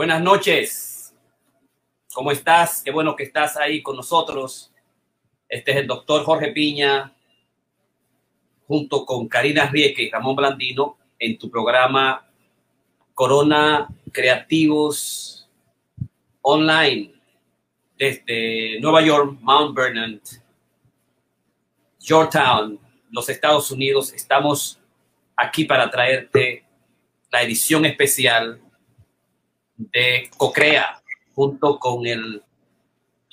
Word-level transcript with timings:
Buenas 0.00 0.22
noches. 0.22 1.14
¿Cómo 2.14 2.32
estás? 2.32 2.80
Qué 2.82 2.90
bueno 2.90 3.14
que 3.14 3.24
estás 3.24 3.58
ahí 3.58 3.82
con 3.82 3.96
nosotros. 3.96 4.72
Este 5.46 5.72
es 5.72 5.76
el 5.76 5.86
doctor 5.86 6.24
Jorge 6.24 6.52
Piña, 6.52 7.14
junto 8.66 9.04
con 9.04 9.28
Karina 9.28 9.66
Rieke 9.66 10.04
y 10.04 10.10
Ramón 10.10 10.36
Blandino, 10.36 10.96
en 11.18 11.36
tu 11.36 11.50
programa 11.50 12.26
Corona 13.12 13.88
Creativos 14.10 15.46
Online 16.40 17.12
desde 17.98 18.80
Nueva 18.80 19.02
York, 19.02 19.36
Mount 19.42 19.76
Vernon, 19.76 20.18
Georgetown, 22.00 22.80
los 23.10 23.28
Estados 23.28 23.70
Unidos. 23.70 24.14
Estamos 24.14 24.80
aquí 25.36 25.66
para 25.66 25.90
traerte 25.90 26.64
la 27.30 27.42
edición 27.42 27.84
especial 27.84 28.62
de 29.92 30.30
Cocrea 30.36 31.00
junto 31.34 31.78
con 31.78 32.06
el 32.06 32.42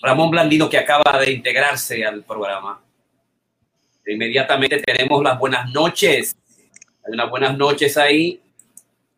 Ramón 0.02 0.32
Blandino 0.32 0.70
que 0.70 0.78
acaba 0.78 1.20
de 1.20 1.32
integrarse 1.32 2.06
al 2.06 2.24
programa. 2.24 2.82
Inmediatamente 4.06 4.80
tenemos 4.80 5.22
las 5.22 5.38
buenas 5.38 5.70
noches. 5.72 6.36
Hay 7.06 7.14
unas 7.14 7.30
buenas 7.30 7.58
noches 7.58 7.98
ahí 7.98 8.42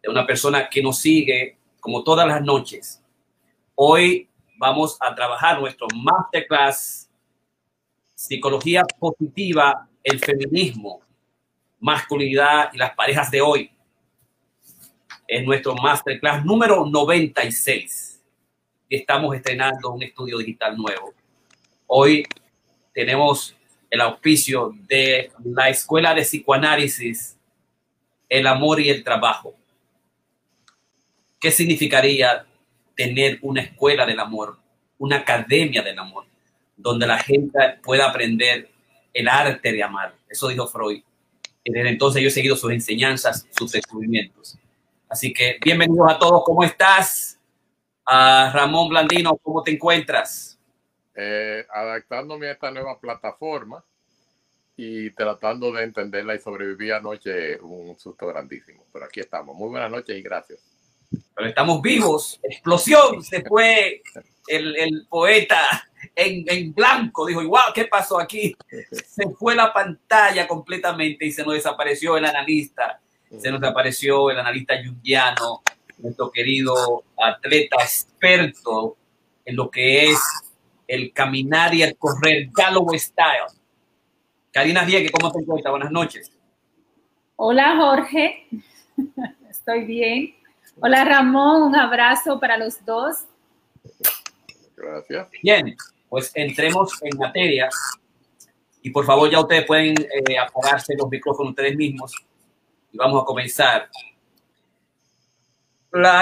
de 0.02 0.09
una 0.09 0.25
persona 0.25 0.67
que 0.69 0.81
nos 0.81 0.99
sigue 0.99 1.57
como 1.79 2.03
todas 2.03 2.27
las 2.27 2.41
noches. 2.41 3.02
Hoy 3.75 4.27
vamos 4.57 4.97
a 4.99 5.13
trabajar 5.13 5.59
nuestro 5.59 5.88
masterclass 5.93 7.09
Psicología 8.16 8.83
Positiva, 8.99 9.88
el 10.03 10.19
feminismo, 10.19 11.02
masculinidad 11.80 12.73
y 12.73 12.77
las 12.77 12.93
parejas 12.95 13.30
de 13.31 13.41
hoy. 13.41 13.71
Es 15.29 15.45
nuestro 15.45 15.75
masterclass 15.75 16.43
número 16.43 16.88
96. 16.88 18.19
Estamos 18.89 19.35
estrenando 19.35 19.91
un 19.91 20.02
estudio 20.02 20.39
digital 20.39 20.75
nuevo. 20.75 21.13
Hoy 21.85 22.25
tenemos 22.95 23.55
el 23.91 24.02
auspicio 24.02 24.73
de 24.88 25.31
la 25.45 25.69
Escuela 25.69 26.16
de 26.16 26.23
Psicoanálisis, 26.23 27.38
el 28.27 28.47
amor 28.47 28.80
y 28.80 28.89
el 28.89 29.03
trabajo. 29.03 29.53
¿Qué 31.39 31.52
significaría 31.52 32.47
tener 32.95 33.38
una 33.44 33.61
escuela 33.61 34.07
del 34.07 34.19
amor, 34.19 34.57
una 34.97 35.17
academia 35.17 35.83
del 35.83 36.00
amor, 36.00 36.25
donde 36.75 37.05
la 37.05 37.19
gente 37.19 37.77
pueda 37.83 38.09
aprender 38.09 38.67
el 39.13 39.27
arte 39.27 39.73
de 39.73 39.83
amar? 39.83 40.16
Eso 40.27 40.47
dijo 40.47 40.66
Freud. 40.66 41.03
Y 41.63 41.72
desde 41.72 41.89
entonces 41.89 42.19
yo 42.19 42.30
he 42.30 42.31
seguido 42.31 42.55
sus 42.55 42.72
enseñanzas, 42.72 43.47
sus 43.55 43.72
descubrimientos. 43.72 44.58
Así 45.09 45.33
que 45.33 45.57
bienvenidos 45.65 46.05
a 46.07 46.19
todos. 46.19 46.43
¿Cómo 46.45 46.63
estás? 46.63 47.39
Uh, 48.07 48.53
Ramón 48.53 48.89
Blandino, 48.89 49.38
¿cómo 49.38 49.63
te 49.63 49.71
encuentras? 49.71 50.59
Eh, 51.16 51.66
adaptándome 51.73 52.47
a 52.47 52.51
esta 52.51 52.69
nueva 52.69 52.99
plataforma 52.99 53.83
y 54.77 55.09
tratando 55.09 55.71
de 55.71 55.83
entenderla 55.83 56.35
y 56.35 56.39
sobrevivir 56.39 56.93
anoche 56.93 57.59
un 57.59 57.97
susto 57.97 58.27
grandísimo. 58.27 58.85
Pero 58.93 59.05
aquí 59.05 59.19
estamos. 59.19 59.55
Muy 59.55 59.69
buenas 59.69 59.89
noches 59.89 60.16
y 60.16 60.21
gracias. 60.21 60.59
Pero 61.35 61.49
estamos 61.49 61.81
vivos. 61.81 62.39
Explosión. 62.44 63.23
Se 63.23 63.41
fue 63.41 64.03
el, 64.47 64.75
el 64.75 65.07
poeta 65.09 65.89
en, 66.16 66.44
en, 66.47 66.71
blanco. 66.71 67.25
Dijo, 67.25 67.44
wow, 67.47 67.73
¿qué 67.73 67.85
pasó 67.85 68.19
aquí? 68.19 68.55
Se 69.07 69.27
fue 69.31 69.55
la 69.55 69.73
pantalla 69.73 70.47
completamente 70.47 71.25
y 71.25 71.31
se 71.31 71.44
nos 71.44 71.55
desapareció 71.55 72.16
el 72.16 72.25
analista. 72.25 73.01
Se 73.38 73.52
nos 73.52 73.61
desapareció 73.61 74.31
el 74.31 74.39
analista 74.39 74.81
yungiano, 74.81 75.61
nuestro 75.99 76.31
querido 76.31 77.03
atleta 77.17 77.77
experto 77.81 78.97
en 79.45 79.55
lo 79.55 79.69
que 79.69 80.09
es 80.09 80.19
el 80.88 81.13
caminar 81.13 81.73
y 81.75 81.83
el 81.83 81.95
correr, 81.95 82.50
Galloway 82.52 82.97
Style. 82.97 83.45
Karina 84.51 84.84
Diegue, 84.84 85.12
¿cómo 85.12 85.31
te 85.31 85.40
encuentras? 85.40 85.72
Buenas 85.72 85.91
noches. 85.91 86.31
Hola 87.35 87.78
Jorge, 87.78 88.47
estoy 89.50 89.85
bien. 89.85 90.35
Hola 90.81 91.06
Ramón, 91.06 91.61
un 91.61 91.75
abrazo 91.75 92.40
para 92.40 92.57
los 92.57 92.84
dos. 92.84 93.25
Gracias. 94.75 95.28
Bien, 95.44 95.75
pues 96.09 96.31
entremos 96.34 96.91
en 97.03 97.17
materia 97.17 97.69
y 98.81 98.90
por 98.90 99.06
favor 99.06 99.29
ya 99.29 99.40
ustedes 99.40 99.66
pueden 99.66 99.96
eh, 100.00 100.38
apagarse 100.38 100.96
los 100.97 101.09
micrófonos 101.09 101.51
ustedes 101.51 101.75
mismos 101.75 102.13
y 102.91 102.97
vamos 102.97 103.22
a 103.22 103.25
comenzar. 103.25 103.89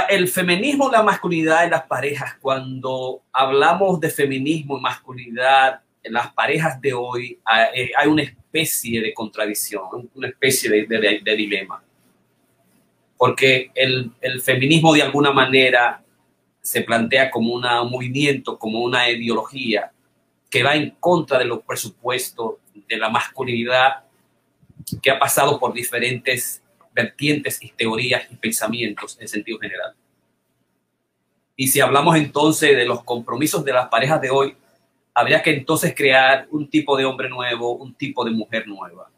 El 0.10 0.28
feminismo, 0.30 0.90
la 0.90 1.04
masculinidad 1.04 1.66
en 1.66 1.72
las 1.72 1.84
parejas, 1.84 2.36
cuando 2.42 3.24
hablamos 3.34 4.00
de 4.00 4.10
feminismo 4.10 4.78
y 4.78 4.82
masculinidad 4.82 5.82
en 6.04 6.14
las 6.14 6.32
parejas 6.34 6.80
de 6.80 6.94
hoy, 6.94 7.40
hay, 7.44 7.92
hay 7.98 8.08
una 8.08 8.24
especie 8.24 9.02
de 9.02 9.14
contradicción, 9.14 10.10
una 10.16 10.30
especie 10.30 10.88
de, 10.88 11.36
dilema. 11.36 11.84
Porque 13.18 13.72
el, 13.76 14.12
el, 14.22 14.42
feminismo 14.42 14.94
de 14.94 15.02
alguna 15.02 15.32
manera 15.32 16.02
se 16.62 16.82
plantea 16.82 17.30
como 17.30 17.54
un 17.54 17.64
movimiento, 17.90 18.58
como 18.58 18.80
una 18.80 19.10
ideología 19.10 19.92
que 20.50 20.64
va 20.64 20.76
en 20.76 20.92
contra 21.00 21.40
de 21.40 21.46
los 21.46 21.62
presupuestos 21.64 22.56
de 22.88 22.98
la 22.98 23.10
masculinidad 23.10 24.07
que 25.02 25.12
ha 25.12 25.20
pasado 25.20 25.60
por 25.60 25.74
diferentes 25.74 26.62
vertientes 26.94 27.62
y 27.62 27.70
teorías 27.70 28.24
y 28.32 28.36
pensamientos 28.36 29.18
en 29.20 29.28
sentido 29.28 29.60
general. 29.60 29.94
Y 31.56 31.68
si 31.68 31.80
hablamos 31.80 32.16
entonces 32.16 32.76
de 32.76 32.86
los 32.86 33.04
compromisos 33.04 33.66
de 33.66 33.74
las 33.74 33.90
parejas 33.90 34.22
de 34.22 34.30
hoy, 34.30 34.56
habría 35.14 35.42
que 35.42 35.52
entonces 35.52 35.94
crear 35.96 36.48
un 36.52 36.70
tipo 36.70 36.96
de 36.96 37.06
hombre 37.06 37.30
nuevo, 37.30 37.74
un 37.74 37.94
tipo 37.96 38.24
de 38.24 38.32
mujer 38.32 38.68
nueva. 38.68 39.10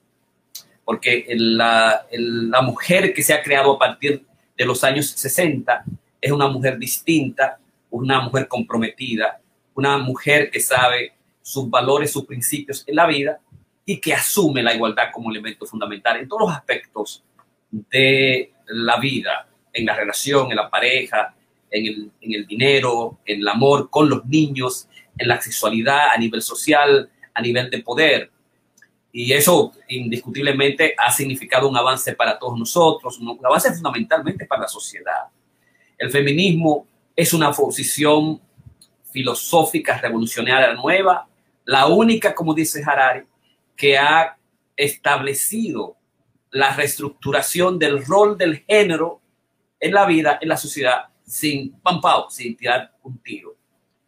Porque 0.85 1.25
la, 1.29 2.05
la 2.11 2.61
mujer 2.61 3.13
que 3.13 3.21
se 3.21 3.33
ha 3.33 3.43
creado 3.43 3.73
a 3.73 3.79
partir 3.79 4.25
de 4.57 4.65
los 4.65 4.83
años 4.83 5.07
60 5.07 5.83
es 6.21 6.31
una 6.31 6.47
mujer 6.47 6.77
distinta, 6.77 7.59
una 7.89 8.21
mujer 8.21 8.47
comprometida, 8.47 9.39
una 9.73 9.97
mujer 9.97 10.49
que 10.49 10.59
sabe 10.59 11.13
sus 11.41 11.69
valores, 11.69 12.11
sus 12.11 12.25
principios 12.25 12.83
en 12.87 12.95
la 12.95 13.05
vida 13.05 13.39
y 13.89 13.99
que 13.99 14.13
asume 14.13 14.61
la 14.61 14.75
igualdad 14.75 15.05
como 15.11 15.31
elemento 15.31 15.65
fundamental 15.65 16.17
en 16.17 16.27
todos 16.27 16.43
los 16.43 16.51
aspectos 16.55 17.23
de 17.71 18.53
la 18.67 18.99
vida, 18.99 19.47
en 19.73 19.83
la 19.83 19.95
relación, 19.95 20.51
en 20.51 20.57
la 20.57 20.69
pareja, 20.69 21.33
en 21.71 21.87
el, 21.87 22.11
en 22.21 22.33
el, 22.35 22.45
dinero, 22.45 23.17
en 23.25 23.39
el 23.39 23.47
amor 23.47 23.89
con 23.89 24.07
los 24.07 24.23
niños, 24.27 24.87
en 25.17 25.27
la 25.27 25.41
sexualidad, 25.41 26.09
a 26.13 26.17
nivel 26.19 26.43
social, 26.43 27.09
a 27.33 27.41
nivel 27.41 27.71
de 27.71 27.79
poder. 27.79 28.29
Y 29.11 29.33
eso 29.33 29.71
indiscutiblemente 29.87 30.93
ha 30.95 31.11
significado 31.11 31.67
un 31.67 31.75
avance 31.75 32.13
para 32.13 32.37
todos 32.37 32.59
nosotros, 32.59 33.17
un 33.17 33.39
avance 33.43 33.73
fundamentalmente 33.73 34.45
para 34.45 34.61
la 34.61 34.67
sociedad. 34.67 35.29
El 35.97 36.11
feminismo 36.11 36.85
es 37.15 37.33
una 37.33 37.51
posición 37.51 38.39
filosófica 39.11 39.97
revolucionaria 39.97 40.75
nueva, 40.75 41.27
la 41.65 41.87
única, 41.87 42.35
como 42.35 42.53
dice 42.53 42.83
Harari, 42.85 43.23
que 43.79 43.97
ha 43.97 44.37
establecido 44.75 45.95
la 46.51 46.75
reestructuración 46.75 47.79
del 47.79 48.05
rol 48.05 48.37
del 48.37 48.57
género 48.67 49.21
en 49.79 49.93
la 49.93 50.05
vida, 50.05 50.37
en 50.41 50.49
la 50.49 50.57
sociedad, 50.57 51.05
sin 51.25 51.71
pampao, 51.79 52.29
sin 52.29 52.57
tirar 52.57 52.91
un 53.03 53.19
tiro. 53.19 53.55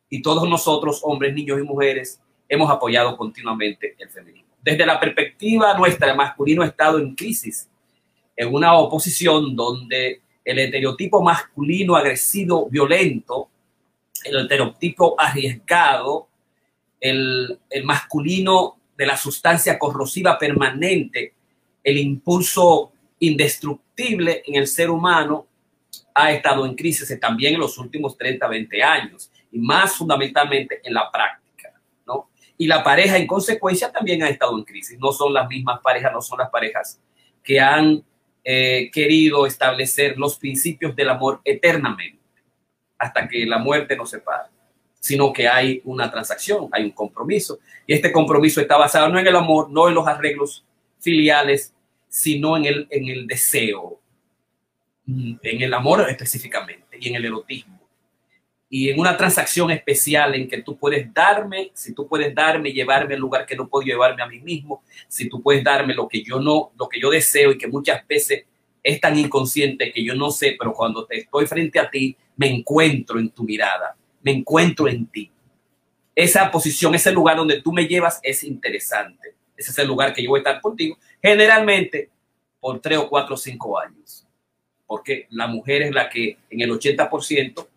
Y 0.10 0.22
todos 0.22 0.48
nosotros, 0.50 1.00
hombres, 1.04 1.34
niños 1.34 1.58
y 1.58 1.64
mujeres, 1.64 2.22
hemos 2.50 2.70
apoyado 2.70 3.16
continuamente 3.16 3.96
el 3.98 4.10
feminismo. 4.10 4.50
Desde 4.62 4.86
la 4.86 5.00
perspectiva 5.00 5.78
nuestra, 5.78 6.12
el 6.12 6.18
masculino 6.18 6.64
ha 6.64 6.68
estado 6.68 7.00
en 7.00 7.16
crisis, 7.16 7.70
en 8.36 8.54
una 8.54 8.74
oposición 8.74 9.56
donde 9.56 10.22
el 10.44 10.60
estereotipo 10.60 11.22
masculino 11.22 11.96
agresivo, 11.96 12.68
violento, 12.70 13.48
el 14.26 14.42
estereotipo 14.42 15.16
arriesgado, 15.18 16.28
el, 17.00 17.58
el 17.70 17.86
masculino 17.86 18.81
de 19.02 19.08
la 19.08 19.18
sustancia 19.18 19.80
corrosiva 19.80 20.38
permanente, 20.38 21.34
el 21.84 21.98
impulso 21.98 22.92
indestructible 23.18 24.44
en 24.46 24.58
el 24.58 24.68
ser 24.68 24.92
humano 24.92 25.48
ha 26.14 26.32
estado 26.32 26.68
en 26.68 26.76
crisis 26.76 27.20
también 27.20 27.56
en 27.56 27.62
los 27.62 27.80
últimos 27.80 28.16
30, 28.16 28.48
20 28.48 28.84
años 28.84 29.32
y 29.52 29.58
más 29.58 29.96
fundamentalmente 29.96 30.82
en 30.84 30.94
la 30.94 31.10
práctica, 31.12 31.74
¿no? 32.06 32.30
Y 32.60 32.68
la 32.68 32.84
pareja 32.84 33.18
en 33.18 33.26
consecuencia 33.26 33.92
también 33.92 34.22
ha 34.22 34.30
estado 34.30 34.56
en 34.56 34.66
crisis. 34.66 35.00
No 35.00 35.12
son 35.12 35.34
las 35.34 35.50
mismas 35.50 35.82
parejas, 35.82 36.14
no 36.14 36.22
son 36.22 36.38
las 36.38 36.52
parejas 36.52 37.02
que 37.44 37.60
han 37.60 38.04
eh, 38.44 38.92
querido 38.94 39.48
establecer 39.48 40.16
los 40.16 40.38
principios 40.38 40.96
del 40.96 41.10
amor 41.10 41.42
eternamente 41.44 42.22
hasta 43.00 43.28
que 43.28 43.48
la 43.48 43.58
muerte 43.58 43.98
nos 43.98 44.12
separe 44.12 44.52
sino 45.02 45.34
que 45.34 45.48
hay 45.48 45.82
una 45.84 46.12
transacción, 46.12 46.70
hay 46.72 46.84
un 46.86 46.92
compromiso. 46.92 47.58
Y 47.88 47.94
este 47.94 48.12
compromiso 48.12 48.62
está 48.62 48.78
basado 48.78 49.10
no 49.10 49.18
en 49.18 49.26
el 49.26 49.36
amor, 49.36 49.72
no 49.72 49.90
en 49.90 49.96
los 49.96 50.08
arreglos 50.08 50.64
filiales, 51.00 51.74
sino 52.08 52.56
en 52.56 52.66
el, 52.66 52.88
en 52.92 53.08
el 53.10 53.26
deseo, 53.26 54.00
en 55.08 55.62
el 55.62 55.74
amor 55.74 56.08
específicamente 56.08 56.98
y 57.00 57.10
en 57.10 57.16
el 57.16 57.26
erotismo. 57.26 57.80
y 58.74 58.90
en 58.90 59.00
una 59.00 59.18
transacción 59.18 59.70
especial 59.72 60.34
en 60.36 60.48
que 60.48 60.62
tú 60.62 60.78
puedes 60.78 61.14
darme, 61.14 61.72
si 61.74 61.94
tú 61.94 62.08
puedes 62.08 62.34
darme 62.34 62.72
llevarme 62.72 63.16
al 63.16 63.20
lugar 63.20 63.46
que 63.46 63.56
no 63.56 63.68
puedo 63.68 63.86
llevarme 63.86 64.24
a 64.24 64.28
mí 64.28 64.40
mismo, 64.40 64.84
si 65.10 65.28
tú 65.28 65.42
puedes 65.42 65.62
darme 65.62 65.94
lo 65.94 66.08
que 66.08 66.24
yo 66.24 66.40
no, 66.40 66.72
lo 66.80 66.88
que 66.88 67.02
yo 67.02 67.10
deseo 67.10 67.52
y 67.52 67.58
que 67.58 67.68
muchas 67.68 68.08
veces 68.08 68.46
es 68.84 69.02
tan 69.02 69.18
inconsciente 69.18 69.92
que 69.92 70.06
yo 70.06 70.16
no 70.16 70.32
sé, 70.32 70.56
pero 70.58 70.74
cuando 70.74 71.06
te 71.06 71.20
estoy 71.20 71.48
frente 71.48 71.80
a 71.80 71.90
ti, 71.90 72.16
me 72.38 72.48
encuentro 72.48 73.20
en 73.20 73.32
tu 73.32 73.44
mirada, 73.44 73.98
me 74.22 74.32
encuentro 74.32 74.88
en 74.88 75.06
ti. 75.08 75.32
Esa 76.16 76.52
posición, 76.52 76.94
ese 76.96 77.12
lugar 77.12 77.38
donde 77.38 77.62
tú 77.62 77.72
me 77.72 77.88
llevas 77.88 78.20
es 78.24 78.44
interesante. 78.44 79.36
Ese 79.56 79.72
es 79.72 79.78
el 79.78 79.88
lugar 79.88 80.14
que 80.14 80.24
yo 80.24 80.30
voy 80.30 80.40
a 80.40 80.42
estar 80.42 80.62
contigo, 80.62 80.98
generalmente 81.22 82.10
por 82.60 82.80
tres 82.80 82.98
o 82.98 83.10
cuatro 83.10 83.36
o 83.36 83.38
cinco 83.38 83.80
años. 83.80 84.26
Porque 84.86 85.28
la 85.30 85.48
mujer 85.48 85.84
es 85.84 85.92
la 85.92 86.10
que 86.10 86.38
en 86.50 86.62
el 86.62 86.72
80% 86.72 87.68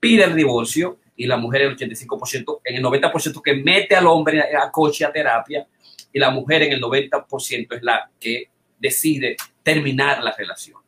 pide 0.00 0.24
el 0.24 0.34
divorcio 0.34 0.98
y 1.16 1.26
la 1.26 1.36
mujer 1.36 1.62
el 1.62 1.76
85%, 1.76 2.60
en 2.64 2.76
el 2.76 2.82
90% 2.82 3.42
que 3.42 3.54
mete 3.54 3.96
al 3.96 4.06
hombre 4.06 4.40
a 4.40 4.70
coche, 4.70 5.04
a 5.04 5.12
terapia, 5.12 5.66
y 6.12 6.18
la 6.18 6.30
mujer 6.30 6.62
en 6.62 6.72
el 6.72 6.80
90% 6.80 7.76
es 7.76 7.82
la 7.82 8.10
que 8.20 8.50
decide 8.78 9.36
terminar 9.62 10.22
la 10.22 10.32
relación. 10.32 10.80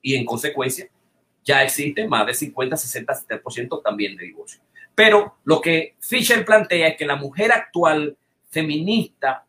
Y 0.00 0.14
en 0.14 0.24
consecuencia, 0.24 0.88
ya 1.44 1.62
existe 1.62 2.06
más 2.08 2.26
de 2.26 2.34
50, 2.34 2.76
60, 2.76 3.12
70% 3.28 3.82
también 3.82 4.16
de 4.16 4.24
divorcio. 4.24 4.60
Pero 4.94 5.36
lo 5.44 5.60
que 5.60 5.96
Fisher 6.00 6.44
plantea 6.44 6.88
es 6.88 6.96
que 6.96 7.06
la 7.06 7.16
mujer 7.16 7.52
actual 7.52 8.16
feminista 8.48 9.44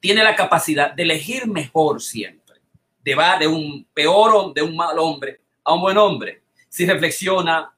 tiene 0.00 0.22
la 0.22 0.34
capacidad 0.34 0.92
de 0.92 1.02
elegir 1.02 1.46
mejor 1.46 2.00
siempre. 2.00 2.56
De 3.02 3.14
va 3.14 3.36
de 3.36 3.46
un 3.46 3.86
peor, 3.92 4.54
de 4.54 4.62
un 4.62 4.76
mal 4.76 4.98
hombre 4.98 5.40
a 5.64 5.74
un 5.74 5.80
buen 5.80 5.96
hombre. 5.96 6.42
Si 6.68 6.86
reflexiona, 6.86 7.72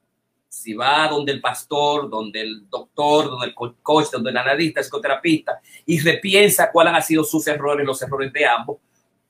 si 0.47 0.73
va 0.73 1.07
donde 1.07 1.31
el 1.31 1.41
pastor, 1.41 2.09
donde 2.09 2.41
el 2.41 2.69
doctor, 2.69 3.25
donde 3.25 3.47
el 3.47 3.53
coach, 3.53 4.07
donde 4.11 4.31
el 4.31 4.37
analista, 4.37 4.79
el 4.79 4.85
psicoterapista, 4.85 5.59
y 5.85 5.99
repiensa 5.99 6.71
cuáles 6.71 6.93
han 6.93 7.03
sido 7.03 7.23
sus 7.23 7.45
errores, 7.47 7.85
los 7.85 8.01
errores 8.01 8.31
de 8.31 8.45
ambos, 8.45 8.77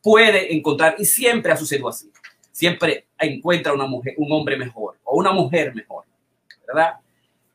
puede 0.01 0.53
encontrar, 0.55 0.95
y 0.99 1.05
siempre 1.05 1.51
ha 1.51 1.57
sucedido 1.57 1.89
así, 1.89 2.11
siempre 2.55 3.07
encuentra 3.19 3.73
una 3.73 3.85
mujer, 3.85 4.13
un 4.15 4.31
hombre 4.31 4.55
mejor 4.55 4.97
o 5.03 5.17
una 5.17 5.33
mujer 5.33 5.75
mejor, 5.75 6.05
¿verdad? 6.65 6.93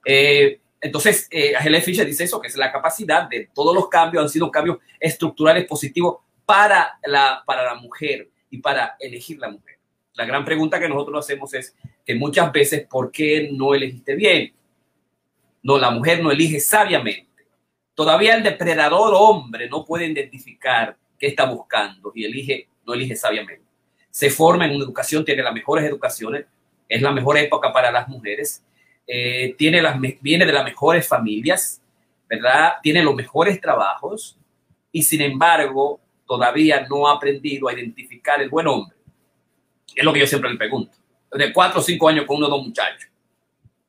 Eh, 0.04 0.60
entonces, 0.78 1.26
eh, 1.30 1.54
Fischer 1.80 2.04
dice 2.04 2.24
eso, 2.24 2.38
que 2.38 2.48
es 2.48 2.56
la 2.56 2.70
capacidad 2.70 3.26
de 3.26 3.48
todos 3.54 3.74
los 3.74 3.88
cambios, 3.88 4.22
han 4.22 4.28
sido 4.28 4.50
cambios 4.50 4.76
estructurales 4.98 5.64
positivos 5.64 6.18
para 6.44 6.98
la, 7.06 7.42
para 7.46 7.64
la 7.64 7.76
mujer 7.76 8.28
y 8.50 8.58
para 8.58 8.96
elegir 9.00 9.38
la 9.38 9.48
mujer. 9.48 9.78
La 10.12 10.26
gran 10.26 10.44
pregunta 10.44 10.78
que 10.78 10.88
nosotros 10.88 11.24
hacemos 11.24 11.54
es 11.54 11.74
que 12.04 12.14
muchas 12.14 12.52
veces, 12.52 12.86
¿por 12.86 13.10
qué 13.10 13.48
no 13.50 13.74
elegiste 13.74 14.14
bien? 14.14 14.52
No, 15.62 15.78
la 15.78 15.90
mujer 15.90 16.22
no 16.22 16.30
elige 16.30 16.60
sabiamente. 16.60 17.46
Todavía 17.94 18.34
el 18.34 18.42
depredador 18.42 19.14
hombre 19.16 19.66
no 19.70 19.82
puede 19.82 20.04
identificar 20.04 20.94
qué 21.18 21.28
está 21.28 21.46
buscando 21.46 22.12
y 22.14 22.26
elige, 22.26 22.68
no 22.84 22.92
elige 22.92 23.16
sabiamente. 23.16 23.69
Se 24.10 24.30
forma 24.30 24.66
en 24.66 24.74
una 24.74 24.84
educación, 24.84 25.24
tiene 25.24 25.42
las 25.42 25.54
mejores 25.54 25.84
educaciones, 25.84 26.46
es 26.88 27.02
la 27.02 27.12
mejor 27.12 27.38
época 27.38 27.72
para 27.72 27.90
las 27.90 28.08
mujeres, 28.08 28.62
eh, 29.06 29.54
tiene 29.56 29.80
las, 29.80 29.96
viene 30.20 30.46
de 30.46 30.52
las 30.52 30.64
mejores 30.64 31.06
familias, 31.06 31.80
¿verdad? 32.28 32.74
Tiene 32.82 33.02
los 33.02 33.14
mejores 33.14 33.60
trabajos 33.60 34.36
y 34.92 35.02
sin 35.02 35.20
embargo 35.20 36.00
todavía 36.26 36.86
no 36.88 37.08
ha 37.08 37.14
aprendido 37.14 37.68
a 37.68 37.72
identificar 37.72 38.40
el 38.40 38.48
buen 38.48 38.66
hombre. 38.68 38.96
Es 39.94 40.04
lo 40.04 40.12
que 40.12 40.20
yo 40.20 40.26
siempre 40.26 40.50
le 40.50 40.56
pregunto. 40.56 40.96
De 41.32 41.52
cuatro 41.52 41.80
o 41.80 41.82
cinco 41.82 42.08
años 42.08 42.24
con 42.24 42.36
uno 42.36 42.46
o 42.46 42.50
dos 42.50 42.66
muchachos. 42.66 43.10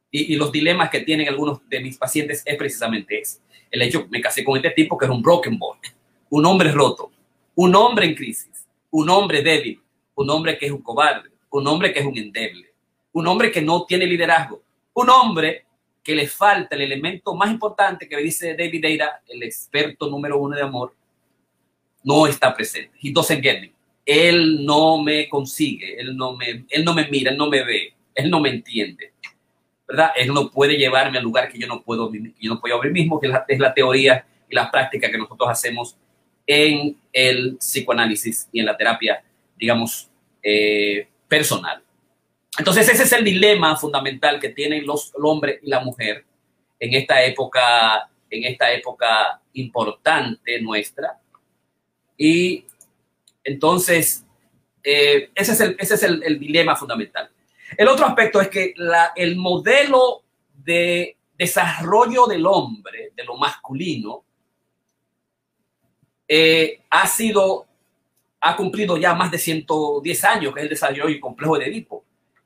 Y, 0.10 0.36
los 0.36 0.52
dilemas 0.52 0.90
que 0.90 1.02
tienen 1.02 1.30
algunos 1.30 1.68
de 1.70 1.80
mis 1.80 1.98
pacientes 1.98 2.44
es 2.46 2.56
precisamente 2.58 3.20
ese. 3.20 3.40
El 3.70 3.82
hecho, 3.82 4.08
me 4.10 4.20
casé 4.20 4.44
con 4.44 4.58
este 4.58 4.72
tipo 4.72 4.98
que 4.98 5.06
era 5.06 5.14
un 5.14 5.22
broken 5.22 5.58
boy, 5.58 5.78
un 6.32 6.46
hombre 6.46 6.72
roto, 6.72 7.12
un 7.56 7.74
hombre 7.76 8.08
en 8.08 8.16
crisis, 8.16 8.68
un 8.90 9.10
hombre 9.10 9.42
débil, 9.42 9.82
un 10.16 10.30
hombre 10.30 10.58
que 10.58 10.66
es 10.66 10.72
un 10.72 10.82
cobarde, 10.82 11.30
un 11.52 11.68
hombre 11.68 11.94
que 11.94 12.00
es 12.00 12.06
un 12.06 12.18
endeble, 12.18 12.74
un 13.14 13.28
hombre 13.28 13.52
que 13.52 13.62
no 13.62 13.86
tiene 13.86 14.06
liderazgo, 14.06 14.62
un 14.94 15.10
hombre 15.10 15.66
que 16.04 16.16
le 16.16 16.28
falta 16.28 16.76
el 16.76 16.82
elemento 16.82 17.36
más 17.36 17.52
importante 17.52 18.08
que 18.08 18.18
dice 18.18 18.56
David 18.56 18.82
Deira, 18.82 19.22
el 19.28 19.44
experto 19.44 20.10
número 20.10 20.40
uno 20.40 20.56
de 20.56 20.64
amor, 20.64 20.94
no 22.04 22.26
está 22.26 22.54
presente. 22.54 22.98
He 23.02 23.12
doesn't 23.12 23.42
get 23.42 23.62
me. 23.62 23.72
Él 24.06 24.66
no 24.66 25.02
me 25.02 25.30
consigue, 25.30 26.00
él 26.00 26.18
no 26.18 26.36
me, 26.36 26.66
él 26.70 26.84
no 26.84 26.94
me 26.94 27.08
mira, 27.08 27.32
él 27.32 27.38
no 27.38 27.50
me 27.50 27.64
ve, 27.64 27.94
él 28.16 28.30
no 28.30 28.40
me 28.40 28.50
entiende. 28.50 29.14
¿Verdad? 29.88 30.12
Él 30.16 30.34
no 30.34 30.50
puede 30.50 30.76
llevarme 30.76 31.18
al 31.18 31.24
lugar 31.24 31.52
que 31.52 31.60
yo 31.60 31.68
no 31.68 31.82
puedo, 31.82 32.12
yo 32.12 32.54
no 32.54 32.60
puedo 32.60 32.76
abrir 32.76 32.94
mismo, 32.94 33.20
que 33.20 33.28
es 33.28 33.34
la, 33.34 33.46
es 33.48 33.60
la 33.60 33.74
teoría 33.74 34.26
y 34.50 34.56
la 34.56 34.72
práctica 34.72 35.12
que 35.12 35.18
nosotros 35.18 35.50
hacemos 35.50 35.96
en 36.48 36.98
el 37.14 37.58
psicoanálisis 37.58 38.50
y 38.52 38.60
en 38.60 38.66
la 38.66 38.76
terapia, 38.76 39.24
digamos, 39.62 40.10
eh, 40.44 41.08
personal. 41.28 41.82
Entonces 42.58 42.90
ese 42.90 43.04
es 43.04 43.12
el 43.14 43.24
dilema 43.24 43.78
fundamental 43.78 44.40
que 44.40 44.50
tienen 44.50 44.86
los, 44.86 45.14
el 45.16 45.24
hombre 45.24 45.60
y 45.62 45.70
la 45.70 45.80
mujer 45.80 46.26
en 46.80 46.94
esta 46.96 47.24
época, 47.24 48.10
en 48.30 48.44
esta 48.44 48.74
época 48.74 49.40
importante 49.54 50.60
nuestra. 50.60 51.22
Y 52.18 52.66
entonces 53.44 54.26
eh, 54.84 55.30
ese 55.36 55.52
es, 55.52 55.62
el, 55.62 55.76
ese 55.80 55.94
es 55.96 56.04
el, 56.04 56.40
dilema 56.40 56.76
fundamental. 56.76 57.30
El 57.78 57.88
otro 57.88 58.06
aspecto 58.06 58.42
es 58.42 58.50
que 58.50 58.74
el 59.16 59.36
modelo 59.36 60.24
de 60.54 61.18
desarrollo 61.38 62.26
del 62.26 62.46
hombre, 62.46 63.12
de 63.16 63.24
lo 63.24 63.38
masculino, 63.38 64.24
eh, 66.28 66.82
ha 66.90 67.08
sido, 67.08 67.68
ha 68.42 68.56
cumplido 68.56 68.98
ya 68.98 69.14
más 69.14 69.32
de 69.32 69.38
110 69.38 70.24
años, 70.26 70.54
que 70.54 70.60
es 70.60 70.64
el 70.64 70.70
desarrollo 70.70 71.20
complejo 71.22 71.58
de 71.58 71.68
Edipo. 71.68 72.04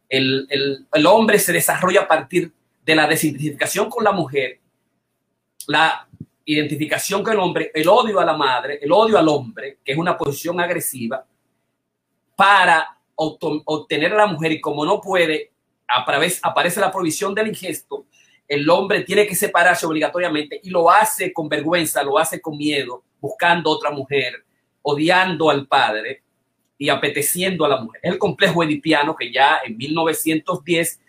El, 0.10 0.46
el, 0.50 0.86
el, 0.92 1.06
hombre 1.06 1.40
se 1.40 1.54
desarrolla 1.54 2.02
a 2.02 2.08
partir 2.08 2.52
de 2.84 2.96
la 2.96 3.08
desidentificación 3.08 3.90
con 3.90 4.04
la 4.04 4.12
mujer, 4.12 4.60
la 5.68 6.08
identificación 6.44 7.24
con 7.24 7.34
el 7.34 7.40
hombre, 7.40 7.72
el 7.74 7.88
odio 7.88 8.20
a 8.20 8.26
la 8.26 8.38
madre, 8.38 8.78
el 8.82 8.92
odio 8.92 9.18
al 9.18 9.28
hombre, 9.28 9.80
que 9.84 9.94
es 9.94 9.98
una 9.98 10.16
posición 10.16 10.60
agresiva, 10.60 11.26
para 12.36 12.98
obtener 13.16 14.14
a 14.14 14.18
la 14.18 14.28
mujer 14.28 14.52
y 14.52 14.62
como 14.62 14.86
no 14.86 15.02
puede, 15.02 15.52
aparece 15.88 16.80
la 16.82 16.92
provisión 16.92 17.34
del 17.34 17.48
ingesto, 17.48 18.06
el 18.48 18.70
hombre 18.70 19.02
tiene 19.04 19.26
que 19.26 19.34
separarse 19.34 19.86
obligatoriamente 19.86 20.60
y 20.62 20.70
lo 20.70 20.92
hace 20.92 21.34
con 21.34 21.50
vergüenza, 21.50 22.04
lo 22.04 22.18
hace 22.18 22.42
con 22.42 22.58
miedo, 22.58 23.04
buscando 23.20 23.72
otra 23.72 23.90
mujer, 23.90 24.46
odiando 24.88 25.50
al 25.50 25.68
padre 25.68 26.22
y 26.78 26.90
apeteciendo 26.90 27.66
a 27.66 27.70
la 27.70 27.82
mujer. 27.82 28.02
el 28.04 28.18
complejo 28.18 28.64
edipiano 28.64 29.16
que 29.16 29.32
ya 29.32 29.60
en 29.66 29.78
1910 29.78 31.00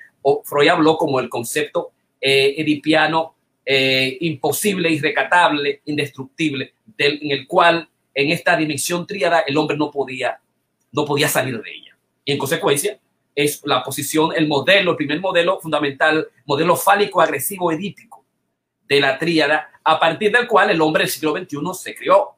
Freud 0.45 0.69
habló 0.69 0.97
como 0.97 1.21
el 1.21 1.29
concepto 1.29 1.93
eh, 2.21 2.55
edipiano 2.59 3.35
eh, 3.65 4.17
imposible, 4.21 4.91
irrecatable, 4.91 5.83
indestructible, 5.85 6.75
del, 6.97 7.19
en 7.23 7.31
el 7.33 7.47
cual 7.47 7.89
en 8.15 8.31
esta 8.31 8.57
dimensión 8.57 9.07
tríada 9.07 9.41
el 9.41 9.57
hombre 9.57 9.77
no 9.77 9.91
podía, 9.91 10.41
no 10.93 11.05
podía 11.05 11.29
salir 11.29 11.61
de 11.61 11.71
ella. 11.71 11.97
Y 12.25 12.33
en 12.33 12.39
consecuencia 12.39 12.99
es 13.35 13.61
la 13.65 13.83
posición, 13.83 14.33
el 14.35 14.49
modelo, 14.49 14.93
el 14.93 14.97
primer 14.97 15.21
modelo 15.21 15.61
fundamental, 15.61 16.27
modelo 16.47 16.75
fálico 16.77 17.21
agresivo 17.21 17.71
edípico 17.71 18.25
de 18.89 19.01
la 19.01 19.19
tríada, 19.19 19.69
a 19.85 20.01
partir 20.01 20.33
del 20.33 20.47
cual 20.47 20.71
el 20.71 20.81
hombre 20.81 21.03
del 21.03 21.11
siglo 21.11 21.37
XXI 21.37 21.59
se 21.75 21.95
creó. 21.95 22.36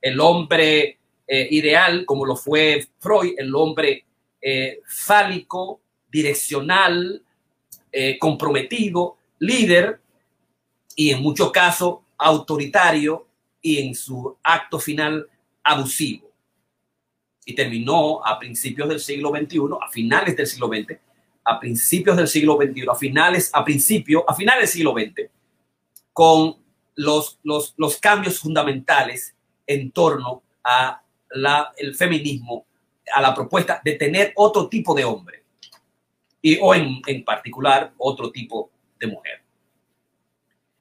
El, 0.00 0.20
hombre 0.20 0.98
eh, 1.26 1.48
ideal, 1.50 2.04
como 2.04 2.24
lo 2.24 2.36
fue 2.36 2.86
Freud, 2.98 3.34
el 3.38 3.54
hombre 3.54 4.04
eh, 4.40 4.80
fálico, 4.86 5.80
direccional, 6.08 7.22
eh, 7.92 8.18
comprometido, 8.18 9.16
líder 9.38 10.00
y 10.94 11.10
en 11.10 11.22
muchos 11.22 11.50
casos 11.50 11.98
autoritario 12.18 13.26
y 13.60 13.78
en 13.78 13.94
su 13.94 14.36
acto 14.42 14.78
final 14.78 15.28
abusivo. 15.62 16.30
Y 17.44 17.54
terminó 17.54 18.24
a 18.24 18.38
principios 18.38 18.88
del 18.88 19.00
siglo 19.00 19.30
XXI, 19.30 19.60
a 19.80 19.88
finales 19.90 20.36
del 20.36 20.46
siglo 20.46 20.68
XX, 20.68 20.98
a 21.44 21.60
principios 21.60 22.16
del 22.16 22.28
siglo 22.28 22.56
XXI, 22.56 22.86
a 22.90 22.94
finales, 22.94 23.50
a 23.52 23.64
principio, 23.64 24.28
a 24.28 24.34
finales 24.34 24.62
del 24.62 24.68
siglo 24.68 24.92
XX, 24.92 25.30
con 26.12 26.56
los, 26.96 27.38
los, 27.42 27.74
los 27.76 27.98
cambios 27.98 28.40
fundamentales 28.40 29.34
en 29.66 29.90
torno 29.92 30.42
a 30.64 31.02
el 31.76 31.94
feminismo, 31.94 32.66
a 33.14 33.20
la 33.20 33.34
propuesta 33.34 33.80
de 33.84 33.92
tener 33.92 34.32
otro 34.36 34.68
tipo 34.68 34.94
de 34.94 35.04
hombre 35.04 35.42
y, 36.40 36.58
o 36.60 36.74
en, 36.74 37.00
en 37.06 37.24
particular 37.24 37.92
otro 37.98 38.30
tipo 38.30 38.70
de 38.98 39.06
mujer. 39.06 39.42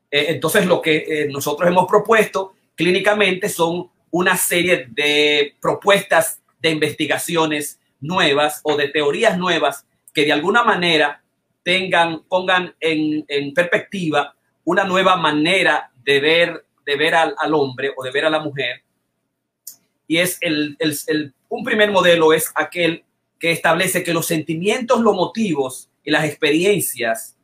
Eh, 0.09 0.27
entonces, 0.29 0.65
lo 0.65 0.81
que 0.81 0.97
eh, 0.97 1.27
nosotros 1.29 1.69
hemos 1.69 1.87
propuesto 1.87 2.53
clínicamente 2.75 3.49
son 3.49 3.89
una 4.11 4.37
serie 4.37 4.87
de 4.89 5.55
propuestas 5.59 6.41
de 6.59 6.71
investigaciones 6.71 7.79
nuevas 7.99 8.61
o 8.63 8.77
de 8.77 8.87
teorías 8.89 9.37
nuevas 9.37 9.85
que 10.13 10.23
de 10.25 10.31
alguna 10.31 10.63
manera 10.63 11.21
tengan, 11.63 12.23
pongan 12.23 12.73
en, 12.79 13.25
en 13.27 13.53
perspectiva 13.53 14.35
una 14.63 14.83
nueva 14.83 15.17
manera 15.17 15.91
de 16.05 16.19
ver, 16.19 16.65
de 16.85 16.95
ver 16.95 17.15
al, 17.15 17.35
al, 17.37 17.53
hombre 17.53 17.91
o 17.95 18.03
de 18.03 18.11
ver 18.11 18.25
a 18.25 18.29
la 18.29 18.39
mujer. 18.39 18.83
Y 20.07 20.17
es 20.17 20.37
el, 20.41 20.77
el, 20.79 20.97
el, 21.07 21.33
un 21.49 21.63
primer 21.63 21.91
modelo 21.91 22.31
es 22.31 22.51
aquel 22.55 23.03
que 23.39 23.51
establece 23.51 24.03
que 24.03 24.13
los 24.13 24.27
sentimientos, 24.27 25.01
los 25.01 25.15
motivos 25.15 25.89
y 26.03 26.11
las 26.11 26.25
experiencias 26.25 27.35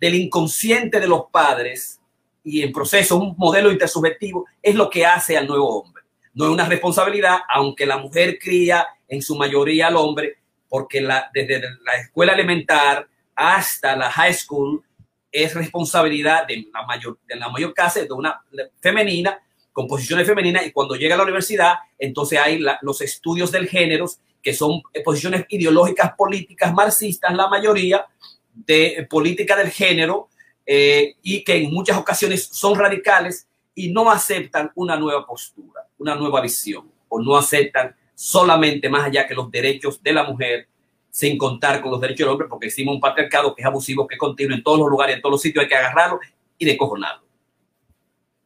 del 0.00 0.14
inconsciente 0.14 1.00
de 1.00 1.08
los 1.08 1.24
padres 1.30 2.00
y 2.44 2.62
en 2.62 2.72
proceso 2.72 3.16
un 3.16 3.34
modelo 3.36 3.70
intersubjetivo 3.70 4.46
es 4.62 4.74
lo 4.74 4.88
que 4.88 5.04
hace 5.04 5.36
al 5.36 5.46
nuevo 5.46 5.80
hombre. 5.80 6.04
No 6.34 6.46
es 6.46 6.50
una 6.52 6.68
responsabilidad, 6.68 7.40
aunque 7.52 7.84
la 7.84 7.98
mujer 7.98 8.38
cría 8.38 8.86
en 9.08 9.20
su 9.22 9.36
mayoría 9.36 9.88
al 9.88 9.96
hombre, 9.96 10.36
porque 10.68 11.00
desde 11.34 11.60
la 11.84 11.96
escuela 12.00 12.34
elementar 12.34 13.08
hasta 13.34 13.96
la 13.96 14.10
high 14.10 14.34
school 14.34 14.82
es 15.30 15.54
responsabilidad 15.54 16.46
de 16.46 16.68
la 16.72 16.86
mayor, 16.86 17.18
de 17.26 17.36
la 17.36 17.48
mayor 17.48 17.74
casa 17.74 18.00
de 18.00 18.12
una 18.12 18.40
femenina 18.80 19.38
con 19.72 19.86
posiciones 19.86 20.26
femeninas 20.26 20.66
y 20.66 20.72
cuando 20.72 20.96
llega 20.96 21.14
a 21.14 21.18
la 21.18 21.24
universidad, 21.24 21.74
entonces 21.98 22.38
hay 22.38 22.60
los 22.82 23.00
estudios 23.00 23.52
del 23.52 23.68
género, 23.68 24.06
que 24.42 24.52
son 24.52 24.82
posiciones 25.04 25.44
ideológicas 25.48 26.12
políticas 26.16 26.72
marxistas, 26.72 27.34
la 27.34 27.48
mayoría 27.48 28.04
de 28.52 29.06
política 29.08 29.56
del 29.56 29.70
género, 29.70 30.28
eh, 30.66 31.14
y 31.22 31.44
que 31.44 31.56
en 31.56 31.72
muchas 31.72 31.96
ocasiones 31.96 32.44
son 32.44 32.78
radicales 32.78 33.46
y 33.74 33.90
no 33.90 34.10
aceptan 34.10 34.70
una 34.74 34.96
nueva 34.96 35.24
postura, 35.24 35.86
una 35.96 36.14
nueva 36.14 36.40
visión, 36.40 36.90
o 37.08 37.22
no 37.22 37.36
aceptan 37.36 37.94
solamente 38.14 38.88
más 38.88 39.06
allá 39.06 39.26
que 39.26 39.34
los 39.34 39.50
derechos 39.50 40.02
de 40.02 40.12
la 40.12 40.24
mujer, 40.24 40.68
sin 41.10 41.38
contar 41.38 41.80
con 41.80 41.90
los 41.90 42.00
derechos 42.00 42.26
del 42.26 42.28
hombre, 42.28 42.48
porque 42.48 42.66
existe 42.66 42.90
un 42.90 43.00
patriarcado 43.00 43.54
que 43.54 43.62
es 43.62 43.66
abusivo, 43.66 44.06
que 44.06 44.14
es 44.14 44.18
continuo 44.18 44.56
en 44.56 44.62
todos 44.62 44.78
los 44.78 44.88
lugares, 44.88 45.16
en 45.16 45.22
todos 45.22 45.32
los 45.32 45.42
sitios, 45.42 45.62
hay 45.62 45.68
que 45.68 45.76
agarrarlo 45.76 46.20
y 46.58 46.64
decojonarlo. 46.64 47.22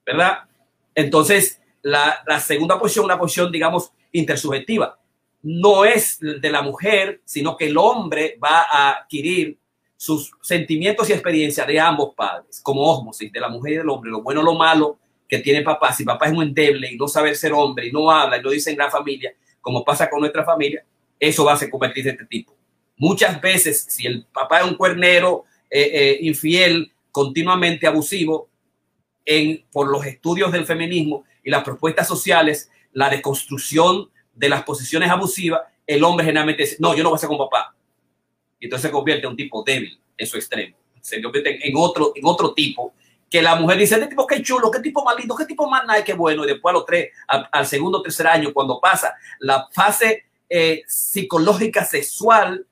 ¿Verdad? 0.04 0.38
Entonces, 0.94 1.60
la, 1.82 2.22
segunda 2.40 2.78
posición, 2.78 3.04
una 3.04 3.18
posición, 3.18 3.50
digamos, 3.50 3.92
intersubjetiva, 4.12 4.98
no 5.42 5.84
es 5.84 6.18
de 6.20 6.50
la 6.50 6.62
mujer, 6.62 7.20
sino 7.24 7.56
que 7.56 7.66
el 7.66 7.76
hombre 7.76 8.38
va 8.42 8.62
a 8.70 8.90
adquirir 8.92 9.58
sus 9.96 10.32
sentimientos 10.40 11.08
y 11.08 11.12
experiencias 11.12 11.66
de 11.66 11.78
ambos 11.78 12.14
padres, 12.14 12.60
como 12.62 12.82
osmosis, 12.82 13.32
de 13.32 13.40
la 13.40 13.48
mujer 13.48 13.72
y 13.72 13.76
del 13.78 13.88
hombre, 13.88 14.10
lo 14.10 14.22
bueno, 14.22 14.42
lo 14.42 14.54
malo 14.54 14.98
que 15.28 15.38
tiene 15.38 15.62
papá. 15.62 15.92
Si 15.92 16.04
papá 16.04 16.26
es 16.26 16.32
muy 16.32 16.46
endeble 16.46 16.92
y 16.92 16.96
no 16.96 17.08
sabe 17.08 17.34
ser 17.34 17.52
hombre 17.52 17.86
y 17.86 17.92
no 17.92 18.10
habla 18.10 18.38
y 18.38 18.42
no 18.42 18.50
dice 18.50 18.70
en 18.70 18.78
la 18.78 18.90
familia, 18.90 19.32
como 19.60 19.84
pasa 19.84 20.10
con 20.10 20.20
nuestra 20.20 20.44
familia, 20.44 20.84
eso 21.22 21.44
va 21.44 21.52
a 21.52 21.56
se 21.56 21.70
convertirse 21.70 22.08
en 22.08 22.16
este 22.16 22.26
tipo. 22.26 22.56
Muchas 22.96 23.40
veces, 23.40 23.86
si 23.88 24.08
el 24.08 24.24
papá 24.24 24.60
es 24.60 24.66
un 24.66 24.74
cuernero 24.74 25.44
eh, 25.70 25.90
eh, 25.92 26.18
infiel, 26.22 26.92
continuamente 27.12 27.86
abusivo, 27.86 28.48
por 29.70 29.88
los 29.88 30.04
estudios 30.04 30.50
del 30.50 30.66
feminismo 30.66 31.24
y 31.44 31.50
las 31.50 31.62
propuestas 31.62 32.08
sociales, 32.08 32.68
la 32.92 33.08
deconstrucción 33.08 34.10
de 34.34 34.48
las 34.48 34.64
posiciones 34.64 35.08
abusivas, 35.10 35.60
el 35.86 36.02
hombre 36.02 36.26
generalmente 36.26 36.64
dice, 36.64 36.76
no, 36.80 36.92
yo 36.96 37.04
no 37.04 37.10
voy 37.10 37.16
a 37.16 37.20
ser 37.20 37.28
con 37.28 37.38
papá. 37.38 37.72
Y 38.58 38.64
entonces 38.64 38.88
se 38.88 38.92
convierte 38.92 39.24
en 39.24 39.30
un 39.30 39.36
tipo 39.36 39.62
débil 39.62 40.00
en 40.16 40.26
su 40.26 40.36
extremo. 40.36 40.76
Se 41.00 41.22
convierte 41.22 41.68
en 41.68 41.74
otro, 41.76 42.12
en 42.16 42.26
otro 42.26 42.52
tipo 42.52 42.94
que 43.30 43.40
la 43.40 43.54
mujer 43.54 43.78
dice, 43.78 43.94
este 43.94 44.08
tipo 44.08 44.26
qué 44.26 44.42
chulo, 44.42 44.72
qué 44.72 44.80
tipo 44.80 45.04
más 45.04 45.16
lindo, 45.16 45.36
qué 45.36 45.46
tipo 45.46 45.70
más 45.70 45.86
nice, 45.86 46.02
qué 46.02 46.14
bueno. 46.14 46.42
Y 46.44 46.48
después 46.48 46.72
a 46.72 46.78
los 46.78 46.84
tres, 46.84 47.10
al, 47.28 47.48
al 47.52 47.66
segundo 47.66 47.98
o 47.98 48.02
tercer 48.02 48.26
año, 48.26 48.52
cuando 48.52 48.80
pasa 48.80 49.14
la 49.38 49.68
fase 49.70 50.24
eh, 50.54 50.82
psicológica 50.86 51.82
sexual, 51.82 52.66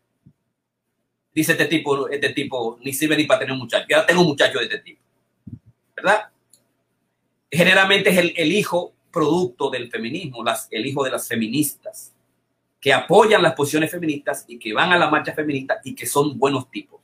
dice 1.35 1.53
este 1.53 1.65
tipo, 1.65 2.11
este 2.11 2.29
tipo 2.35 2.79
ni 2.83 2.93
sirve 2.93 3.17
ni 3.17 3.25
para 3.25 3.41
tener 3.41 3.55
un 3.55 3.61
muchacho. 3.61 3.87
Ya 3.89 4.05
tengo 4.05 4.21
un 4.21 4.27
muchacho 4.27 4.59
de 4.59 4.65
este 4.67 4.81
tipo. 4.81 5.01
¿Verdad? 5.97 6.29
Generalmente 7.51 8.11
es 8.11 8.19
el, 8.19 8.35
el 8.37 8.53
hijo 8.53 8.93
producto 9.11 9.71
del 9.71 9.91
feminismo, 9.91 10.45
las, 10.45 10.69
el 10.71 10.85
hijo 10.85 11.03
de 11.05 11.11
las 11.11 11.27
feministas, 11.27 12.13
que 12.79 12.93
apoyan 12.93 13.43
las 13.43 13.55
posiciones 13.55 13.91
feministas 13.91 14.45
y 14.47 14.59
que 14.59 14.75
van 14.75 14.93
a 14.93 14.99
la 14.99 15.09
marcha 15.09 15.33
feminista 15.33 15.81
y 15.83 15.95
que 15.95 16.05
son 16.05 16.39
buenos 16.39 16.71
tipos. 16.71 17.01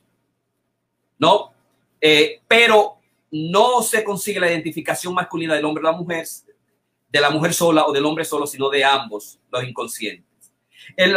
¿No? 1.18 1.54
Eh, 2.02 2.42
pero 2.46 2.98
no 3.30 3.80
se 3.80 4.04
consigue 4.04 4.40
la 4.40 4.50
identificación 4.50 5.14
masculina 5.14 5.54
del 5.54 5.64
hombre 5.64 5.80
o 5.80 5.90
la 5.90 5.96
mujer, 5.96 6.26
de 7.08 7.20
la 7.22 7.30
mujer 7.30 7.54
sola 7.54 7.86
o 7.86 7.92
del 7.92 8.04
hombre 8.04 8.26
solo, 8.26 8.46
sino 8.46 8.68
de 8.68 8.84
ambos, 8.84 9.38
los 9.50 9.64
inconscientes. 9.64 10.35
El, 10.94 11.16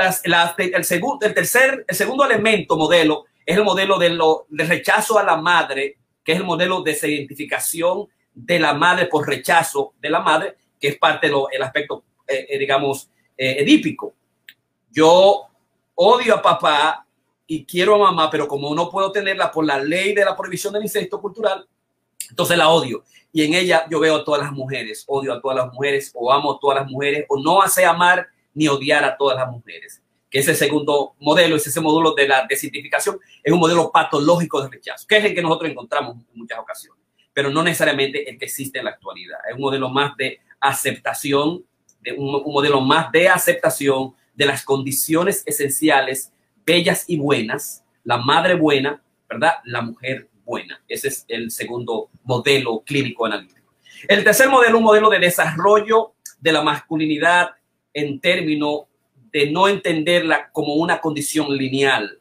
segundo, 0.83 1.25
el, 1.25 1.33
tercer, 1.33 1.85
el 1.87 1.95
segundo 1.95 2.25
elemento 2.25 2.77
modelo 2.77 3.25
es 3.45 3.57
el 3.57 3.63
modelo 3.63 3.97
de, 3.97 4.09
lo, 4.09 4.45
de 4.49 4.63
rechazo 4.63 5.19
a 5.19 5.23
la 5.23 5.37
madre, 5.37 5.97
que 6.23 6.33
es 6.33 6.37
el 6.37 6.45
modelo 6.45 6.81
de 6.81 6.97
identificación 7.03 8.07
de 8.33 8.59
la 8.59 8.73
madre 8.73 9.07
por 9.07 9.27
rechazo 9.27 9.93
de 9.99 10.09
la 10.09 10.19
madre, 10.19 10.55
que 10.79 10.89
es 10.89 10.97
parte 10.97 11.27
del 11.27 11.61
aspecto, 11.61 12.03
eh, 12.27 12.47
eh, 12.49 12.57
digamos, 12.57 13.09
eh, 13.37 13.57
edípico. 13.59 14.13
Yo 14.91 15.47
odio 15.95 16.35
a 16.35 16.41
papá 16.41 17.05
y 17.45 17.65
quiero 17.65 17.95
a 17.95 17.97
mamá, 17.97 18.29
pero 18.29 18.47
como 18.47 18.73
no 18.73 18.89
puedo 18.89 19.11
tenerla 19.11 19.51
por 19.51 19.65
la 19.65 19.79
ley 19.79 20.13
de 20.13 20.23
la 20.23 20.37
prohibición 20.37 20.73
del 20.73 20.83
incesto 20.83 21.19
cultural, 21.19 21.67
entonces 22.29 22.57
la 22.57 22.69
odio. 22.69 23.03
Y 23.31 23.43
en 23.43 23.53
ella 23.53 23.85
yo 23.89 23.99
veo 23.99 24.17
a 24.17 24.23
todas 24.23 24.41
las 24.41 24.51
mujeres, 24.51 25.03
odio 25.07 25.33
a 25.33 25.41
todas 25.41 25.57
las 25.57 25.73
mujeres, 25.73 26.11
o 26.13 26.31
amo 26.31 26.53
a 26.53 26.59
todas 26.59 26.81
las 26.81 26.91
mujeres, 26.91 27.25
o 27.27 27.41
no 27.41 27.61
hace 27.61 27.85
amar 27.85 28.27
ni 28.53 28.67
odiar 28.67 29.03
a 29.03 29.17
todas 29.17 29.37
las 29.37 29.49
mujeres. 29.49 30.01
Que 30.29 30.39
ese 30.39 30.53
segundo 30.53 31.15
modelo, 31.19 31.55
es 31.55 31.65
ese 31.65 31.81
módulo 31.81 32.13
de 32.13 32.27
la 32.27 32.45
desidentificación, 32.47 33.19
es 33.43 33.51
un 33.51 33.59
modelo 33.59 33.91
patológico 33.91 34.61
de 34.61 34.69
rechazo, 34.69 35.07
que 35.07 35.17
es 35.17 35.25
el 35.25 35.33
que 35.33 35.41
nosotros 35.41 35.71
encontramos 35.71 36.17
en 36.17 36.39
muchas 36.39 36.59
ocasiones, 36.59 37.03
pero 37.33 37.49
no 37.49 37.63
necesariamente 37.63 38.29
el 38.29 38.37
que 38.37 38.45
existe 38.45 38.79
en 38.79 38.85
la 38.85 38.91
actualidad. 38.91 39.39
Es 39.49 39.55
un 39.55 39.61
modelo 39.61 39.89
más 39.89 40.15
de 40.17 40.39
aceptación, 40.59 41.63
de 42.01 42.13
un, 42.13 42.35
un 42.35 42.53
modelo 42.53 42.81
más 42.81 43.11
de 43.11 43.27
aceptación 43.27 44.13
de 44.35 44.45
las 44.45 44.63
condiciones 44.63 45.43
esenciales, 45.45 46.31
bellas 46.65 47.05
y 47.07 47.17
buenas, 47.17 47.83
la 48.03 48.17
madre 48.17 48.53
buena, 48.53 49.01
¿verdad? 49.27 49.55
La 49.65 49.81
mujer 49.81 50.29
buena. 50.45 50.81
Ese 50.87 51.09
es 51.09 51.25
el 51.27 51.51
segundo 51.51 52.09
modelo 52.23 52.81
clínico 52.85 53.25
analítico. 53.25 53.59
El 54.07 54.23
tercer 54.23 54.49
modelo, 54.49 54.77
un 54.77 54.83
modelo 54.83 55.09
de 55.09 55.19
desarrollo 55.19 56.13
de 56.39 56.51
la 56.51 56.61
masculinidad 56.61 57.51
en 57.93 58.19
términos 58.19 58.81
de 59.31 59.51
no 59.51 59.67
entenderla 59.67 60.49
como 60.51 60.75
una 60.75 60.99
condición 60.99 61.55
lineal, 61.55 62.19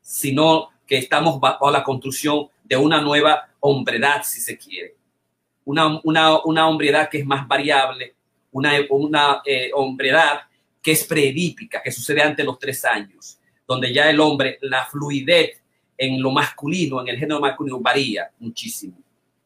sino 0.00 0.70
que 0.86 0.98
estamos 0.98 1.40
bajo 1.40 1.70
la 1.70 1.82
construcción 1.82 2.48
de 2.64 2.76
una 2.76 3.00
nueva 3.00 3.48
hombredad, 3.60 4.22
si 4.24 4.40
se 4.40 4.58
quiere. 4.58 4.96
Una, 5.64 6.00
una, 6.04 6.42
una 6.44 6.68
hombredad 6.68 7.08
que 7.08 7.18
es 7.18 7.26
más 7.26 7.46
variable, 7.46 8.14
una, 8.50 8.72
una 8.90 9.42
eh, 9.46 9.70
hombredad 9.72 10.40
que 10.82 10.92
es 10.92 11.04
preedípica, 11.04 11.80
que 11.82 11.92
sucede 11.92 12.20
antes 12.20 12.38
de 12.38 12.44
los 12.44 12.58
tres 12.58 12.84
años, 12.84 13.38
donde 13.66 13.92
ya 13.92 14.10
el 14.10 14.20
hombre, 14.20 14.58
la 14.62 14.84
fluidez 14.84 15.62
en 15.96 16.20
lo 16.20 16.32
masculino, 16.32 17.00
en 17.00 17.08
el 17.08 17.18
género 17.18 17.40
masculino, 17.40 17.78
varía 17.78 18.30
muchísimo, 18.40 18.98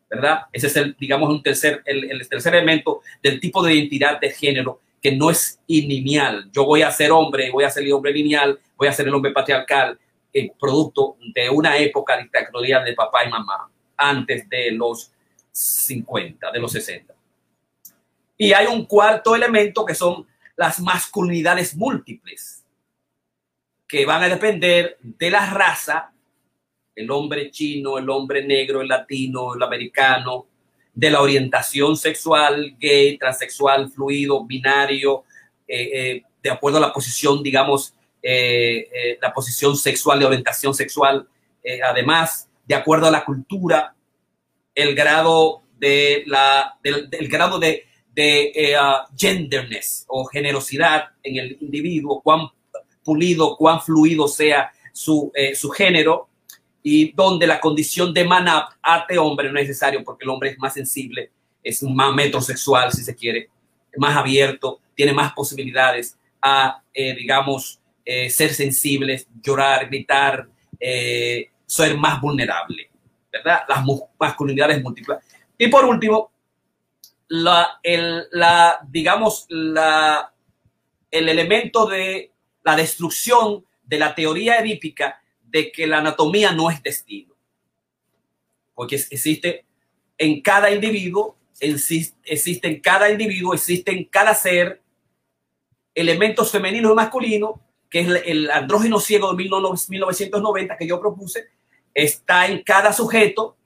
¿verdad? 0.09 0.47
Ese 0.53 0.69
es 0.69 0.77
el, 0.77 0.97
digamos, 0.99 1.29
un 1.29 1.43
tercer, 1.43 1.83
el, 1.85 2.11
el 2.11 2.29
tercer 2.29 2.55
elemento 2.55 3.03
del 3.23 3.39
tipo 3.39 3.63
de 3.63 3.75
identidad 3.75 4.19
de 4.19 4.31
género 4.31 4.81
que 5.07 5.15
no 5.15 5.31
es 5.31 5.61
lineal. 5.69 6.51
Yo 6.51 6.65
voy 6.65 6.83
a 6.83 6.91
ser 6.91 7.13
hombre, 7.13 7.49
voy 7.53 7.63
a 7.63 7.71
ser 7.71 7.85
el 7.85 7.93
hombre 7.93 8.13
lineal, 8.13 8.59
voy 8.77 8.89
a 8.89 8.93
ser 8.93 9.07
el 9.07 9.15
hombre 9.15 9.31
patriarcal, 9.31 9.97
el 10.33 10.51
producto 10.59 11.17
de 11.33 11.49
una 11.49 11.79
época 11.79 12.17
dictatorial 12.17 12.85
de 12.85 12.93
papá 12.93 13.25
y 13.25 13.31
mamá, 13.31 13.71
antes 13.97 14.49
de 14.49 14.73
los 14.73 15.13
50, 15.53 16.51
de 16.51 16.59
los 16.59 16.73
60. 16.73 17.15
Y 18.37 18.53
hay 18.53 18.67
un 18.67 18.85
cuarto 18.85 19.37
elemento 19.37 19.85
que 19.87 19.95
son 19.95 20.27
las 20.57 20.81
masculinidades 20.81 21.77
múltiples, 21.77 22.65
que 23.87 24.05
van 24.05 24.25
a 24.25 24.29
depender 24.29 24.99
de 25.01 25.31
la 25.31 25.49
raza, 25.49 26.11
el 26.97 27.09
hombre 27.13 27.53
chino, 27.53 27.97
el 27.97 28.11
hombre 28.11 28.45
negro, 28.45 28.81
el 28.81 28.89
latino, 28.89 29.55
el 29.55 29.63
americano, 29.63 30.47
de 30.97 31.11
la 31.11 31.21
orientación 31.21 31.95
sexual, 31.95 32.75
gay, 32.81 33.19
transexual, 33.19 33.91
fluido, 33.91 34.45
binario, 34.47 35.25
eh, 35.69 35.91
eh, 35.93 36.23
de 36.43 36.51
acuerdo 36.51 36.79
a 36.79 36.81
la 36.81 36.93
posición, 36.93 37.43
digamos, 37.43 37.93
eh, 38.23 39.19
la 39.21 39.33
posición 39.33 39.77
sexual, 39.77 40.19
de 40.19 40.25
orientación 40.25 40.75
sexual, 40.75 41.29
además, 41.85 42.49
de 42.65 42.75
acuerdo 42.75 43.09
a 43.09 43.11
la 43.11 43.25
cultura, 43.25 43.95
el 44.75 44.95
grado 44.95 45.63
de 45.79 46.23
la, 46.27 46.79
del, 46.83 47.29
grado 47.29 47.59
de, 47.59 47.85
de 48.15 48.77
uh, 48.81 49.15
genderness 49.17 50.05
o 50.09 50.25
generosidad 50.27 51.09
en 51.23 51.37
el 51.37 51.59
individuo, 51.61 52.23
cuán 52.23 52.49
pulido, 53.05 53.57
cuán 53.57 53.83
fluido 53.83 54.29
sea 54.29 54.73
su, 54.93 55.33
su 55.55 55.71
género, 55.71 56.29
y 56.89 57.11
donde 57.11 57.49
la 57.49 57.59
condición 57.59 58.15
de 58.15 58.25
manap 58.25 58.71
ate 58.81 59.19
hombre 59.19 59.51
no 59.51 59.59
es 59.59 59.67
necesario 59.67 60.05
porque 60.05 60.23
el 60.23 60.31
hombre 60.31 60.51
es 60.51 60.59
más 60.61 60.73
sensible, 60.73 61.33
es 61.61 61.83
más 61.83 62.15
metrosexual, 62.15 62.93
si 62.93 63.03
se 63.03 63.17
quiere, 63.17 63.51
más 63.97 64.17
abierto, 64.17 64.79
tiene 64.95 65.13
más 65.13 65.33
posibilidades 65.33 66.17
a, 66.41 66.81
eh, 66.95 67.13
digamos, 67.17 67.81
eh, 68.05 68.31
ser 68.31 68.55
sensibles, 68.55 69.27
llorar, 69.43 69.89
gritar, 69.89 70.47
eh, 70.79 71.51
ser 71.67 71.97
más 71.97 72.21
vulnerable, 72.21 72.89
¿verdad? 73.33 73.63
Las 73.69 73.85
masculinidades 74.17 74.81
múltiples. 74.81 75.19
Y 75.59 75.67
por 75.67 75.87
último, 75.87 76.31
la, 77.27 77.81
el, 77.83 78.29
la, 78.31 78.79
digamos, 78.89 79.47
la, 79.49 80.33
el 81.11 81.29
elemento 81.29 81.85
de 81.87 82.31
la 82.63 82.77
destrucción 82.77 83.65
de 83.83 83.99
la 83.99 84.15
teoría 84.15 84.61
edípica 84.61 85.21
de 85.57 85.73
que 85.73 85.87
la 85.87 85.99
anatomía 85.99 86.53
no 86.53 86.71
es 86.71 86.83
destino. 86.83 87.35
Porque 88.75 88.97
existe 88.97 89.65
en 90.19 90.43
cada 90.43 90.71
individuo, 90.71 91.39
existe 91.59 92.69
en 92.69 92.81
cada 92.81 93.11
individuo, 93.11 93.55
existe 93.55 93.91
en 93.91 94.05
cada 94.05 94.35
ser 94.35 94.83
elementos 95.95 96.51
femeninos 96.51 96.93
y 96.93 96.95
masculinos, 96.95 97.53
que 97.89 98.01
es 98.01 98.23
el 98.27 98.51
andrógeno 98.51 99.01
ciego 99.01 99.31
de 99.31 99.37
1990 99.37 100.77
que 100.77 100.87
yo 100.87 101.01
propuse, 101.01 101.47
está 101.95 102.47
en 102.47 102.63
cada 102.63 102.93
sujeto. 102.93 103.57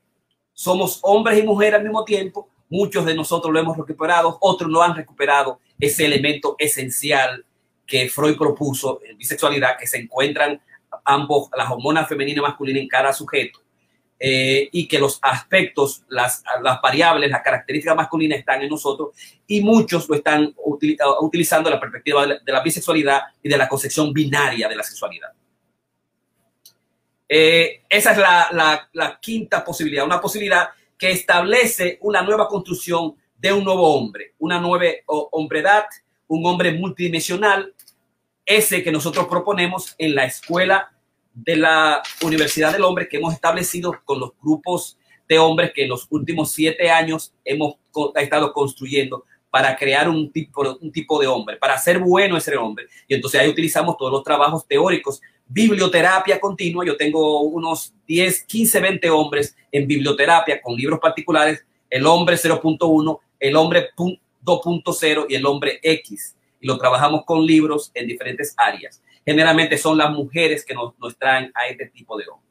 Somos 0.52 1.00
hombres 1.02 1.40
y 1.40 1.42
mujeres 1.42 1.80
al 1.80 1.82
mismo 1.82 2.04
tiempo. 2.04 2.48
Muchos 2.68 3.04
de 3.04 3.16
nosotros 3.16 3.52
lo 3.52 3.58
hemos 3.58 3.76
recuperado, 3.76 4.38
otros 4.40 4.70
no 4.70 4.80
han 4.80 4.94
recuperado 4.94 5.58
ese 5.80 6.04
elemento 6.04 6.54
esencial 6.56 7.44
que 7.84 8.08
Freud 8.08 8.36
propuso 8.36 9.00
bisexualidad, 9.16 9.76
que 9.76 9.88
se 9.88 9.98
encuentran 9.98 10.62
ambos, 11.04 11.48
las 11.56 11.70
hormonas 11.70 12.08
femeninas 12.08 12.38
y 12.38 12.42
masculinas 12.42 12.82
en 12.82 12.88
cada 12.88 13.12
sujeto. 13.12 13.60
Eh, 14.22 14.68
y 14.72 14.86
que 14.86 14.98
los 14.98 15.18
aspectos, 15.22 16.02
las, 16.08 16.44
las, 16.62 16.82
variables, 16.82 17.30
las 17.30 17.40
características 17.40 17.96
masculinas 17.96 18.38
están 18.38 18.60
en 18.60 18.68
nosotros 18.68 19.16
y 19.46 19.62
muchos 19.62 20.06
lo 20.10 20.14
están 20.14 20.54
utilizando 21.22 21.70
la 21.70 21.80
perspectiva 21.80 22.26
de 22.26 22.52
la, 22.52 22.60
bisexualidad 22.60 23.22
y 23.42 23.48
de 23.48 23.56
la 23.56 23.66
concepción 23.66 24.12
binaria 24.12 24.68
de 24.68 24.76
la 24.76 24.82
sexualidad. 24.82 25.30
Eh, 27.26 27.82
esa 27.88 28.12
es 28.12 28.18
la, 28.18 28.48
la, 28.52 28.90
la, 28.92 29.18
quinta 29.18 29.64
posibilidad, 29.64 30.04
una 30.04 30.20
posibilidad 30.20 30.68
que 30.98 31.12
establece 31.12 31.96
una 32.02 32.20
nueva 32.20 32.46
construcción 32.46 33.14
de 33.38 33.54
un 33.54 33.64
nuevo 33.64 33.94
hombre, 33.94 34.34
una 34.38 34.60
nueva 34.60 34.84
hombredad, 35.06 35.86
un 36.26 36.44
hombre 36.44 36.72
multidimensional, 36.72 37.74
ese 38.50 38.82
que 38.82 38.90
nosotros 38.90 39.28
proponemos 39.28 39.94
en 39.96 40.16
la 40.16 40.24
escuela 40.24 40.90
de 41.32 41.56
la 41.56 42.02
Universidad 42.22 42.72
del 42.72 42.82
Hombre 42.82 43.08
que 43.08 43.18
hemos 43.18 43.32
establecido 43.32 43.94
con 44.04 44.18
los 44.18 44.32
grupos 44.42 44.98
de 45.28 45.38
hombres 45.38 45.70
que 45.72 45.84
en 45.84 45.88
los 45.88 46.08
últimos 46.10 46.50
siete 46.50 46.90
años 46.90 47.32
hemos 47.44 47.76
estado 48.16 48.52
construyendo 48.52 49.24
para 49.50 49.76
crear 49.76 50.08
un 50.08 50.32
tipo, 50.32 50.62
un 50.80 50.90
tipo 50.90 51.20
de 51.20 51.28
hombre, 51.28 51.58
para 51.58 51.78
ser 51.78 52.00
bueno 52.00 52.36
ese 52.36 52.56
hombre. 52.56 52.86
Y 53.06 53.14
entonces 53.14 53.40
ahí 53.40 53.48
utilizamos 53.48 53.96
todos 53.96 54.10
los 54.10 54.24
trabajos 54.24 54.66
teóricos, 54.66 55.20
biblioterapia 55.46 56.40
continua. 56.40 56.84
Yo 56.84 56.96
tengo 56.96 57.42
unos 57.42 57.94
10, 58.08 58.44
15, 58.44 58.80
20 58.80 59.10
hombres 59.10 59.56
en 59.70 59.86
biblioterapia 59.86 60.60
con 60.60 60.74
libros 60.74 60.98
particulares, 60.98 61.64
el 61.88 62.04
hombre 62.04 62.34
0.1, 62.34 63.20
el 63.38 63.56
hombre 63.56 63.90
2.0 63.96 65.26
y 65.28 65.34
el 65.36 65.46
hombre 65.46 65.78
X. 65.82 66.34
Y 66.60 66.66
lo 66.66 66.78
trabajamos 66.78 67.24
con 67.24 67.44
libros 67.44 67.90
en 67.94 68.06
diferentes 68.06 68.54
áreas 68.56 69.02
generalmente 69.24 69.78
son 69.78 69.98
las 69.98 70.10
mujeres 70.10 70.64
que 70.64 70.74
nos, 70.74 70.94
traen 71.18 71.52
a 71.54 71.66
este 71.66 71.86
tipo 71.86 72.16
de 72.16 72.24
hombre. 72.28 72.48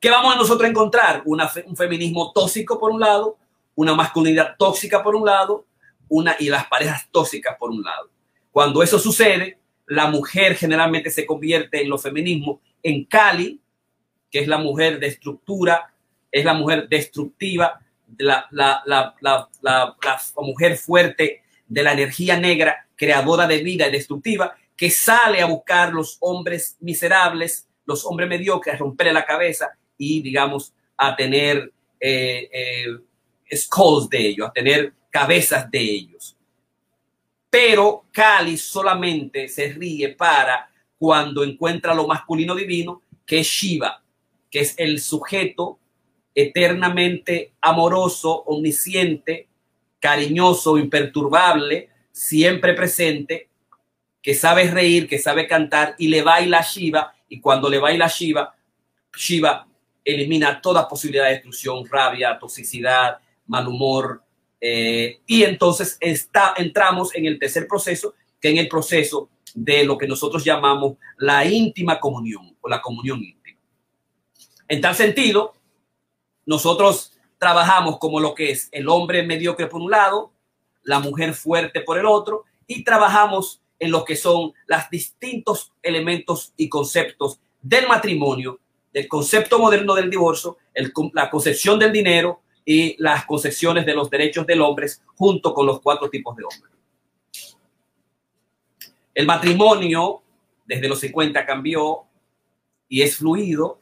¿Qué 0.00 0.10
vamos 0.10 0.34
a 0.34 0.38
nosotros 0.38 0.68
encontrar? 0.68 1.22
un 1.24 1.76
feminismo 1.76 2.32
tóxico 2.32 2.78
por 2.78 2.90
un 2.90 3.00
lado, 3.00 3.36
una 3.74 3.94
masculinidad 3.94 4.56
tóxica 4.56 5.02
por 5.02 5.16
un 5.16 5.26
lado, 5.26 5.66
una 6.08 6.36
y 6.38 6.48
las 6.48 6.66
parejas 6.66 7.08
tóxicas 7.10 7.56
por 7.58 7.70
un 7.70 7.82
lado. 7.82 8.08
Cuando 8.50 8.82
eso 8.82 8.98
sucede, 8.98 9.58
la 9.86 10.06
mujer 10.06 10.54
generalmente 10.54 11.10
se 11.10 11.26
convierte 11.26 11.82
en 11.82 11.90
lo 11.90 11.98
feminismo 11.98 12.60
en 12.82 13.04
Cali, 13.04 13.60
que 14.30 14.40
es 14.40 14.48
la 14.48 14.58
mujer 14.58 15.00
de 15.00 15.08
estructura, 15.08 15.92
es 16.30 16.44
la 16.44 16.54
mujer 16.54 16.88
destructiva, 16.88 17.80
la, 18.16 18.46
la, 18.50 18.82
la, 18.86 19.14
la, 19.60 19.96
mujer 20.36 20.76
fuerte 20.76 21.42
de 21.68 21.82
la 21.82 21.92
energía 21.92 22.38
negra, 22.38 22.88
creadora 22.96 23.46
de 23.46 23.62
vida 23.62 23.86
y 23.86 23.92
destructiva, 23.92 24.56
que 24.76 24.90
sale 24.90 25.40
a 25.40 25.46
buscar 25.46 25.92
los 25.92 26.16
hombres 26.20 26.76
miserables, 26.80 27.68
los 27.84 28.04
hombres 28.06 28.28
mediocres, 28.28 28.74
a 28.74 28.78
romperle 28.78 29.12
la 29.12 29.24
cabeza 29.24 29.70
y, 29.96 30.22
digamos, 30.22 30.72
a 30.96 31.14
tener 31.14 31.72
eh, 32.00 32.48
eh, 32.52 32.86
de 34.10 34.18
ellos, 34.18 34.48
a 34.48 34.52
tener 34.52 34.92
cabezas 35.10 35.70
de 35.70 35.80
ellos. 35.80 36.36
Pero 37.50 38.04
Cali 38.12 38.56
solamente 38.58 39.48
se 39.48 39.72
ríe 39.72 40.10
para 40.10 40.70
cuando 40.98 41.44
encuentra 41.44 41.94
lo 41.94 42.06
masculino 42.06 42.54
divino, 42.54 43.02
que 43.24 43.40
es 43.40 43.46
Shiva, 43.46 44.02
que 44.50 44.60
es 44.60 44.74
el 44.78 45.00
sujeto 45.00 45.78
eternamente 46.34 47.54
amoroso, 47.60 48.44
omnisciente, 48.44 49.47
cariñoso, 49.98 50.78
imperturbable, 50.78 51.90
siempre 52.12 52.74
presente, 52.74 53.48
que 54.22 54.34
sabe 54.34 54.70
reír, 54.70 55.08
que 55.08 55.18
sabe 55.18 55.46
cantar 55.46 55.94
y 55.98 56.08
le 56.08 56.22
baila 56.22 56.62
Shiva. 56.62 57.14
Y 57.28 57.40
cuando 57.40 57.68
le 57.68 57.78
baila 57.78 58.08
Shiva, 58.08 58.54
Shiva 59.16 59.66
elimina 60.04 60.60
toda 60.60 60.88
posibilidad 60.88 61.26
de 61.26 61.32
destrucción, 61.32 61.86
rabia, 61.86 62.38
toxicidad, 62.38 63.18
mal 63.46 63.68
humor. 63.68 64.22
Eh, 64.60 65.20
y 65.26 65.44
entonces 65.44 65.96
está, 66.00 66.54
entramos 66.56 67.14
en 67.14 67.26
el 67.26 67.38
tercer 67.38 67.66
proceso, 67.66 68.14
que 68.40 68.52
es 68.52 68.58
el 68.58 68.68
proceso 68.68 69.30
de 69.54 69.84
lo 69.84 69.96
que 69.96 70.06
nosotros 70.06 70.44
llamamos 70.44 70.96
la 71.16 71.44
íntima 71.44 71.98
comunión 71.98 72.56
o 72.60 72.68
la 72.68 72.80
comunión 72.80 73.22
íntima. 73.22 73.58
En 74.68 74.80
tal 74.80 74.94
sentido, 74.94 75.54
nosotros 76.44 77.17
trabajamos 77.38 77.98
como 77.98 78.20
lo 78.20 78.34
que 78.34 78.50
es 78.50 78.68
el 78.72 78.88
hombre 78.88 79.22
mediocre 79.22 79.66
por 79.66 79.80
un 79.80 79.90
lado, 79.90 80.32
la 80.82 80.98
mujer 81.00 81.34
fuerte 81.34 81.80
por 81.80 81.98
el 81.98 82.06
otro, 82.06 82.44
y 82.66 82.84
trabajamos 82.84 83.62
en 83.78 83.90
lo 83.90 84.04
que 84.04 84.16
son 84.16 84.52
los 84.66 84.90
distintos 84.90 85.72
elementos 85.82 86.52
y 86.56 86.68
conceptos 86.68 87.40
del 87.62 87.86
matrimonio, 87.86 88.58
del 88.92 89.08
concepto 89.08 89.58
moderno 89.58 89.94
del 89.94 90.10
divorcio, 90.10 90.58
la 91.12 91.30
concepción 91.30 91.78
del 91.78 91.92
dinero 91.92 92.40
y 92.64 92.96
las 93.02 93.24
concepciones 93.24 93.86
de 93.86 93.94
los 93.94 94.10
derechos 94.10 94.46
del 94.46 94.60
hombre 94.60 94.88
junto 95.14 95.54
con 95.54 95.66
los 95.66 95.80
cuatro 95.80 96.10
tipos 96.10 96.36
de 96.36 96.44
hombres. 96.44 96.72
El 99.14 99.26
matrimonio 99.26 100.22
desde 100.66 100.88
los 100.88 101.00
50 101.00 101.44
cambió 101.46 102.04
y 102.88 103.02
es 103.02 103.16
fluido 103.16 103.80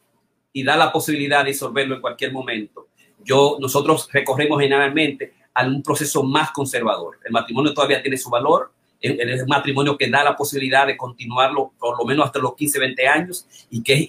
y 0.52 0.62
da 0.62 0.76
la 0.76 0.92
posibilidad 0.92 1.44
de 1.44 1.50
disolverlo 1.50 1.96
en 1.96 2.00
cualquier 2.00 2.32
momento. 2.32 2.88
Yo, 3.24 3.56
nosotros 3.60 4.08
recorremos 4.12 4.60
generalmente 4.60 5.34
a 5.54 5.66
un 5.66 5.82
proceso 5.82 6.22
más 6.22 6.50
conservador. 6.52 7.18
El 7.24 7.32
matrimonio 7.32 7.74
todavía 7.74 8.02
tiene 8.02 8.16
su 8.16 8.30
valor, 8.30 8.70
es 9.00 9.42
un 9.42 9.48
matrimonio 9.48 9.96
que 9.96 10.08
da 10.08 10.24
la 10.24 10.36
posibilidad 10.36 10.86
de 10.86 10.96
continuarlo 10.96 11.72
por 11.78 11.98
lo 11.98 12.04
menos 12.04 12.26
hasta 12.26 12.38
los 12.38 12.54
15, 12.54 12.78
20 12.78 13.06
años 13.06 13.46
y 13.70 13.82
que 13.82 13.94
es, 13.94 14.08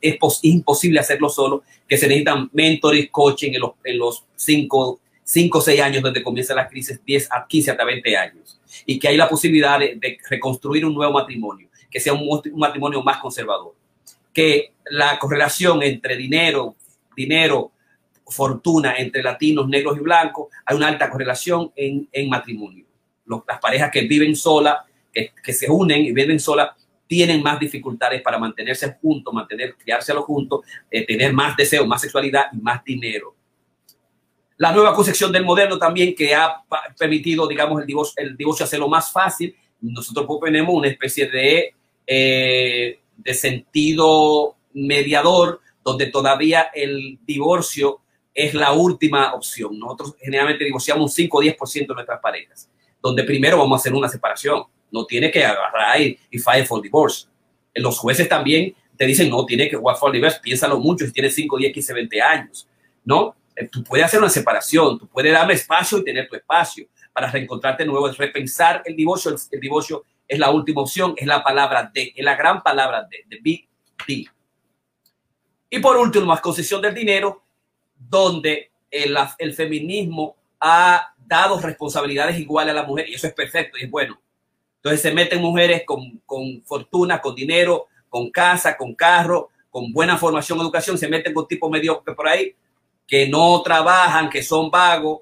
es 0.00 0.38
imposible 0.42 1.00
hacerlo 1.00 1.28
solo, 1.28 1.62
que 1.88 1.98
se 1.98 2.06
necesitan 2.06 2.48
mentores, 2.52 3.08
coaching 3.10 3.52
en 3.52 3.60
los, 3.60 3.72
en 3.84 3.98
los 3.98 4.24
5, 4.36 5.00
5 5.24 5.60
6 5.60 5.80
años 5.80 6.02
donde 6.02 6.22
comienza 6.22 6.54
la 6.54 6.68
crisis, 6.68 7.00
10 7.04 7.32
a 7.32 7.46
15 7.46 7.70
hasta 7.72 7.84
20 7.84 8.16
años. 8.16 8.60
Y 8.86 8.98
que 8.98 9.08
hay 9.08 9.16
la 9.16 9.28
posibilidad 9.28 9.78
de, 9.78 10.18
reconstruir 10.28 10.86
un 10.86 10.94
nuevo 10.94 11.12
matrimonio, 11.12 11.68
que 11.90 12.00
sea 12.00 12.12
un, 12.12 12.22
un 12.22 12.58
matrimonio 12.58 13.02
más 13.02 13.18
conservador. 13.18 13.74
Que 14.32 14.72
la 14.86 15.18
correlación 15.18 15.82
entre 15.82 16.16
dinero, 16.16 16.76
dinero, 17.14 17.72
fortuna 18.32 18.96
entre 18.96 19.22
latinos, 19.22 19.68
negros 19.68 19.96
y 19.98 20.00
blancos, 20.00 20.48
hay 20.64 20.76
una 20.76 20.88
alta 20.88 21.10
correlación 21.10 21.72
en, 21.76 22.08
en 22.10 22.28
matrimonio 22.28 22.86
las 23.46 23.58
parejas 23.60 23.90
que 23.90 24.02
viven 24.02 24.36
sola, 24.36 24.84
que, 25.12 25.52
se 25.52 25.70
unen 25.70 26.04
y 26.04 26.12
viven 26.12 26.40
sola, 26.40 26.74
tienen 27.06 27.42
más 27.42 27.60
dificultades 27.60 28.22
para 28.22 28.38
mantenerse 28.38 28.96
juntos, 29.00 29.32
mantener, 29.32 29.76
criarse 29.76 30.12
a 30.12 30.14
los 30.14 30.24
juntos, 30.24 30.60
eh, 30.90 31.04
tener 31.04 31.32
más 31.32 31.56
deseo, 31.56 31.86
más 31.86 32.00
sexualidad 32.00 32.46
y 32.52 32.56
más 32.58 32.82
dinero. 32.84 33.34
La 34.56 34.72
nueva 34.72 34.94
concepción 34.94 35.32
del 35.32 35.44
moderno 35.44 35.78
también 35.78 36.14
que 36.14 36.34
ha 36.34 36.62
permitido, 36.96 37.46
digamos, 37.46 37.80
el 37.80 37.86
divorcio, 37.86 38.14
el 38.16 38.36
divorcio 38.36 38.64
hacerlo 38.64 38.88
más 38.88 39.10
fácil. 39.10 39.54
Nosotros 39.80 40.24
proponemos 40.24 40.74
una 40.74 40.88
especie 40.88 41.28
de, 41.28 41.74
eh, 42.06 43.00
de 43.16 43.34
sentido 43.34 44.56
mediador 44.72 45.60
donde 45.84 46.06
todavía 46.06 46.70
el 46.72 47.18
divorcio 47.26 48.01
es 48.34 48.54
la 48.54 48.72
última 48.72 49.34
opción. 49.34 49.78
Nosotros 49.78 50.16
generalmente 50.20 50.64
divorciamos 50.64 51.04
un 51.04 51.10
5 51.10 51.38
o 51.38 51.42
10% 51.42 51.86
de 51.86 51.94
nuestras 51.94 52.20
parejas 52.20 52.68
donde 53.02 53.24
primero 53.24 53.58
vamos 53.58 53.78
a 53.78 53.80
hacer 53.80 53.92
una 53.92 54.08
separación. 54.08 54.62
No 54.90 55.04
tiene 55.04 55.30
que 55.30 55.44
agarrar 55.44 56.00
y, 56.00 56.18
y 56.30 56.38
file 56.38 56.64
for 56.64 56.80
divorce. 56.80 57.26
Los 57.74 57.98
jueces 57.98 58.28
también 58.28 58.74
te 58.96 59.06
dicen, 59.06 59.28
no, 59.28 59.44
tiene 59.44 59.68
que 59.68 59.76
jugar 59.76 59.96
for 59.96 60.12
divorce, 60.12 60.38
piénsalo 60.40 60.78
mucho 60.78 61.04
si 61.04 61.12
tienes 61.12 61.34
5, 61.34 61.58
10, 61.58 61.72
15, 61.72 61.94
20 61.94 62.22
años, 62.22 62.68
¿no? 63.04 63.34
Eh, 63.56 63.66
tú 63.66 63.82
puedes 63.82 64.06
hacer 64.06 64.20
una 64.20 64.28
separación, 64.28 64.98
tú 64.98 65.08
puedes 65.08 65.32
darme 65.32 65.54
espacio 65.54 65.98
y 65.98 66.04
tener 66.04 66.28
tu 66.28 66.36
espacio 66.36 66.86
para 67.12 67.30
reencontrarte 67.30 67.84
nuevo, 67.84 68.08
repensar 68.12 68.82
el 68.84 68.94
divorcio. 68.94 69.34
El, 69.50 69.60
divorcio 69.60 70.04
es 70.28 70.38
la 70.38 70.50
última 70.50 70.82
opción, 70.82 71.14
es 71.16 71.26
la 71.26 71.42
palabra 71.42 71.90
de, 71.92 72.12
es 72.14 72.24
la 72.24 72.36
gran 72.36 72.62
palabra 72.62 73.02
de, 73.10 73.24
de 73.26 73.42
Big 73.42 73.68
D. 74.06 74.26
Y 75.70 75.78
por 75.78 75.96
último, 75.96 76.32
la 76.32 76.40
concesión 76.40 76.82
del 76.82 76.94
dinero, 76.94 77.41
donde 78.08 78.70
el, 78.90 79.54
feminismo 79.54 80.36
ha 80.60 81.14
dado 81.26 81.58
responsabilidades 81.60 82.38
iguales 82.38 82.72
a 82.72 82.76
la 82.76 82.86
mujer 82.86 83.08
y 83.08 83.14
eso 83.14 83.26
es 83.26 83.34
perfecto 83.34 83.78
y 83.78 83.84
es 83.84 83.90
bueno. 83.90 84.20
Entonces 84.76 85.00
se 85.00 85.12
meten 85.12 85.40
mujeres 85.40 85.84
con, 85.86 86.20
fortuna, 86.64 87.20
con 87.20 87.34
dinero, 87.34 87.86
con 88.08 88.30
casa, 88.30 88.76
con 88.76 88.94
carro, 88.94 89.50
con 89.70 89.92
buena 89.92 90.18
formación, 90.18 90.60
educación, 90.60 90.98
se 90.98 91.08
meten 91.08 91.32
con 91.32 91.48
tipos 91.48 91.70
mediocres 91.70 92.14
por 92.14 92.28
ahí 92.28 92.54
que 93.06 93.28
no 93.28 93.62
trabajan, 93.62 94.28
que 94.28 94.42
son 94.42 94.70
vagos. 94.70 95.20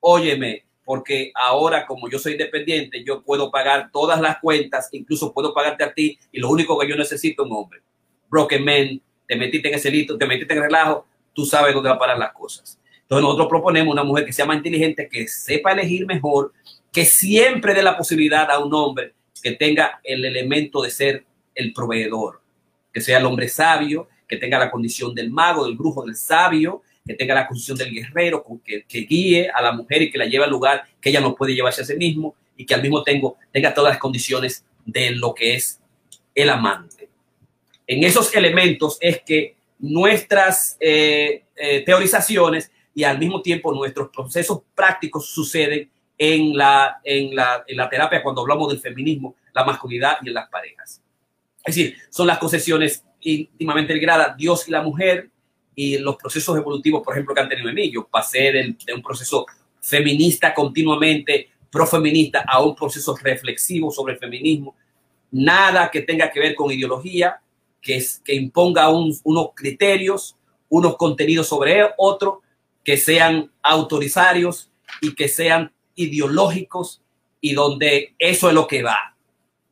Óyeme, 0.00 0.64
porque 0.84 1.30
ahora 1.34 1.86
como 1.86 2.08
yo 2.08 2.18
soy 2.18 2.32
independiente, 2.32 3.04
yo 3.04 3.22
puedo 3.22 3.50
pagar 3.50 3.90
todas 3.92 4.20
las 4.20 4.38
cuentas, 4.38 4.88
incluso 4.92 5.32
puedo 5.32 5.52
pagarte 5.52 5.84
a 5.84 5.92
ti 5.92 6.18
y 6.32 6.40
lo 6.40 6.48
único 6.48 6.78
que 6.78 6.88
yo 6.88 6.96
necesito 6.96 7.44
es 7.44 7.50
un 7.50 7.56
hombre. 7.56 7.82
Broken 8.28 8.64
man, 8.64 9.02
te 9.26 9.36
metiste 9.36 9.68
en 9.68 9.74
ese 9.74 9.90
lito, 9.90 10.16
te 10.16 10.26
metiste 10.26 10.54
en 10.54 10.62
relajo, 10.62 11.06
tú 11.38 11.46
sabes 11.46 11.72
dónde 11.72 11.88
va 11.88 11.94
a 11.94 11.98
parar 12.00 12.18
las 12.18 12.32
cosas. 12.32 12.80
Entonces 13.02 13.22
nosotros 13.22 13.46
proponemos 13.46 13.92
una 13.92 14.02
mujer 14.02 14.26
que 14.26 14.32
sea 14.32 14.44
más 14.44 14.56
inteligente, 14.56 15.08
que 15.08 15.28
sepa 15.28 15.70
elegir 15.70 16.04
mejor, 16.04 16.52
que 16.92 17.04
siempre 17.04 17.74
dé 17.74 17.80
la 17.80 17.96
posibilidad 17.96 18.50
a 18.50 18.58
un 18.58 18.74
hombre 18.74 19.14
que 19.40 19.52
tenga 19.52 20.00
el 20.02 20.24
elemento 20.24 20.82
de 20.82 20.90
ser 20.90 21.24
el 21.54 21.72
proveedor, 21.72 22.42
que 22.92 23.00
sea 23.00 23.18
el 23.18 23.24
hombre 23.24 23.48
sabio, 23.48 24.08
que 24.26 24.36
tenga 24.36 24.58
la 24.58 24.68
condición 24.68 25.14
del 25.14 25.30
mago, 25.30 25.64
del 25.64 25.76
brujo, 25.76 26.04
del 26.04 26.16
sabio, 26.16 26.82
que 27.06 27.14
tenga 27.14 27.36
la 27.36 27.46
condición 27.46 27.78
del 27.78 27.94
guerrero, 27.94 28.44
que, 28.64 28.84
guíe 29.02 29.48
a 29.48 29.62
la 29.62 29.70
mujer 29.70 30.02
y 30.02 30.10
que 30.10 30.18
la 30.18 30.26
lleve 30.26 30.42
al 30.42 30.50
lugar 30.50 30.86
que 31.00 31.10
ella 31.10 31.20
no 31.20 31.36
puede 31.36 31.54
llevarse 31.54 31.82
a 31.82 31.84
sí 31.84 31.94
mismo 31.94 32.34
y 32.56 32.66
que 32.66 32.74
al 32.74 32.82
mismo 32.82 33.04
tiempo 33.04 33.36
tenga 33.52 33.72
todas 33.72 33.92
las 33.92 34.00
condiciones 34.00 34.64
de 34.84 35.12
lo 35.12 35.32
que 35.34 35.54
es 35.54 35.80
el 36.34 36.50
amante. 36.50 37.08
En 37.86 38.02
esos 38.02 38.34
elementos 38.34 38.98
es 39.00 39.22
que 39.22 39.57
nuestras 39.78 40.76
eh, 40.80 41.44
eh, 41.56 41.84
teorizaciones 41.84 42.70
y 42.94 43.04
al 43.04 43.18
mismo 43.18 43.42
tiempo 43.42 43.72
nuestros 43.72 44.08
procesos 44.08 44.62
prácticos 44.74 45.28
suceden 45.28 45.90
en 46.16 46.56
la, 46.56 47.00
en, 47.04 47.34
la, 47.34 47.64
en 47.66 47.76
la 47.76 47.88
terapia 47.88 48.22
cuando 48.22 48.40
hablamos 48.40 48.68
del 48.70 48.80
feminismo, 48.80 49.36
la 49.54 49.64
masculinidad 49.64 50.18
y 50.22 50.28
en 50.28 50.34
las 50.34 50.48
parejas. 50.48 51.00
Es 51.64 51.76
decir, 51.76 51.96
son 52.10 52.26
las 52.26 52.38
concesiones 52.38 53.04
íntimamente 53.20 53.94
ligadas, 53.94 54.36
Dios 54.36 54.66
y 54.68 54.72
la 54.72 54.82
mujer, 54.82 55.30
y 55.74 55.98
los 55.98 56.16
procesos 56.16 56.56
evolutivos, 56.56 57.02
por 57.04 57.14
ejemplo, 57.14 57.34
que 57.34 57.40
han 57.40 57.48
tenido 57.48 57.68
en 57.68 57.74
mí. 57.76 57.90
Yo 57.90 58.06
pasé 58.08 58.50
de, 58.50 58.76
de 58.84 58.94
un 58.94 59.02
proceso 59.02 59.46
feminista 59.80 60.52
continuamente, 60.52 61.50
profeminista, 61.70 62.44
a 62.48 62.60
un 62.62 62.74
proceso 62.74 63.16
reflexivo 63.16 63.92
sobre 63.92 64.14
el 64.14 64.18
feminismo. 64.18 64.74
Nada 65.30 65.88
que 65.88 66.00
tenga 66.00 66.32
que 66.32 66.40
ver 66.40 66.56
con 66.56 66.72
ideología, 66.72 67.40
que, 67.80 67.96
es, 67.96 68.20
que 68.24 68.34
imponga 68.34 68.88
un, 68.90 69.16
unos 69.24 69.48
criterios, 69.54 70.36
unos 70.68 70.96
contenidos 70.96 71.48
sobre 71.48 71.82
otro, 71.96 72.42
que 72.84 72.96
sean 72.96 73.50
autorizarios 73.62 74.70
y 75.00 75.14
que 75.14 75.28
sean 75.28 75.72
ideológicos 75.94 77.02
y 77.40 77.54
donde 77.54 78.14
eso 78.18 78.48
es 78.48 78.54
lo 78.54 78.66
que 78.66 78.82
va. 78.82 79.14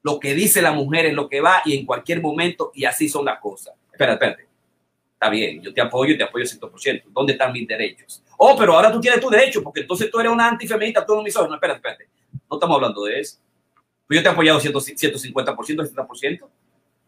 Lo 0.03 0.21
que 0.21 0.35
dice 0.35 0.63
la 0.63 0.73
mujer 0.73 1.07
es 1.07 1.15
lo 1.15 1.29
que 1.29 1.41
va 1.41 1.63
y 1.65 1.77
en 1.77 1.87
cualquier 1.87 2.21
momento 2.21 2.71
y 2.75 2.85
así 2.85 3.09
son 3.09 3.25
las 3.25 3.41
cosas. 3.41 3.75
Espera, 3.91 4.13
espérate. 4.13 4.47
Está 5.15 5.31
bien, 5.31 5.63
yo 5.63 5.73
te 5.73 5.81
apoyo 5.81 6.15
y 6.15 6.19
te 6.19 6.25
apoyo 6.25 6.45
100%. 6.45 7.05
¿Dónde 7.09 7.33
están 7.33 7.53
mis 7.53 7.67
derechos? 7.67 8.23
Oh, 8.37 8.55
pero 8.57 8.75
ahora 8.75 8.93
tú 8.93 9.01
tienes 9.01 9.19
tu 9.19 9.31
derecho 9.31 9.63
porque 9.63 9.81
entonces 9.81 10.11
tú 10.11 10.21
eres 10.21 10.31
una 10.31 10.49
antifeminista, 10.49 11.05
tú 11.05 11.15
eres 11.15 11.19
un 11.21 11.25
misógino. 11.25 11.49
No, 11.49 11.55
espérate, 11.55 11.79
espérate. 11.79 12.09
No 12.51 12.57
estamos 12.57 12.75
hablando 12.77 13.05
de 13.05 13.21
eso. 13.21 13.39
Pues 14.07 14.19
yo 14.19 14.23
te 14.23 14.29
he 14.29 14.33
apoyado 14.33 14.61
150%, 14.61 15.57
70%. 15.57 16.49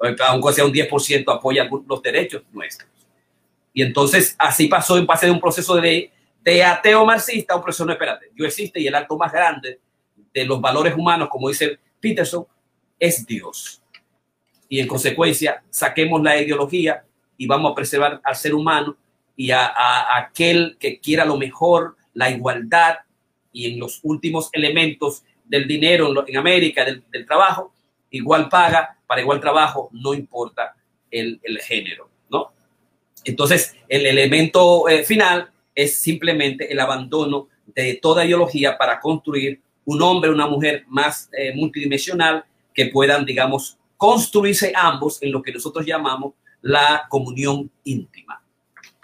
Aunque 0.00 0.52
sea 0.52 0.64
un 0.64 0.72
10% 0.72 1.34
apoya 1.34 1.68
los 1.86 2.02
derechos 2.02 2.42
nuestros. 2.52 2.88
Y 3.72 3.82
entonces 3.82 4.34
así 4.38 4.68
pasó 4.68 5.04
base 5.04 5.26
de 5.26 5.32
un 5.32 5.40
proceso 5.40 5.76
de, 5.76 6.10
de 6.42 6.64
ateo 6.64 7.04
marxista, 7.04 7.56
un 7.56 7.62
proceso, 7.62 7.84
no, 7.84 7.92
espérate, 7.92 8.30
yo 8.34 8.46
existe 8.46 8.80
y 8.80 8.86
el 8.86 8.94
acto 8.94 9.16
más 9.16 9.32
grande 9.32 9.80
de 10.32 10.44
los 10.44 10.60
valores 10.60 10.94
humanos, 10.96 11.28
como 11.30 11.48
dice 11.48 11.78
Peterson, 12.00 12.46
es 12.98 13.26
Dios. 13.26 13.82
Y 14.68 14.80
en 14.80 14.86
consecuencia, 14.86 15.62
saquemos 15.70 16.22
la 16.22 16.40
ideología 16.40 17.04
y 17.36 17.46
vamos 17.46 17.72
a 17.72 17.74
preservar 17.74 18.20
al 18.22 18.36
ser 18.36 18.54
humano 18.54 18.96
y 19.36 19.50
a, 19.50 19.66
a, 19.66 20.16
a 20.16 20.18
aquel 20.18 20.76
que 20.78 20.98
quiera 20.98 21.24
lo 21.24 21.36
mejor, 21.36 21.96
la 22.14 22.30
igualdad 22.30 22.96
y 23.52 23.72
en 23.72 23.78
los 23.78 24.00
últimos 24.02 24.50
elementos 24.52 25.22
del 25.44 25.66
dinero 25.66 26.08
en, 26.08 26.28
en 26.28 26.36
América, 26.36 26.84
del, 26.84 27.02
del, 27.10 27.24
trabajo, 27.24 27.72
igual 28.10 28.48
paga 28.48 28.98
para 29.06 29.20
igual 29.20 29.40
trabajo, 29.40 29.90
no 29.92 30.14
importa 30.14 30.74
el, 31.10 31.40
el 31.42 31.58
género. 31.60 32.08
Entonces, 33.24 33.76
el 33.88 34.06
elemento 34.06 34.88
eh, 34.88 35.04
final 35.04 35.50
es 35.74 36.00
simplemente 36.00 36.72
el 36.72 36.80
abandono 36.80 37.48
de 37.66 37.94
toda 38.00 38.24
ideología 38.24 38.78
para 38.78 39.00
construir 39.00 39.60
un 39.84 40.02
hombre, 40.02 40.30
una 40.30 40.46
mujer 40.46 40.84
más 40.88 41.28
eh, 41.32 41.54
multidimensional 41.54 42.44
que 42.74 42.86
puedan, 42.86 43.24
digamos, 43.24 43.78
construirse 43.96 44.72
ambos 44.74 45.22
en 45.22 45.32
lo 45.32 45.42
que 45.42 45.52
nosotros 45.52 45.84
llamamos 45.84 46.34
la 46.62 47.06
comunión 47.08 47.70
íntima. 47.84 48.42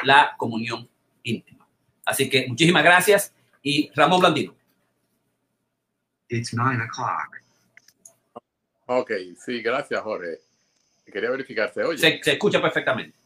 La 0.03 0.35
comunión 0.37 0.89
íntima. 1.23 1.67
Así 2.05 2.29
que 2.29 2.47
muchísimas 2.49 2.85
gracias 2.85 3.35
y 3.63 3.91
Ramón 3.95 4.21
Blandino. 4.21 4.55
It's 6.29 6.55
nine 6.55 6.81
o'clock. 6.81 7.44
Ok, 8.87 9.11
sí, 9.39 9.63
gracias, 9.63 10.01
Jorge. 10.03 10.41
Quería 11.05 11.31
verificarse. 11.31 11.83
Oye. 11.85 11.99
Se, 11.99 12.23
se 12.23 12.33
escucha 12.33 12.61
perfectamente. 12.61 13.17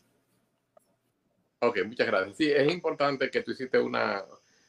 Ok, 1.61 1.79
muchas 1.87 2.07
gracias. 2.07 2.37
Sí, 2.37 2.51
es 2.51 2.73
importante 2.73 3.31
que 3.31 3.43
tú 3.43 3.51
hiciste 3.51 3.79
una, 3.79 4.23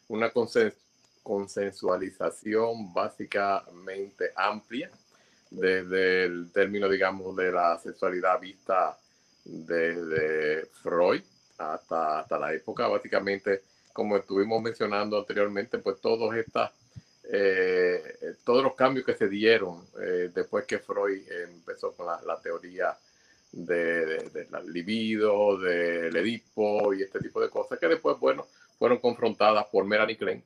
una 0.07 0.29
consens 0.31 0.73
consensualización 1.21 2.91
básicamente 2.91 4.31
amplia 4.35 4.89
desde 5.51 6.23
el 6.23 6.51
término, 6.51 6.89
digamos, 6.89 7.35
de 7.35 7.51
la 7.51 7.77
sexualidad 7.77 8.39
vista 8.39 8.97
desde 9.43 10.65
Freud 10.81 11.21
hasta, 11.57 12.19
hasta 12.21 12.39
la 12.39 12.53
época. 12.53 12.87
Básicamente, 12.87 13.63
como 13.93 14.17
estuvimos 14.17 14.61
mencionando 14.61 15.19
anteriormente, 15.19 15.77
pues 15.77 15.99
todos 16.01 16.33
estas, 16.35 16.71
eh, 17.31 18.35
todos 18.43 18.63
los 18.63 18.73
cambios 18.73 19.05
que 19.05 19.13
se 19.13 19.29
dieron 19.29 19.85
eh, 20.01 20.31
después 20.33 20.65
que 20.65 20.79
Freud 20.79 21.21
empezó 21.31 21.91
con 21.93 22.07
la, 22.07 22.19
la 22.25 22.41
teoría 22.41 22.97
de, 23.51 24.05
de, 24.05 24.29
de 24.29 24.63
libido, 24.67 25.57
del 25.59 26.15
Edipo 26.15 26.91
y 26.93 27.03
este 27.03 27.19
tipo 27.19 27.39
de 27.39 27.49
cosas 27.49 27.77
que 27.77 27.87
después, 27.87 28.17
bueno, 28.19 28.47
fueron 28.79 28.97
confrontadas 28.97 29.65
por 29.71 29.85
Melanie 29.85 30.17
Klein, 30.17 30.43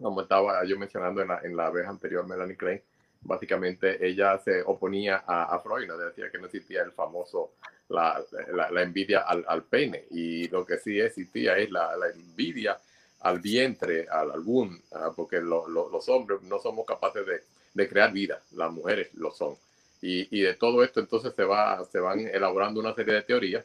como 0.00 0.22
estaba 0.22 0.64
yo 0.64 0.78
mencionando 0.78 1.20
en 1.20 1.28
la, 1.28 1.40
en 1.42 1.56
la 1.56 1.70
vez 1.70 1.86
anterior, 1.86 2.26
Melanie 2.26 2.56
Klein, 2.56 2.80
básicamente 3.20 4.06
ella 4.06 4.38
se 4.38 4.62
oponía 4.62 5.24
a, 5.26 5.54
a 5.54 5.58
Freud, 5.60 5.86
¿no? 5.88 5.98
decía 5.98 6.30
que 6.30 6.38
no 6.38 6.46
existía 6.46 6.82
el 6.82 6.92
famoso, 6.92 7.52
la, 7.90 8.22
la, 8.54 8.70
la 8.70 8.82
envidia 8.82 9.20
al, 9.20 9.44
al, 9.46 9.64
pene, 9.64 10.04
y 10.10 10.48
lo 10.48 10.64
que 10.64 10.78
sí 10.78 10.98
existía 11.00 11.58
es 11.58 11.70
la 11.70 11.96
envidia 12.14 12.78
al 13.20 13.40
vientre, 13.40 14.06
al 14.08 14.30
algún, 14.30 14.80
porque 15.16 15.40
lo, 15.40 15.68
lo, 15.68 15.88
los 15.90 16.08
hombres 16.08 16.42
no 16.42 16.58
somos 16.58 16.86
capaces 16.86 17.26
de, 17.26 17.42
de 17.74 17.88
crear 17.88 18.12
vida, 18.12 18.42
las 18.52 18.72
mujeres 18.72 19.14
lo 19.14 19.30
son. 19.30 19.56
Y, 20.00 20.38
y, 20.38 20.42
de 20.42 20.54
todo 20.54 20.84
esto 20.84 21.00
entonces 21.00 21.34
se, 21.34 21.44
va, 21.44 21.84
se 21.84 21.98
van 21.98 22.20
elaborando 22.20 22.80
una 22.80 22.94
serie 22.94 23.14
de 23.14 23.22
teorías. 23.22 23.64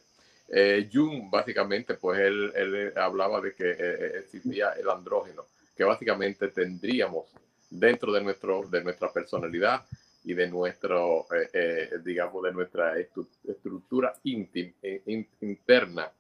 Eh, 0.50 0.90
Jung 0.92 1.30
básicamente, 1.30 1.96
pues 1.96 2.20
él, 2.20 2.52
él 2.56 2.94
hablaba 2.96 3.40
de 3.42 3.54
que 3.54 3.72
eh, 3.72 4.20
existía 4.20 4.72
el 4.72 4.90
andrógeno, 4.90 5.46
que 5.76 5.84
básicamente 5.84 6.48
tendríamos 6.50 7.26
dentro 7.70 8.12
de, 8.12 8.22
nuestro, 8.22 8.64
de 8.68 8.84
nuestra 8.84 9.12
personalidad 9.12 9.86
y 10.24 10.34
de 10.34 10.48
nuestro, 10.48 11.28
eh, 11.34 11.50
eh 11.54 11.90
digamos, 12.04 12.44
de 12.44 12.52
nuestra 12.52 12.94
estructura 13.00 14.14
íntima, 14.24 14.72
in, 15.06 15.28
interna 15.42 16.12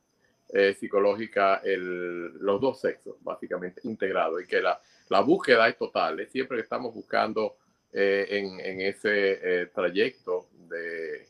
eh, 0.53 0.75
psicológica, 0.79 1.61
el, 1.63 2.37
los 2.37 2.61
dos 2.61 2.79
sexos, 2.79 3.15
básicamente 3.21 3.81
integrados, 3.85 4.43
y 4.43 4.45
que 4.45 4.61
la, 4.61 4.79
la 5.09 5.21
búsqueda 5.21 5.67
es 5.67 5.77
total, 5.77 6.27
siempre 6.29 6.57
que 6.57 6.63
estamos 6.63 6.93
buscando 6.93 7.57
eh, 7.91 8.27
en, 8.29 8.59
en, 8.59 8.81
ese 8.81 9.39
eh, 9.61 9.65
trayecto 9.67 10.47
de, 10.67 11.27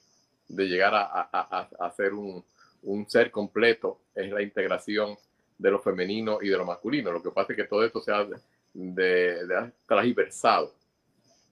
de 0.47 0.65
llegar 0.65 0.93
a, 0.93 1.29
a, 1.31 1.69
a, 1.79 1.91
ser 1.91 2.13
un, 2.13 2.43
un, 2.81 3.09
ser 3.09 3.31
completo 3.31 3.99
es 4.13 4.29
la 4.29 4.41
integración 4.41 5.17
de 5.57 5.71
lo 5.71 5.79
femenino 5.79 6.39
y 6.41 6.49
de 6.49 6.57
lo 6.57 6.65
masculino. 6.65 7.11
Lo 7.11 7.23
que 7.23 7.31
pasa 7.31 7.53
es 7.53 7.57
que 7.57 7.63
todo 7.63 7.83
esto 7.83 8.01
se 8.01 8.11
ha 8.11 8.25
de, 8.25 8.35
de, 8.73 9.71
transversado. 9.87 10.73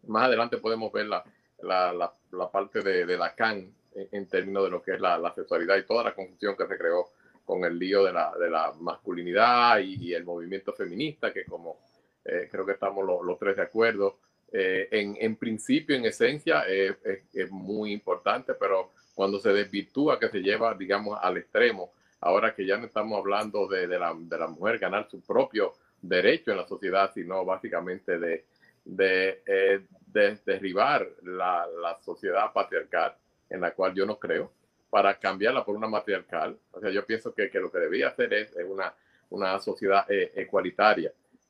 Más 0.08 0.26
adelante 0.26 0.58
podemos 0.58 0.92
ver 0.92 1.06
la, 1.06 1.24
la, 1.62 2.14
la, 2.32 2.52
parte 2.52 2.82
de, 2.82 3.06
de 3.06 3.18
Lacan 3.18 3.70
en, 3.94 4.08
en, 4.12 4.28
términos 4.28 4.64
de 4.66 4.72
lo 4.72 4.82
que 4.82 4.94
es 4.94 5.02
la, 5.02 5.18
la, 5.18 5.34
sexualidad 5.34 5.78
y 5.78 5.84
toda 5.84 6.04
la 6.04 6.16
confusión 6.16 6.56
que 6.58 6.68
se 6.68 6.78
creó 6.78 7.12
con 7.52 7.66
el 7.66 7.78
lío 7.78 8.06
de 8.06 8.14
la, 8.14 8.32
de 8.40 8.50
la 8.50 8.72
masculinidad 8.80 9.80
y, 9.80 10.14
el 10.14 10.24
movimiento 10.24 10.72
feminista, 10.72 11.34
que 11.34 11.44
como 11.44 11.80
eh, 12.24 12.48
creo 12.50 12.66
que 12.66 12.72
estamos 12.72 13.06
los, 13.06 13.38
tres 13.38 13.58
de 13.58 13.64
acuerdo, 13.64 14.20
eh, 14.54 14.88
en, 14.90 15.18
en, 15.20 15.36
principio, 15.36 15.94
en 15.98 16.06
esencia, 16.06 16.62
es, 16.62 16.96
es, 17.34 17.52
muy 17.52 17.92
importante, 17.92 18.54
pero 18.54 18.92
cuando 19.14 19.38
se 19.38 19.52
desvirtúa, 19.52 20.18
que 20.18 20.30
se 20.30 20.40
lleva, 20.40 20.74
digamos, 20.76 21.20
al 21.22 21.36
extremo, 21.36 21.92
ahora 22.22 22.56
que 22.56 22.66
ya 22.66 22.78
no 22.78 22.86
estamos 22.86 23.20
hablando 23.20 23.68
de, 23.68 23.86
de, 23.86 24.00
la, 24.00 24.16
de 24.18 24.38
la 24.40 24.48
mujer 24.48 24.80
ganar 24.80 25.10
su 25.12 25.20
propio 25.20 25.74
derecho 26.02 26.52
en 26.52 26.58
la 26.58 26.66
sociedad, 26.66 27.12
sino 27.14 27.44
básicamente 27.44 28.18
de, 28.18 28.46
de, 28.86 29.44
eh, 29.46 29.82
de 30.08 30.40
derribar 30.46 31.06
la, 31.24 31.68
la, 31.82 32.00
sociedad 32.00 32.54
patriarcal, 32.54 33.14
en 33.50 33.60
la 33.60 33.72
cual 33.72 33.94
yo 33.94 34.06
no 34.06 34.18
creo, 34.18 34.54
para 34.92 35.18
cambiarla 35.18 35.66
por 35.66 35.76
una 35.76 35.88
matriarcal. 35.88 36.56
O 36.72 36.80
sea, 36.80 36.92
yo 36.92 37.04
pienso 37.04 37.34
que, 37.34 37.50
que 37.50 37.60
lo 37.60 37.72
que 37.72 37.80
debía 37.80 38.10
hacer 38.10 38.32
es, 38.34 38.52
es 38.56 38.66
una, 38.68 38.94
una 39.30 39.58
sociedad 39.60 40.06
eh. 40.10 40.32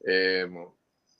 Eh, 0.04 0.47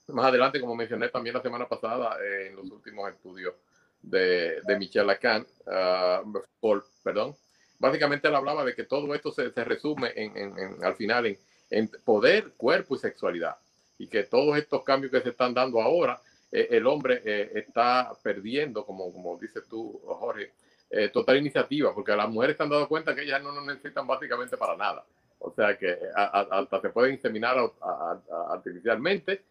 más 0.08 0.26
adelante, 0.26 0.60
como 0.62 0.76
mencioné 0.76 1.10
también 1.10 1.36
la 1.36 1.42
semana 1.42 1.68
pasada 1.68 2.18
eh, 2.24 2.48
en 2.48 2.56
los 2.56 2.70
últimos 2.72 3.10
estudios 3.10 3.56
de, 4.02 4.62
de 4.62 5.04
Lacan, 5.04 5.46
uh, 5.66 6.40
Paul, 6.60 6.84
perdón, 7.04 7.36
básicamente 7.80 8.28
él 8.28 8.36
hablaba 8.36 8.64
de 8.66 8.76
que 8.76 8.84
todo 8.84 9.14
esto 9.14 9.32
se, 9.32 9.52
se 9.52 9.64
resume 9.64 10.12
en, 10.16 10.38
en, 10.38 10.60
en, 10.60 10.84
al 10.84 10.96
final 10.96 11.26
en, 11.26 11.38
en, 11.70 11.90
poder, 12.04 12.54
cuerpo 12.58 12.96
y 12.96 13.00
sexualidad. 13.00 13.56
Y 13.98 14.08
que 14.08 14.24
todos 14.24 14.58
estos 14.58 14.84
cambios 14.84 15.12
que 15.12 15.22
se 15.22 15.30
están 15.30 15.54
dando 15.54 15.82
ahora, 15.82 16.20
eh, 16.52 16.68
el 16.72 16.88
hombre 16.88 17.22
eh, 17.24 17.52
está 17.56 18.12
perdiendo, 18.24 18.86
como, 18.86 19.12
como 19.12 19.38
dices 19.38 19.64
tú, 19.70 20.02
Jorge, 20.04 20.54
eh, 20.92 21.10
total 21.10 21.38
iniciativa, 21.38 21.94
porque 21.94 22.16
las 22.16 22.30
mujeres 22.30 22.58
se 22.58 22.64
han 22.64 22.70
dado 22.70 22.88
cuenta 22.88 23.16
que 23.16 23.24
ellas 23.24 23.42
no 23.42 23.52
nos 23.52 23.66
necesitan 23.66 24.06
básicamente 24.06 24.58
para 24.58 24.76
nada. 24.76 25.04
O 25.40 25.52
sea 25.52 25.76
que 25.78 25.98
hasta 26.16 26.82
se 26.82 26.90
pueden 26.90 27.14
inseminar 27.14 27.58
a, 27.58 27.72
a, 27.82 28.54
artificialmente, 28.54 29.42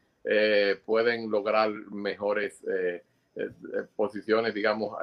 pueden 0.85 1.29
lograr 1.29 1.71
mejores 1.71 2.63
posiciones, 3.97 4.55
digamos, 4.55 4.97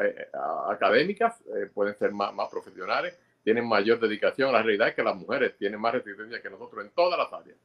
académicas, 0.69 1.43
pueden 1.73 1.93
ser 1.95 2.13
más, 2.13 2.34
más 2.34 2.47
profesionales 2.50 3.17
tienen 3.47 3.65
mayor 3.65 3.97
dedicación. 3.97 4.52
La 4.52 4.62
realidad 4.62 4.89
es 4.89 4.93
que 4.93 5.04
las 5.04 5.15
mujeres 5.15 5.58
tienen 5.58 5.80
más 5.80 5.93
resistencia 5.93 6.41
que 6.41 6.50
nosotros 6.50 6.84
en 6.84 6.91
todas 6.91 7.17
las 7.17 7.32
áreas. 7.32 7.58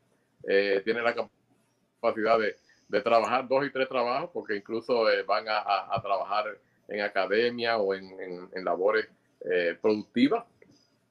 Eh, 0.46 0.80
tienen 0.84 1.02
la 1.02 1.12
capacidad 1.12 2.38
de, 2.38 2.54
de, 2.86 3.00
trabajar 3.00 3.48
dos 3.48 3.66
y 3.66 3.70
tres 3.72 3.88
trabajos 3.88 4.30
porque 4.32 4.54
incluso 4.54 5.10
eh, 5.10 5.24
van 5.24 5.48
a, 5.48 5.58
a, 5.58 5.96
a, 5.96 6.00
trabajar 6.00 6.56
en 6.88 7.00
academia 7.00 7.78
o 7.78 7.94
en, 7.94 8.04
en, 8.20 8.48
en 8.52 8.64
labores 8.64 9.08
eh, 9.44 9.76
productivas. 9.80 10.44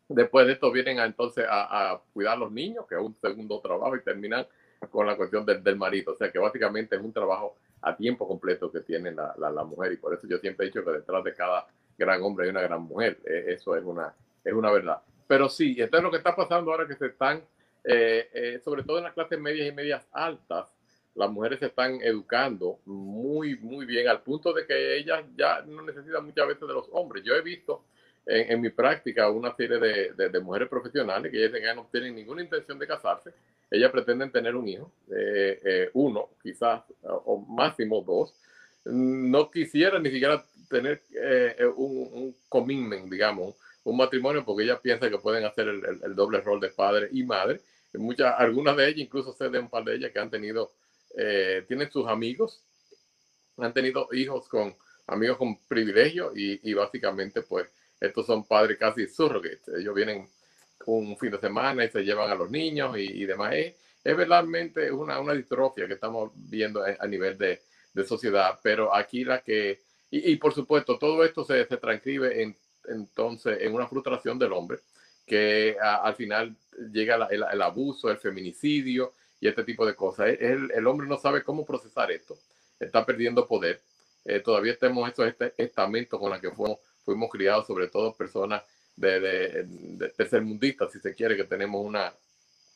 Después 0.07 0.45
de 0.45 0.53
esto 0.53 0.71
vienen 0.71 0.99
a, 0.99 1.05
entonces 1.05 1.45
a, 1.49 2.01
cuidar 2.13 2.33
a 2.33 2.39
los 2.39 2.51
niños, 2.51 2.85
que 2.87 2.95
es 2.95 3.01
un 3.01 3.15
segundo 3.15 3.59
trabajo, 3.61 3.95
y 3.95 4.01
terminan 4.01 4.45
con 4.89 5.07
la 5.07 5.15
cuestión 5.15 5.45
del, 5.45 5.63
del 5.63 5.77
marido. 5.77 6.13
O 6.13 6.15
sea 6.15 6.31
que 6.31 6.39
básicamente 6.39 6.95
es 6.95 7.01
un 7.01 7.13
trabajo 7.13 7.55
a 7.81 7.95
tiempo 7.95 8.27
completo 8.27 8.71
que 8.71 8.81
tiene 8.81 9.11
la, 9.11 9.33
la, 9.37 9.49
la, 9.49 9.63
mujer 9.63 9.93
y 9.93 9.97
por 9.97 10.13
eso 10.13 10.27
yo 10.27 10.37
siempre 10.37 10.65
he 10.65 10.69
dicho 10.69 10.85
que 10.85 10.91
detrás 10.91 11.23
de 11.23 11.33
cada 11.33 11.67
gran 11.97 12.21
hombre 12.21 12.45
hay 12.45 12.51
una 12.51 12.61
gran 12.61 12.81
mujer. 12.81 13.19
Eh, 13.25 13.45
eso 13.47 13.75
es 13.75 13.83
una, 13.83 14.13
es 14.43 14.53
una 14.53 14.71
verdad. 14.71 15.01
Pero 15.27 15.49
sí, 15.49 15.75
esto 15.79 15.97
es 15.97 16.03
lo 16.03 16.11
que 16.11 16.17
está 16.17 16.35
pasando 16.35 16.71
ahora 16.71 16.87
que 16.87 16.95
se 16.95 17.07
están, 17.07 17.41
eh, 17.83 18.29
eh, 18.33 18.61
sobre 18.63 18.83
todo 18.83 18.97
en 18.97 19.05
las 19.05 19.13
clases 19.13 19.39
medias 19.39 19.67
y 19.67 19.71
medias 19.71 20.05
altas, 20.11 20.67
las 21.15 21.29
mujeres 21.29 21.59
se 21.59 21.67
están 21.67 22.01
educando 22.01 22.79
muy, 22.85 23.57
muy 23.57 23.85
bien, 23.85 24.07
al 24.07 24.21
punto 24.21 24.53
de 24.53 24.65
que 24.65 24.97
ellas 24.97 25.23
ya 25.35 25.61
no 25.61 25.81
necesitan 25.81 26.25
muchas 26.25 26.47
veces 26.47 26.67
de 26.67 26.73
los 26.73 26.87
hombres. 26.91 27.23
Yo 27.23 27.35
he 27.35 27.41
visto 27.41 27.83
en, 28.25 28.61
mi 28.61 28.69
práctica 28.69 29.29
una 29.29 29.53
serie 29.55 29.77
de, 29.77 30.39
mujeres 30.39 30.69
profesionales 30.69 31.31
que 31.31 31.37
dicen 31.37 31.75
no 31.75 31.87
tienen 31.91 32.15
ninguna 32.15 32.41
intención 32.41 32.77
de 32.79 32.87
casarse, 32.87 33.33
ellas 33.69 33.91
pretenden 33.91 34.31
tener 34.31 34.55
un 34.55 34.67
hijo, 34.67 34.91
eh, 35.09 35.59
eh, 35.63 35.89
uno 35.93 36.29
quizás, 36.41 36.83
o 37.03 37.37
máximo 37.37 38.01
dos, 38.01 38.33
no 38.85 39.49
quisieran 39.49 40.03
ni 40.03 40.11
siquiera 40.11 40.43
tener 40.69 41.01
eh, 41.13 41.55
un, 41.75 42.09
un 42.13 42.35
commitment, 42.49 43.09
digamos, 43.09 43.55
un 43.83 43.97
matrimonio 43.97 44.45
porque 44.45 44.63
ella 44.63 44.79
piensa 44.79 45.09
que 45.09 45.17
pueden 45.17 45.45
hacer 45.45 45.67
el, 45.67 45.85
el, 45.85 45.99
el, 46.03 46.15
doble 46.15 46.41
rol 46.41 46.59
de 46.59 46.69
padre 46.69 47.09
y 47.11 47.23
madre. 47.23 47.61
Muchas, 47.93 48.33
algunas 48.37 48.77
de 48.77 48.87
ellas, 48.87 48.99
incluso 48.99 49.33
sé 49.33 49.49
de 49.49 49.59
un 49.59 49.69
par 49.69 49.83
de 49.83 49.95
ellas 49.95 50.11
que 50.11 50.19
han 50.19 50.29
tenido, 50.29 50.71
eh, 51.17 51.63
tienen 51.67 51.91
sus 51.91 52.07
amigos, 52.07 52.63
han 53.57 53.73
tenido 53.73 54.07
hijos 54.13 54.47
con 54.47 54.75
amigos 55.07 55.37
con 55.37 55.57
privilegio 55.67 56.31
y, 56.35 56.73
básicamente 56.73 57.41
pues 57.41 57.67
estos 57.99 58.25
son 58.25 58.45
padres 58.45 58.77
casi 58.77 59.07
surrogates. 59.07 59.67
Ellos 59.77 59.93
vienen 59.93 60.27
un 60.85 61.17
fin 61.17 61.31
de 61.31 61.39
semana 61.39 61.85
y 61.85 61.89
se 61.89 62.03
llevan 62.03 62.31
a 62.31 62.35
los 62.35 62.49
niños 62.49 62.97
y, 62.97 63.25
demás. 63.25 63.53
Es, 63.53 63.75
es 64.03 64.17
verdaderamente 64.17 64.91
una, 64.91 65.19
una 65.19 65.33
distrofia 65.33 65.85
que 65.85 65.93
estamos 65.93 66.31
viendo 66.33 66.83
a, 66.83 67.07
nivel 67.07 67.37
de, 67.37 67.61
sociedad, 68.05 68.59
pero 68.63 68.95
aquí 68.95 69.23
la 69.23 69.41
que, 69.41 69.81
y, 70.09 70.35
por 70.37 70.53
supuesto, 70.53 70.97
todo 70.97 71.23
esto 71.23 71.43
se, 71.43 71.65
se 71.65 71.77
transcribe 71.77 72.41
en 72.41 72.55
entonces 72.87 73.59
en 73.61 73.73
una 73.73 73.87
frustración 73.87 74.39
del 74.39 74.53
hombre 74.53 74.79
que 75.25 75.77
al 75.79 76.15
final 76.15 76.55
llega 76.91 77.17
la, 77.17 77.27
el, 77.27 77.43
el, 77.51 77.61
abuso, 77.61 78.09
el 78.09 78.17
feminicidio 78.17 79.13
y 79.41 79.47
este 79.49 79.65
tipo 79.65 79.85
de 79.85 79.95
cosas. 79.95 80.29
El, 80.39 80.71
el, 80.71 80.87
hombre 80.87 81.07
no 81.07 81.17
sabe 81.17 81.43
cómo 81.43 81.65
procesar 81.65 82.11
esto, 82.11 82.37
está 82.79 83.05
perdiendo 83.05 83.45
poder. 83.45 83.81
Eh, 84.23 84.39
todavía 84.39 84.77
tenemos 84.77 85.09
estos 85.09 85.27
este 85.27 85.53
estamentos 85.57 86.17
con 86.17 86.29
los 86.29 86.39
que 86.39 86.51
fuimos, 86.51 86.79
fuimos 87.03 87.29
criados, 87.29 87.67
sobre 87.67 87.87
todo 87.87 88.15
personas 88.15 88.63
de, 88.95 89.19
de, 89.19 89.63
de 89.65 90.09
tercermundistas, 90.09 90.91
si 90.93 90.99
se 90.99 91.13
quiere, 91.13 91.35
que 91.35 91.43
tenemos 91.43 91.83
una, 91.83 92.13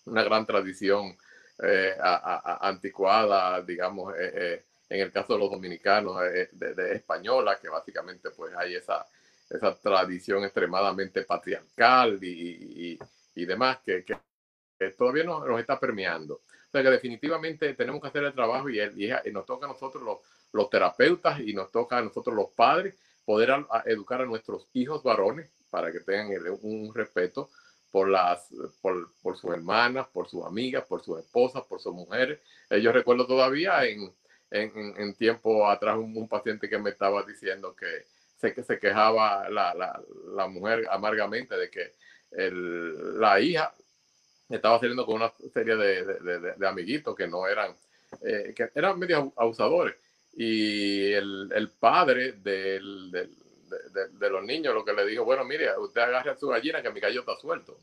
una 0.06 0.24
gran 0.24 0.46
tradición 0.46 1.16
eh, 1.64 1.96
anticuada, 2.02 3.62
digamos, 3.62 4.14
eh, 4.20 4.66
en 4.90 5.00
el 5.00 5.12
caso 5.12 5.34
de 5.34 5.40
los 5.40 5.52
dominicanos, 5.52 6.22
eh, 6.24 6.50
de, 6.52 6.96
española, 6.96 7.58
que 7.62 7.70
básicamente 7.70 8.30
pues 8.32 8.54
hay 8.56 8.76
esa 8.76 9.06
esa 9.50 9.76
tradición 9.80 10.44
extremadamente 10.44 11.24
patriarcal 11.24 12.18
y, 12.22 12.94
y, 12.94 13.00
y 13.36 13.46
demás 13.46 13.80
que, 13.86 14.04
que, 14.04 14.18
todavía 14.92 15.24
nos, 15.24 15.60
está 15.60 15.80
permeando. 15.80 16.42
Que 16.84 16.90
definitivamente 16.90 17.74
tenemos 17.74 18.02
que 18.02 18.08
hacer 18.08 18.24
el 18.24 18.34
trabajo 18.34 18.70
y, 18.70 18.80
y, 18.80 19.10
y 19.26 19.32
nos 19.32 19.46
toca 19.46 19.66
a 19.66 19.70
nosotros 19.70 20.04
los, 20.52 20.70
terapeutas 20.70 21.40
y 21.40 21.54
nos 21.54 21.72
toca 21.72 21.98
a 21.98 22.02
nosotros 22.02 22.36
los 22.36 22.50
padres 22.50 22.96
poder 23.26 23.54
educar 23.86 24.22
a 24.22 24.26
nuestros 24.26 24.68
hijos 24.74 25.04
varones 25.04 25.50
para 25.70 25.92
que 25.92 26.00
tengan 26.00 26.30
un 26.62 26.94
respeto 26.94 27.50
por, 27.92 28.10
las, 28.10 28.50
por, 28.82 29.10
por, 29.22 29.38
sus 29.38 29.52
hermanas, 29.52 30.08
por 30.08 30.28
sus 30.28 30.46
amigas, 30.46 30.84
por 30.86 31.02
sus 31.02 31.20
esposas, 31.20 31.64
por 31.64 31.80
sus 31.80 31.94
mujeres. 31.94 32.40
Eh, 32.70 32.82
yo 32.82 32.92
recuerdo 32.92 33.26
todavía 33.26 33.86
en, 33.86 34.14
en, 34.52 35.14
tiempo 35.16 35.68
atrás 35.68 35.98
un, 35.98 36.28
paciente 36.28 36.70
que 36.70 36.78
me 36.78 36.90
estaba 36.90 37.24
diciendo 37.24 37.76
que, 37.76 38.06
se, 38.38 38.64
se 38.64 38.80
quejaba 38.80 39.50
la, 39.50 39.74
la, 39.74 40.02
la, 40.36 40.48
mujer 40.48 40.86
amargamente 40.90 41.56
de 41.56 41.70
que 41.70 41.94
el, 42.32 43.20
la 43.20 43.40
hija 43.40 43.74
estaba 44.50 44.80
saliendo 44.80 45.06
con 45.06 45.16
una 45.16 45.32
serie 45.54 45.76
de, 45.76 46.06
de, 46.06 46.40
de, 46.56 46.68
amiguitos 46.68 47.16
que 47.16 47.28
no 47.28 47.48
eran, 47.48 47.76
eh, 48.22 48.54
que 48.56 48.70
eran 48.76 49.00
medio 49.00 49.34
abusadores. 49.36 49.96
Y 50.34 51.12
el, 51.14 51.50
el 51.54 51.70
padre 51.70 52.34
del, 52.34 53.12
del, 53.12 53.36
de, 54.20 54.30
los 54.30 54.44
niños 54.44 54.74
lo 54.74 54.84
que 54.86 54.94
le 54.94 55.06
dijo, 55.06 55.24
bueno, 55.24 55.44
mire, 55.44 55.78
usted 55.78 56.02
agarre 56.02 56.32
a 56.32 56.38
su 56.38 56.48
gallina 56.48 56.82
que 56.82 56.92
mi 56.92 57.00
gallo 57.00 57.22
está 57.22 57.36
suelto. 57.38 57.78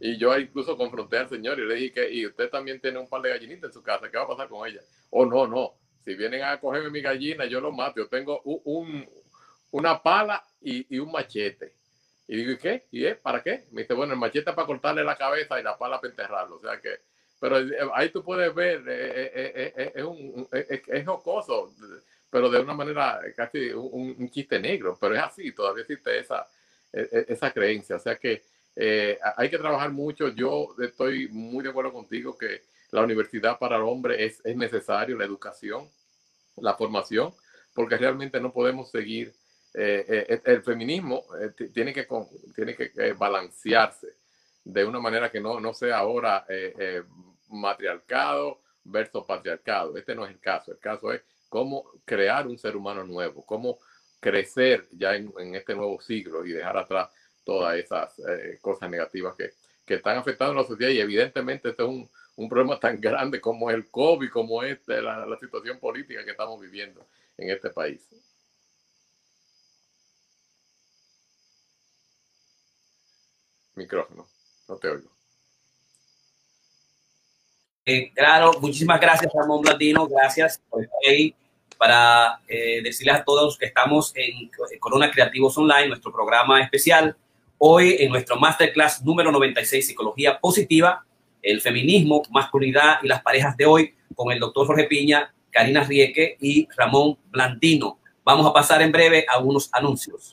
Y 0.00 0.16
yo 0.16 0.38
incluso 0.38 0.76
confronté 0.76 1.18
al 1.18 1.28
señor 1.28 1.58
y 1.58 1.66
le 1.66 1.74
dije 1.74 1.92
que, 1.92 2.12
y 2.12 2.26
usted 2.26 2.48
también 2.50 2.80
tiene 2.80 2.98
un 2.98 3.08
par 3.08 3.20
de 3.22 3.30
gallinitas 3.30 3.64
en 3.64 3.72
su 3.72 3.82
casa, 3.82 4.08
¿qué 4.10 4.16
va 4.16 4.24
a 4.24 4.28
pasar 4.28 4.48
con 4.48 4.66
ella? 4.66 4.80
Oh, 5.10 5.26
no, 5.26 5.46
no, 5.46 5.74
si 6.08 6.14
vienen 6.14 6.42
a 6.42 6.58
cogerme 6.58 6.88
mi 6.88 7.02
gallina, 7.02 7.44
yo 7.44 7.60
lo 7.60 7.70
mato. 7.70 8.00
Yo 8.00 8.08
tengo 8.08 8.40
un, 8.44 8.60
un, 8.64 9.08
una 9.72 10.02
pala 10.02 10.42
y, 10.60 10.98
un 10.98 11.12
machete. 11.12 11.74
Y 12.28 12.36
digo, 12.36 12.52
¿y 12.52 12.58
qué? 12.58 12.86
¿Y 12.92 13.06
es? 13.06 13.16
¿Para 13.16 13.42
qué? 13.42 13.64
Me 13.72 13.82
dice, 13.82 13.94
bueno, 13.94 14.12
el 14.12 14.18
machete 14.18 14.52
para 14.52 14.66
cortarle 14.66 15.02
la 15.02 15.16
cabeza 15.16 15.58
y 15.58 15.62
la 15.62 15.76
pala 15.76 16.00
para 16.00 16.10
enterrarlo. 16.10 16.56
O 16.56 16.60
sea 16.60 16.80
que, 16.80 17.00
pero 17.40 17.58
eh, 17.58 17.76
ahí 17.94 18.10
tú 18.10 18.22
puedes 18.22 18.54
ver, 18.54 18.82
eh, 18.86 19.32
eh, 19.34 19.72
eh, 19.76 19.92
es, 19.94 20.04
un, 20.04 20.46
es, 20.52 20.82
es 20.86 21.06
jocoso, 21.06 21.74
pero 22.30 22.50
de 22.50 22.60
una 22.60 22.74
manera 22.74 23.20
casi 23.34 23.70
un, 23.70 24.14
un, 24.18 24.30
chiste 24.30 24.60
negro, 24.60 24.96
pero 25.00 25.14
es 25.14 25.22
así, 25.22 25.52
todavía 25.52 25.82
existe 25.82 26.18
esa, 26.18 26.46
e, 26.92 27.08
e, 27.10 27.24
esa 27.32 27.50
creencia. 27.50 27.96
O 27.96 28.00
sea 28.00 28.16
que 28.16 28.42
eh, 28.80 29.18
hay 29.36 29.50
que 29.50 29.58
trabajar 29.58 29.90
mucho. 29.90 30.28
Yo 30.28 30.68
estoy 30.80 31.28
muy 31.28 31.64
de 31.64 31.70
acuerdo 31.70 31.92
contigo 31.92 32.38
que 32.38 32.62
la 32.92 33.02
universidad 33.02 33.58
para 33.58 33.74
el 33.76 33.82
hombre 33.82 34.24
es, 34.24 34.40
es 34.44 34.56
necesario, 34.56 35.18
la 35.18 35.24
educación, 35.24 35.88
la 36.56 36.74
formación, 36.74 37.34
porque 37.74 37.96
realmente 37.96 38.40
no 38.40 38.52
podemos 38.52 38.90
seguir 38.92 39.34
eh, 39.74 40.26
eh, 40.28 40.40
el 40.44 40.62
feminismo 40.62 41.24
eh, 41.40 41.68
tiene 41.72 41.92
que, 41.92 42.06
eh, 42.96 43.14
balancearse 43.16 44.08
de 44.64 44.84
una 44.84 45.00
manera 45.00 45.30
que 45.30 45.40
no, 45.40 45.74
sea 45.74 45.98
ahora 45.98 46.44
eh, 46.48 46.74
eh, 46.78 47.02
matriarcado 47.48 48.60
versus 48.84 49.24
patriarcado. 49.24 49.96
Este 49.96 50.14
no 50.14 50.24
es 50.24 50.30
el 50.30 50.40
caso. 50.40 50.72
El 50.72 50.78
caso 50.78 51.12
es 51.12 51.22
cómo 51.48 51.84
crear 52.04 52.46
un 52.46 52.58
ser 52.58 52.76
humano 52.76 53.04
nuevo, 53.04 53.44
cómo 53.44 53.78
crecer 54.20 54.86
ya 54.92 55.14
en, 55.14 55.54
este 55.54 55.74
nuevo 55.74 56.00
siglo 56.00 56.44
y 56.44 56.52
dejar 56.52 56.76
atrás 56.76 57.10
todas 57.44 57.78
esas 57.78 58.14
cosas 58.60 58.90
negativas 58.90 59.34
que, 59.36 59.52
están 59.94 60.18
afectando 60.18 60.52
a 60.52 60.62
la 60.62 60.68
sociedad. 60.68 60.92
Y 60.92 61.00
evidentemente 61.00 61.70
este 61.70 61.82
es 61.82 61.88
un, 61.88 62.06
un 62.36 62.48
problema 62.48 62.78
tan 62.78 63.00
grande 63.00 63.40
como 63.40 63.70
el 63.70 63.88
COVID, 63.90 64.30
como 64.30 64.62
este, 64.62 65.00
la 65.00 65.38
situación 65.40 65.78
política 65.78 66.24
que 66.24 66.32
estamos 66.32 66.60
viviendo 66.60 67.06
en 67.38 67.50
este 67.50 67.70
país. 67.70 68.06
Micrófono. 73.78 74.26
no 74.68 74.76
te 74.76 74.88
oigo. 74.88 75.08
Eh, 77.86 78.12
claro, 78.14 78.52
muchísimas 78.60 79.00
gracias, 79.00 79.32
Ramón 79.32 79.62
Blandino. 79.62 80.06
Gracias 80.06 80.60
por 80.68 80.82
estar 80.82 80.98
ahí 81.08 81.34
para 81.78 82.40
eh, 82.46 82.82
decirles 82.82 83.14
a 83.14 83.24
todos 83.24 83.56
que 83.56 83.64
estamos 83.64 84.12
en 84.14 84.50
Corona 84.78 85.10
Creativos 85.10 85.56
Online, 85.56 85.88
nuestro 85.88 86.12
programa 86.12 86.60
especial. 86.60 87.16
Hoy 87.56 87.96
en 87.98 88.10
nuestro 88.10 88.36
Masterclass 88.36 89.02
número 89.02 89.32
96, 89.32 89.86
Psicología 89.86 90.38
Positiva, 90.38 91.06
el 91.40 91.62
feminismo, 91.62 92.22
masculinidad 92.30 92.98
y 93.02 93.08
las 93.08 93.22
parejas 93.22 93.56
de 93.56 93.64
hoy, 93.64 93.94
con 94.14 94.30
el 94.32 94.38
doctor 94.38 94.66
Jorge 94.66 94.84
Piña, 94.84 95.32
Karina 95.50 95.82
Rieke 95.82 96.36
y 96.40 96.68
Ramón 96.76 97.16
Blandino. 97.30 97.98
Vamos 98.22 98.46
a 98.46 98.52
pasar 98.52 98.82
en 98.82 98.92
breve 98.92 99.24
a 99.28 99.38
unos 99.38 99.70
anuncios. 99.72 100.30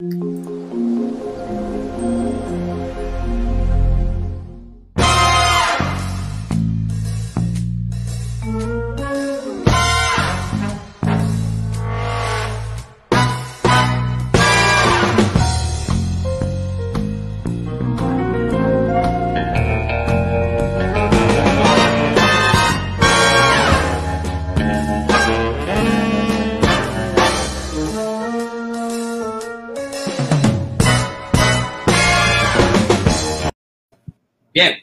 Bien, 34.56 34.78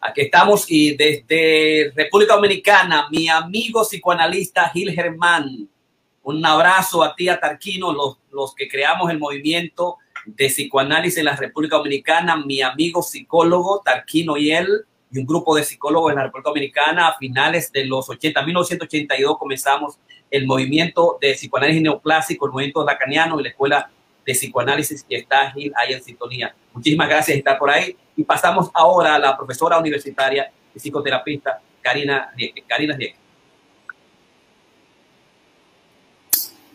aquí 0.00 0.22
estamos 0.22 0.68
y 0.68 0.96
desde 0.96 1.92
República 1.94 2.34
Dominicana, 2.34 3.06
mi 3.08 3.28
amigo 3.28 3.82
psicoanalista 3.82 4.68
Gil 4.70 4.90
Germán, 4.90 5.68
un 6.24 6.44
abrazo 6.44 7.04
a 7.04 7.14
ti, 7.14 7.28
a 7.28 7.38
Tarquino, 7.38 7.92
los, 7.92 8.18
los 8.32 8.52
que 8.52 8.66
creamos 8.66 9.12
el 9.12 9.20
movimiento 9.20 9.98
de 10.26 10.48
psicoanálisis 10.48 11.18
en 11.18 11.26
la 11.26 11.36
República 11.36 11.76
Dominicana, 11.76 12.34
mi 12.34 12.62
amigo 12.62 13.00
psicólogo 13.00 13.80
Tarquino 13.84 14.36
y 14.36 14.50
él, 14.50 14.66
y 15.12 15.20
un 15.20 15.26
grupo 15.26 15.54
de 15.54 15.62
psicólogos 15.62 16.10
en 16.10 16.16
la 16.16 16.24
República 16.24 16.50
Dominicana 16.50 17.06
a 17.06 17.16
finales 17.16 17.70
de 17.70 17.84
los 17.84 18.08
80, 18.08 18.42
1982 18.42 19.38
comenzamos 19.38 19.98
el 20.32 20.48
movimiento 20.48 21.18
de 21.20 21.34
psicoanálisis 21.34 21.80
neoclásico, 21.80 22.46
el 22.46 22.52
movimiento 22.52 22.84
lacaniano 22.84 23.38
y 23.38 23.44
la 23.44 23.50
escuela 23.50 23.88
de 24.24 24.32
psicoanálisis 24.32 25.04
que 25.04 25.16
está 25.16 25.50
Gil 25.52 25.72
ahí 25.76 25.92
en 25.92 26.02
sintonía. 26.02 26.54
Muchísimas 26.72 27.08
gracias 27.08 27.34
por 27.34 27.38
estar 27.38 27.58
por 27.58 27.70
ahí. 27.70 27.96
Y 28.16 28.24
pasamos 28.24 28.70
ahora 28.74 29.14
a 29.14 29.18
la 29.18 29.36
profesora 29.36 29.78
universitaria 29.78 30.50
y 30.74 30.78
psicoterapista 30.78 31.60
Karina 31.80 32.30
Rieke. 32.36 32.62
Karina 32.62 32.96
Rieke. 32.96 33.16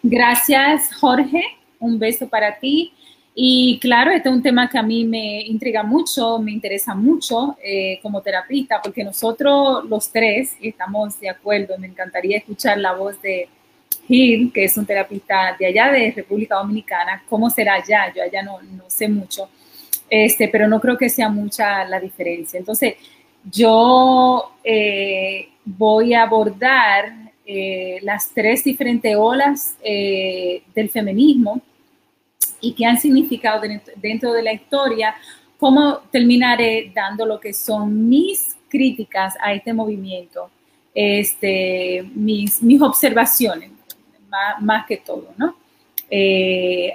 Gracias, 0.04 0.94
Jorge. 0.96 1.44
Un 1.80 2.00
beso 2.00 2.28
para 2.28 2.58
ti. 2.60 2.94
Y 3.40 3.78
claro, 3.80 4.10
este 4.10 4.30
es 4.30 4.36
un 4.36 4.42
tema 4.42 4.68
que 4.68 4.80
a 4.80 4.84
mí 4.84 5.06
me 5.06 5.42
intriga 5.42 5.84
mucho, 5.84 6.40
me 6.40 6.52
interesa 6.52 6.96
mucho 6.96 7.56
eh, 7.64 8.00
como 8.02 8.20
terapista, 8.22 8.82
porque 8.82 9.04
nosotros 9.04 9.86
los 9.88 10.12
tres 10.12 10.56
estamos 10.60 11.20
de 11.20 11.30
acuerdo. 11.30 11.78
Me 11.78 11.86
encantaría 11.86 12.38
escuchar 12.38 12.80
la 12.80 12.94
voz 12.94 13.22
de 13.22 13.48
Gil, 14.08 14.52
que 14.54 14.63
es 14.65 14.78
un 14.78 14.86
terapista 14.86 15.56
de 15.60 15.67
allá 15.67 15.91
de 15.91 16.13
República 16.15 16.56
Dominicana. 16.56 17.24
¿Cómo 17.30 17.50
será 17.50 17.76
allá? 17.76 18.13
Yo 18.15 18.24
allá 18.24 18.41
no, 18.41 18.62
no 18.62 18.84
sé 18.88 19.08
mucho 19.08 19.50
este, 20.10 20.48
pero 20.48 20.67
no 20.67 20.80
creo 20.80 20.98
que 20.98 21.10
sea 21.10 21.30
mucha 21.30 21.84
la 21.86 22.00
diferencia. 22.00 22.58
Entonces, 22.58 22.96
yo 23.52 24.52
eh, 24.63 25.50
voy 25.65 26.13
a 26.13 26.24
abordar 26.24 27.32
eh, 27.46 28.00
las 28.02 28.30
tres 28.34 28.63
diferentes 28.63 29.15
olas 29.17 29.76
eh, 29.82 30.63
del 30.74 30.89
feminismo 30.89 31.62
y 32.60 32.74
qué 32.74 32.86
han 32.86 33.00
significado 33.00 33.62
dentro, 33.98 34.34
de 34.34 34.43
la 34.43 34.54
historia, 34.54 35.15
cómo 35.60 36.00
terminaré 36.12 36.91
dando 36.93 37.26
lo 37.26 37.39
que 37.39 37.54
son 37.54 38.10
mis 38.10 38.56
críticas 38.67 39.36
a 39.41 39.54
este 39.54 39.74
movimiento, 39.74 40.50
este, 40.93 42.04
mis, 42.15 42.62
mis 42.62 42.82
observaciones, 42.82 43.72
más, 44.30 44.86
que 44.86 44.98
todo, 44.98 45.34
¿no? 45.38 45.56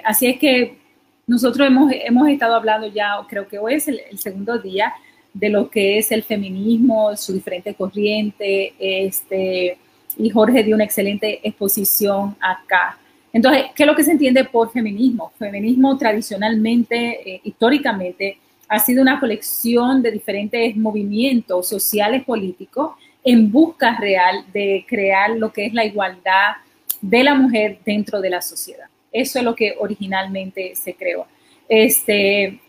así 0.05 0.27
es 0.27 0.39
que 0.39 0.77
nosotros 1.25 1.67
hemos, 1.67 1.91
hemos 1.93 2.27
estado 2.27 2.55
hablando 2.55 2.87
ya, 2.87 3.15
creo 3.29 3.47
que 3.47 3.57
hoy 3.57 3.75
es 3.75 3.87
el, 3.87 4.17
segundo 4.17 4.57
día, 4.59 4.93
de 5.33 5.49
lo 5.49 5.69
que 5.69 5.97
es 5.97 6.11
el 6.11 6.23
feminismo, 6.23 7.15
su 7.15 7.33
diferente 7.33 7.73
corriente, 7.73 8.73
este, 8.77 9.77
y 10.17 10.29
Jorge 10.29 10.63
dio 10.63 10.75
una 10.75 10.83
excelente 10.83 11.39
exposición 11.47 12.35
acá. 12.39 12.97
Entonces, 13.31 13.65
¿qué 13.73 13.83
es 13.83 13.87
lo 13.87 13.95
que 13.95 14.03
se 14.03 14.11
entiende 14.11 14.43
por 14.43 14.71
feminismo? 14.71 15.31
Feminismo 15.39 15.97
tradicionalmente, 15.97 17.35
eh, 17.35 17.41
históricamente, 17.43 18.37
ha 18.67 18.79
sido 18.79 19.01
una 19.01 19.19
colección 19.19 20.01
de 20.03 20.11
diferentes 20.11 20.75
movimientos 20.75 21.67
sociales 21.67 22.23
políticos 22.23 22.91
en 23.23 23.51
busca 23.51 23.97
real 23.97 24.45
de 24.53 24.85
crear 24.87 25.31
lo 25.31 25.51
que 25.51 25.65
es 25.65 25.73
la 25.73 25.85
igualdad 25.85 26.55
de 27.03 27.21
la 27.21 27.35
mujer 27.35 27.79
dentro 27.85 28.21
de 28.21 28.29
la 28.29 28.41
sociedad. 28.41 28.85
Eso 29.11 29.37
es 29.37 29.45
lo 29.45 29.53
que 29.53 29.75
originalmente 29.77 30.73
se 30.75 30.95
creó. 30.95 31.27
Este, 31.67 32.61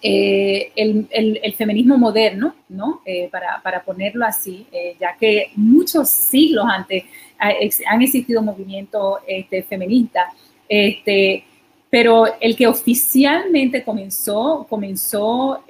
eh, 0.00 0.72
el, 0.74 1.54
feminismo 1.56 1.98
moderno, 1.98 2.54
¿no? 2.70 3.02
Eh, 3.04 3.28
para, 3.30 3.84
ponerlo 3.84 4.24
así, 4.24 4.66
eh, 4.72 4.96
ya 4.98 5.16
que 5.18 5.50
muchos 5.54 6.08
siglos 6.08 6.64
antes 6.66 7.04
han 7.38 8.02
existido 8.02 8.40
movimientos 8.40 9.18
este, 9.26 9.62
feministas, 9.64 10.32
este, 10.68 11.44
pero 11.90 12.24
el 12.40 12.56
que 12.56 12.66
oficialmente 12.66 13.84
comenzó, 13.84 14.66
comenzó 14.70 15.62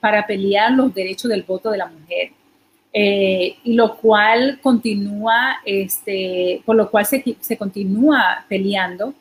para 0.00 0.26
pelear 0.26 0.72
los 0.72 0.92
derechos 0.92 1.30
del 1.30 1.42
voto 1.44 1.70
de 1.70 1.78
la 1.78 1.86
mujer. 1.86 2.32
Y 2.92 3.74
lo 3.74 3.96
cual 3.96 4.58
continúa, 4.62 5.60
este, 5.64 6.62
por 6.64 6.74
lo 6.74 6.90
cual 6.90 7.06
se, 7.06 7.22
se 7.40 7.56
continúa 7.56 8.44
peleando 8.48 9.14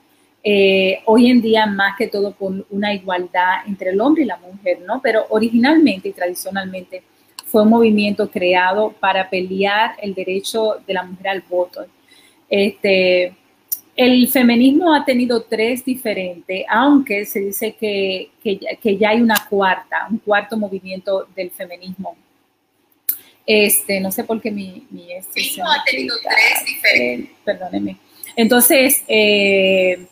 eh, 0.50 1.02
hoy 1.04 1.30
en 1.30 1.42
día 1.42 1.66
más 1.66 1.98
que 1.98 2.08
todo 2.08 2.32
por 2.32 2.66
una 2.70 2.94
igualdad 2.94 3.68
entre 3.68 3.90
el 3.90 4.00
hombre 4.00 4.24
y 4.24 4.28
la 4.28 4.38
mujer, 4.38 4.80
¿no? 4.80 5.02
Pero 5.02 5.26
originalmente 5.28 6.08
y 6.08 6.14
tradicionalmente 6.14 7.04
fue 7.48 7.64
un 7.64 7.70
movimiento 7.70 8.32
creado 8.32 8.94
para 8.98 9.30
pelear 9.30 9.96
el 10.02 10.14
derecho 10.14 10.76
de 10.88 10.94
la 10.94 11.04
mujer 11.04 11.28
al 11.28 11.42
voto. 11.42 11.86
Este, 12.50 13.36
el 13.94 14.30
feminismo 14.30 14.94
ha 14.94 15.04
tenido 15.04 15.42
tres 15.42 15.84
diferentes, 15.84 16.64
aunque 16.70 17.26
se 17.26 17.42
dice 17.42 17.76
que, 17.78 18.30
que, 18.42 18.98
ya 18.98 19.10
hay 19.10 19.20
una 19.20 19.36
cuarta, 19.50 20.08
un 20.10 20.20
cuarto 20.20 20.56
movimiento 20.56 21.28
del 21.36 21.52
feminismo. 21.52 22.16
Este, 23.48 24.00
no 24.02 24.12
sé 24.12 24.26
por 24.26 24.42
qué 24.42 24.52
mi... 24.52 24.86
mi 24.92 25.12
este 25.14 25.62
ha 25.62 25.84
tenido 25.90 26.16
tres 26.22 26.66
diferentes. 26.66 27.30
Eh, 27.30 27.36
perdónenme. 27.46 27.98
Entonces, 28.36 29.04
eh, 29.08 30.06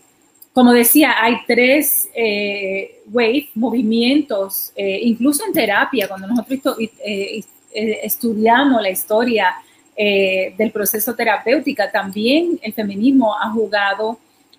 como 0.56 0.72
decía, 0.72 1.22
hay 1.22 1.40
tres 1.46 2.08
eh, 2.16 3.02
waves, 3.12 3.50
movimientos, 3.56 4.72
eh, 4.74 5.02
incluso 5.04 5.46
en 5.46 5.52
terapia, 5.52 6.08
cuando 6.08 6.28
nosotros 6.28 6.78
eh, 6.80 7.44
estudiamos 7.72 8.82
la 8.82 8.90
historia 8.90 9.54
del 9.98 10.72
proceso 10.72 11.14
terapéutico, 11.14 11.84
también 11.92 12.60
el 12.62 12.74
feminismo 12.74 13.34
ha 13.34 13.50
jugado 13.52 14.18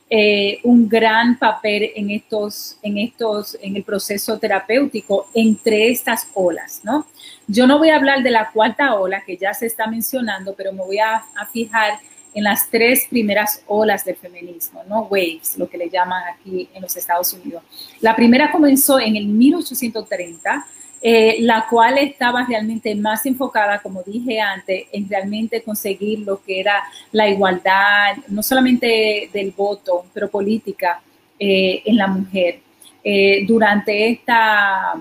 un 0.08 0.88
gran 0.88 1.38
papel 1.38 1.90
en 1.96 2.10
estos, 2.10 2.78
en 2.82 2.98
estos, 2.98 3.58
en 3.60 3.74
el 3.76 3.82
proceso 3.82 4.38
terapéutico 4.38 5.28
entre 5.34 5.90
estas 5.90 6.28
olas, 6.34 6.80
¿no? 6.84 7.06
Yo 7.48 7.66
no 7.66 7.78
voy 7.78 7.90
a 7.90 7.96
hablar 7.96 8.22
de 8.22 8.30
la 8.30 8.50
cuarta 8.52 8.94
ola 8.94 9.22
que 9.24 9.36
ya 9.36 9.52
se 9.52 9.66
está 9.66 9.88
mencionando, 9.88 10.54
pero 10.54 10.72
me 10.72 10.84
voy 10.84 10.98
a, 10.98 11.16
a 11.16 11.46
fijar 11.52 11.98
en 12.34 12.44
las 12.44 12.68
tres 12.68 13.06
primeras 13.08 13.62
olas 13.66 14.04
del 14.04 14.16
feminismo, 14.16 14.84
¿no? 14.86 15.04
Waves, 15.04 15.56
lo 15.56 15.68
que 15.68 15.78
le 15.78 15.88
llaman 15.88 16.22
aquí 16.34 16.68
en 16.74 16.82
los 16.82 16.94
Estados 16.96 17.32
Unidos. 17.32 17.62
La 18.00 18.14
primera 18.14 18.52
comenzó 18.52 19.00
en 19.00 19.16
el 19.16 19.26
1830, 19.26 20.66
eh, 21.08 21.36
la 21.38 21.68
cual 21.70 21.98
estaba 21.98 22.44
realmente 22.44 22.92
más 22.96 23.24
enfocada, 23.26 23.78
como 23.78 24.02
dije 24.02 24.40
antes, 24.40 24.86
en 24.90 25.08
realmente 25.08 25.62
conseguir 25.62 26.18
lo 26.26 26.42
que 26.42 26.58
era 26.58 26.82
la 27.12 27.28
igualdad, 27.28 28.16
no 28.26 28.42
solamente 28.42 29.30
del 29.32 29.52
voto, 29.52 30.06
pero 30.12 30.28
política 30.28 31.00
eh, 31.38 31.80
en 31.84 31.96
la 31.96 32.08
mujer. 32.08 32.58
Eh, 33.04 33.44
durante 33.46 34.10
esta... 34.10 35.00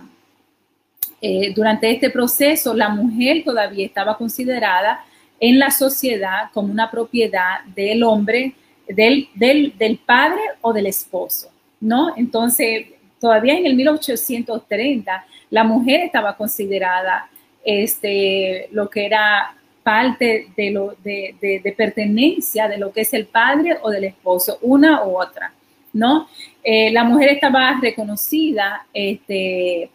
durante 1.55 1.89
este 1.89 2.11
proceso, 2.11 2.75
la 2.75 2.89
mujer 2.89 3.43
todavía 3.43 3.87
estaba 3.87 4.15
considerada 4.15 5.03
en 5.39 5.57
la 5.57 5.71
sociedad 5.71 6.51
como 6.53 6.71
una 6.71 6.91
propiedad 6.91 7.63
del 7.75 8.03
hombre, 8.03 8.53
del, 8.87 9.27
del, 9.33 9.97
padre 10.05 10.41
o 10.61 10.71
del 10.71 10.85
esposo, 10.85 11.49
¿no? 11.81 12.13
Entonces, 12.15 12.89
todavía 13.25 13.57
en 13.57 13.65
el 13.65 13.75
1830 13.75 15.25
la 15.49 15.63
mujer 15.63 16.01
estaba 16.01 16.37
considerada 16.37 17.27
este, 17.63 18.69
lo 18.71 18.87
que 18.87 19.07
era 19.07 19.55
parte 19.81 20.49
de, 20.55 20.69
lo, 20.69 20.93
de, 21.03 21.35
de, 21.41 21.73
pertenencia 21.75 22.67
de 22.67 22.77
lo 22.77 22.91
que 22.93 23.01
es 23.01 23.11
el 23.15 23.25
padre 23.25 23.77
o 23.81 23.89
del 23.89 24.03
esposo, 24.03 24.59
una 24.61 25.03
u 25.05 25.19
otra, 25.19 25.51
¿no? 25.93 26.27
Eh, 26.63 26.91
la 26.91 27.03
mujer 27.03 27.29
estaba 27.29 27.79
reconocida, 27.81 28.85
este, 28.93 29.89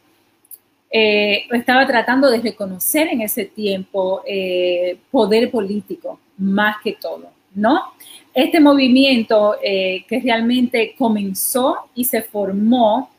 eh, 0.91 1.45
estaba 1.53 1.87
tratando 1.87 2.28
de 2.33 2.41
reconocer 2.41 3.07
en 3.12 3.20
ese 3.20 3.45
tiempo 3.45 4.22
eh, 4.26 4.99
poder 5.12 5.53
político, 5.53 6.18
más 6.37 6.78
que 6.83 6.95
todo, 7.01 7.31
¿no? 7.55 7.93
Este 8.35 8.59
movimiento 8.59 9.57
que 9.61 10.20
realmente 10.22 10.95
comenzó 10.97 11.91
y 11.97 12.05
se 12.05 12.22
formó 12.22 13.11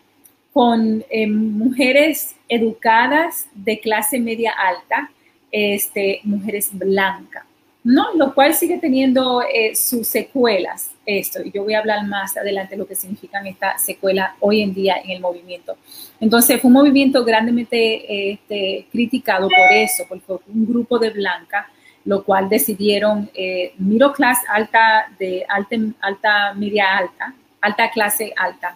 con 0.53 1.03
eh, 1.09 1.27
mujeres 1.27 2.35
educadas 2.49 3.47
de 3.53 3.79
clase 3.79 4.19
media 4.19 4.51
alta, 4.51 5.09
este, 5.51 6.19
mujeres 6.23 6.69
blancas, 6.73 7.43
¿no? 7.83 8.13
Lo 8.15 8.33
cual 8.33 8.53
sigue 8.53 8.77
teniendo 8.77 9.41
eh, 9.41 9.75
sus 9.75 10.07
secuelas, 10.07 10.91
esto, 11.05 11.41
y 11.43 11.51
yo 11.51 11.63
voy 11.63 11.73
a 11.73 11.79
hablar 11.79 12.05
más 12.05 12.37
adelante 12.37 12.75
lo 12.75 12.85
que 12.85 12.95
significan 12.95 13.47
estas 13.47 13.81
secuelas 13.81 14.31
hoy 14.39 14.61
en 14.61 14.73
día 14.73 14.95
en 15.03 15.11
el 15.11 15.21
movimiento. 15.21 15.77
Entonces, 16.19 16.61
fue 16.61 16.67
un 16.67 16.73
movimiento 16.73 17.23
grandemente 17.23 18.31
este, 18.31 18.87
criticado 18.91 19.47
por 19.47 19.71
eso, 19.71 20.05
fue 20.05 20.39
un 20.53 20.65
grupo 20.67 20.99
de 20.99 21.09
blancas, 21.09 21.65
lo 22.03 22.23
cual 22.23 22.49
decidieron 22.49 23.29
eh, 23.33 23.73
middle 23.77 24.11
class 24.13 24.39
alta, 24.49 25.07
de 25.17 25.45
alta, 25.47 25.75
alta, 26.01 26.53
media 26.55 26.97
alta, 26.97 27.33
alta 27.61 27.89
clase 27.91 28.33
alta. 28.35 28.75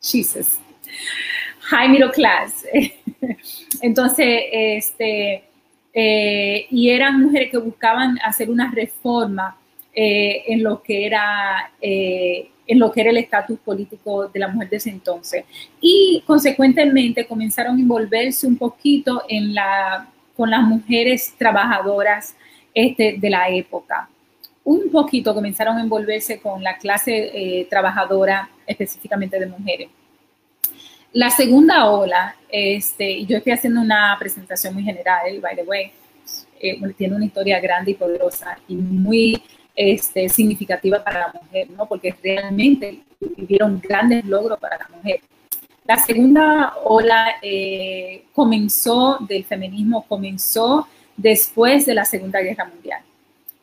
Jesus. 0.00 0.58
High 1.70 1.88
middle 1.88 2.10
class. 2.10 2.64
Entonces, 3.82 4.42
este, 4.50 5.44
eh, 5.92 6.66
y 6.70 6.90
eran 6.90 7.20
mujeres 7.20 7.50
que 7.50 7.58
buscaban 7.58 8.18
hacer 8.24 8.50
una 8.50 8.70
reforma 8.70 9.56
eh, 9.92 10.44
en 10.46 10.62
lo 10.62 10.82
que 10.82 11.06
era 11.06 11.72
eh, 11.80 12.48
en 12.66 12.78
lo 12.78 12.92
que 12.92 13.00
era 13.00 13.10
el 13.10 13.16
estatus 13.16 13.58
político 13.58 14.28
de 14.28 14.38
la 14.38 14.46
mujer 14.46 14.70
de 14.70 14.76
ese 14.76 14.90
entonces 14.90 15.44
y 15.80 16.22
consecuentemente 16.24 17.26
comenzaron 17.26 17.76
a 17.76 17.80
envolverse 17.80 18.46
un 18.46 18.56
poquito 18.56 19.24
en 19.28 19.52
la 19.52 20.08
con 20.36 20.48
las 20.48 20.62
mujeres 20.62 21.34
trabajadoras 21.36 22.36
este, 22.72 23.16
de 23.18 23.30
la 23.30 23.48
época. 23.50 24.08
Un 24.64 24.90
poquito 24.90 25.34
comenzaron 25.34 25.78
a 25.78 25.80
envolverse 25.80 26.40
con 26.40 26.62
la 26.62 26.76
clase 26.76 27.30
eh, 27.32 27.66
trabajadora 27.68 28.50
específicamente 28.66 29.38
de 29.38 29.46
mujeres. 29.46 29.88
La 31.12 31.30
segunda 31.30 31.90
ola, 31.90 32.36
este, 32.48 33.24
yo 33.24 33.38
estoy 33.38 33.52
haciendo 33.52 33.80
una 33.80 34.16
presentación 34.18 34.74
muy 34.74 34.84
general, 34.84 35.40
by 35.40 35.56
the 35.56 35.62
way, 35.62 35.90
eh, 36.60 36.78
tiene 36.96 37.16
una 37.16 37.24
historia 37.24 37.58
grande 37.58 37.92
y 37.92 37.94
poderosa 37.94 38.58
y 38.68 38.76
muy 38.76 39.42
este, 39.74 40.28
significativa 40.28 41.02
para 41.02 41.20
la 41.20 41.32
mujer, 41.32 41.70
¿no? 41.70 41.86
Porque 41.86 42.14
realmente 42.22 43.00
vivieron 43.36 43.80
grandes 43.80 44.24
logros 44.24 44.58
para 44.58 44.78
la 44.78 44.88
mujer. 44.94 45.20
La 45.84 45.96
segunda 45.96 46.74
ola 46.84 47.36
eh, 47.42 48.24
comenzó 48.32 49.18
del 49.26 49.44
feminismo, 49.44 50.04
comenzó 50.06 50.86
después 51.16 51.86
de 51.86 51.94
la 51.94 52.04
Segunda 52.04 52.40
Guerra 52.40 52.66
Mundial. 52.66 53.00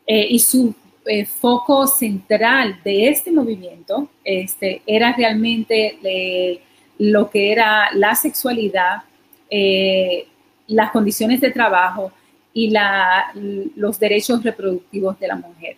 Eh, 0.05 0.27
y 0.31 0.39
su 0.39 0.73
eh, 1.07 1.25
foco 1.25 1.87
central 1.87 2.79
de 2.83 3.09
este 3.09 3.31
movimiento 3.31 4.09
este, 4.23 4.81
era 4.85 5.13
realmente 5.13 5.97
eh, 6.03 6.61
lo 6.97 7.29
que 7.29 7.51
era 7.51 7.89
la 7.93 8.15
sexualidad, 8.15 9.03
eh, 9.49 10.27
las 10.67 10.91
condiciones 10.91 11.39
de 11.41 11.51
trabajo 11.51 12.11
y 12.53 12.71
la, 12.71 13.31
los 13.75 13.99
derechos 13.99 14.43
reproductivos 14.43 15.19
de 15.19 15.27
la 15.27 15.35
mujer. 15.35 15.77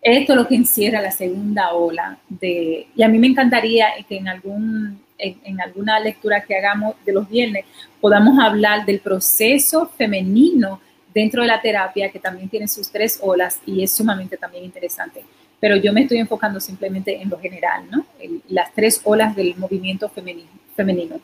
Esto 0.00 0.32
es 0.32 0.38
lo 0.38 0.48
que 0.48 0.56
encierra 0.56 1.00
la 1.00 1.12
segunda 1.12 1.72
ola 1.72 2.18
de, 2.28 2.88
y 2.94 3.02
a 3.02 3.08
mí 3.08 3.18
me 3.18 3.28
encantaría 3.28 3.88
que 4.08 4.16
en 4.16 4.28
algún 4.28 5.00
en, 5.18 5.38
en, 5.44 5.60
alguna 5.60 6.00
lectura 6.00 6.42
que 6.42 6.56
hagamos 6.56 6.96
de 7.04 7.12
los 7.12 7.28
viernes 7.28 7.64
podamos 8.00 8.38
hablar 8.40 8.84
del 8.84 8.98
proceso 8.98 9.86
femenino 9.96 10.80
dentro 11.14 11.42
de 11.42 11.48
la 11.48 11.60
terapia 11.60 12.10
que 12.10 12.18
también 12.18 12.48
tiene 12.48 12.68
sus 12.68 12.90
tres 12.90 13.18
olas 13.22 13.60
y 13.66 13.82
es 13.82 13.92
sumamente 13.92 14.36
también 14.36 14.64
interesante. 14.64 15.22
Pero 15.60 15.76
yo 15.76 15.92
me 15.92 16.02
estoy 16.02 16.18
enfocando 16.18 16.58
simplemente 16.58 17.20
en 17.20 17.30
lo 17.30 17.38
general, 17.38 17.84
¿no? 17.90 18.04
Las 18.48 18.72
tres 18.74 19.00
olas 19.04 19.36
del 19.36 19.56
movimiento 19.56 20.08
femenino. 20.08 20.50
femenino. 20.74 21.20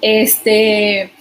Este, 0.00 1.12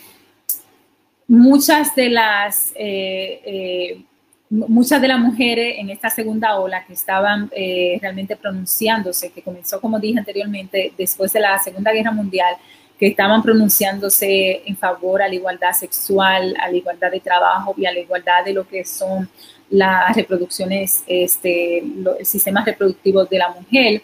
muchas 1.27 1.93
de 1.95 2.09
las 2.09 2.71
eh, 2.75 3.41
eh, 3.45 4.03
muchas 4.49 5.01
de 5.01 5.07
las 5.07 5.19
mujeres 5.19 5.75
en 5.77 5.89
esta 5.89 6.09
segunda 6.09 6.57
ola 6.59 6.83
que 6.85 6.93
estaban 6.93 7.49
eh, 7.55 7.99
realmente 8.01 8.35
pronunciándose, 8.35 9.31
que 9.31 9.41
comenzó, 9.41 9.79
como 9.79 9.99
dije 9.99 10.19
anteriormente, 10.19 10.91
después 10.97 11.31
de 11.33 11.39
la 11.39 11.59
Segunda 11.59 11.91
Guerra 11.91 12.11
Mundial, 12.11 12.55
que 12.99 13.07
estaban 13.07 13.41
pronunciándose 13.41 14.61
en 14.65 14.75
favor 14.75 15.21
a 15.21 15.27
la 15.29 15.35
igualdad 15.35 15.71
sexual, 15.71 16.53
a 16.59 16.69
la 16.69 16.75
igualdad 16.75 17.09
de 17.09 17.21
trabajo 17.21 17.73
y 17.77 17.85
a 17.85 17.93
la 17.93 17.99
igualdad 17.99 18.43
de 18.43 18.53
lo 18.53 18.67
que 18.67 18.83
son 18.83 19.29
las 19.69 20.15
reproducciones, 20.15 21.03
este, 21.07 21.81
lo, 21.95 22.17
el 22.17 22.25
sistema 22.25 22.63
reproductivo 22.65 23.23
de 23.23 23.37
la 23.37 23.49
mujer, 23.49 24.01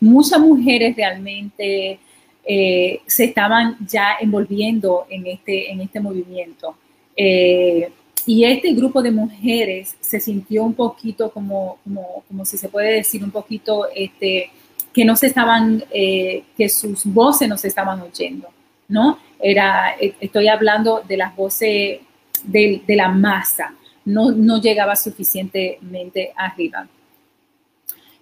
muchas 0.00 0.40
mujeres 0.40 0.96
realmente 0.96 1.98
eh, 2.44 3.00
se 3.06 3.24
estaban 3.24 3.76
ya 3.86 4.16
envolviendo 4.18 5.06
en 5.10 5.26
este, 5.26 5.70
en 5.70 5.82
este 5.82 6.00
movimiento. 6.00 6.74
Eh, 7.14 7.90
y 8.24 8.44
este 8.44 8.72
grupo 8.72 9.02
de 9.02 9.10
mujeres 9.10 9.96
se 10.00 10.20
sintió 10.20 10.62
un 10.62 10.74
poquito 10.74 11.30
como, 11.30 11.78
como, 11.84 12.24
como 12.28 12.44
si 12.44 12.56
se 12.56 12.68
puede 12.68 12.94
decir, 12.94 13.22
un 13.22 13.30
poquito 13.30 13.86
este, 13.94 14.50
que 14.98 15.04
no 15.04 15.14
se 15.14 15.28
estaban, 15.28 15.84
eh, 15.92 16.42
que 16.56 16.68
sus 16.68 17.04
voces 17.04 17.48
no 17.48 17.56
se 17.56 17.68
estaban 17.68 18.00
oyendo, 18.00 18.48
¿no? 18.88 19.20
Era, 19.38 19.94
estoy 20.00 20.48
hablando 20.48 21.04
de 21.06 21.16
las 21.16 21.36
voces 21.36 22.00
de, 22.42 22.82
de 22.84 22.96
la 22.96 23.08
masa, 23.08 23.76
no, 24.04 24.32
no, 24.32 24.60
llegaba 24.60 24.96
suficientemente 24.96 26.32
arriba. 26.34 26.88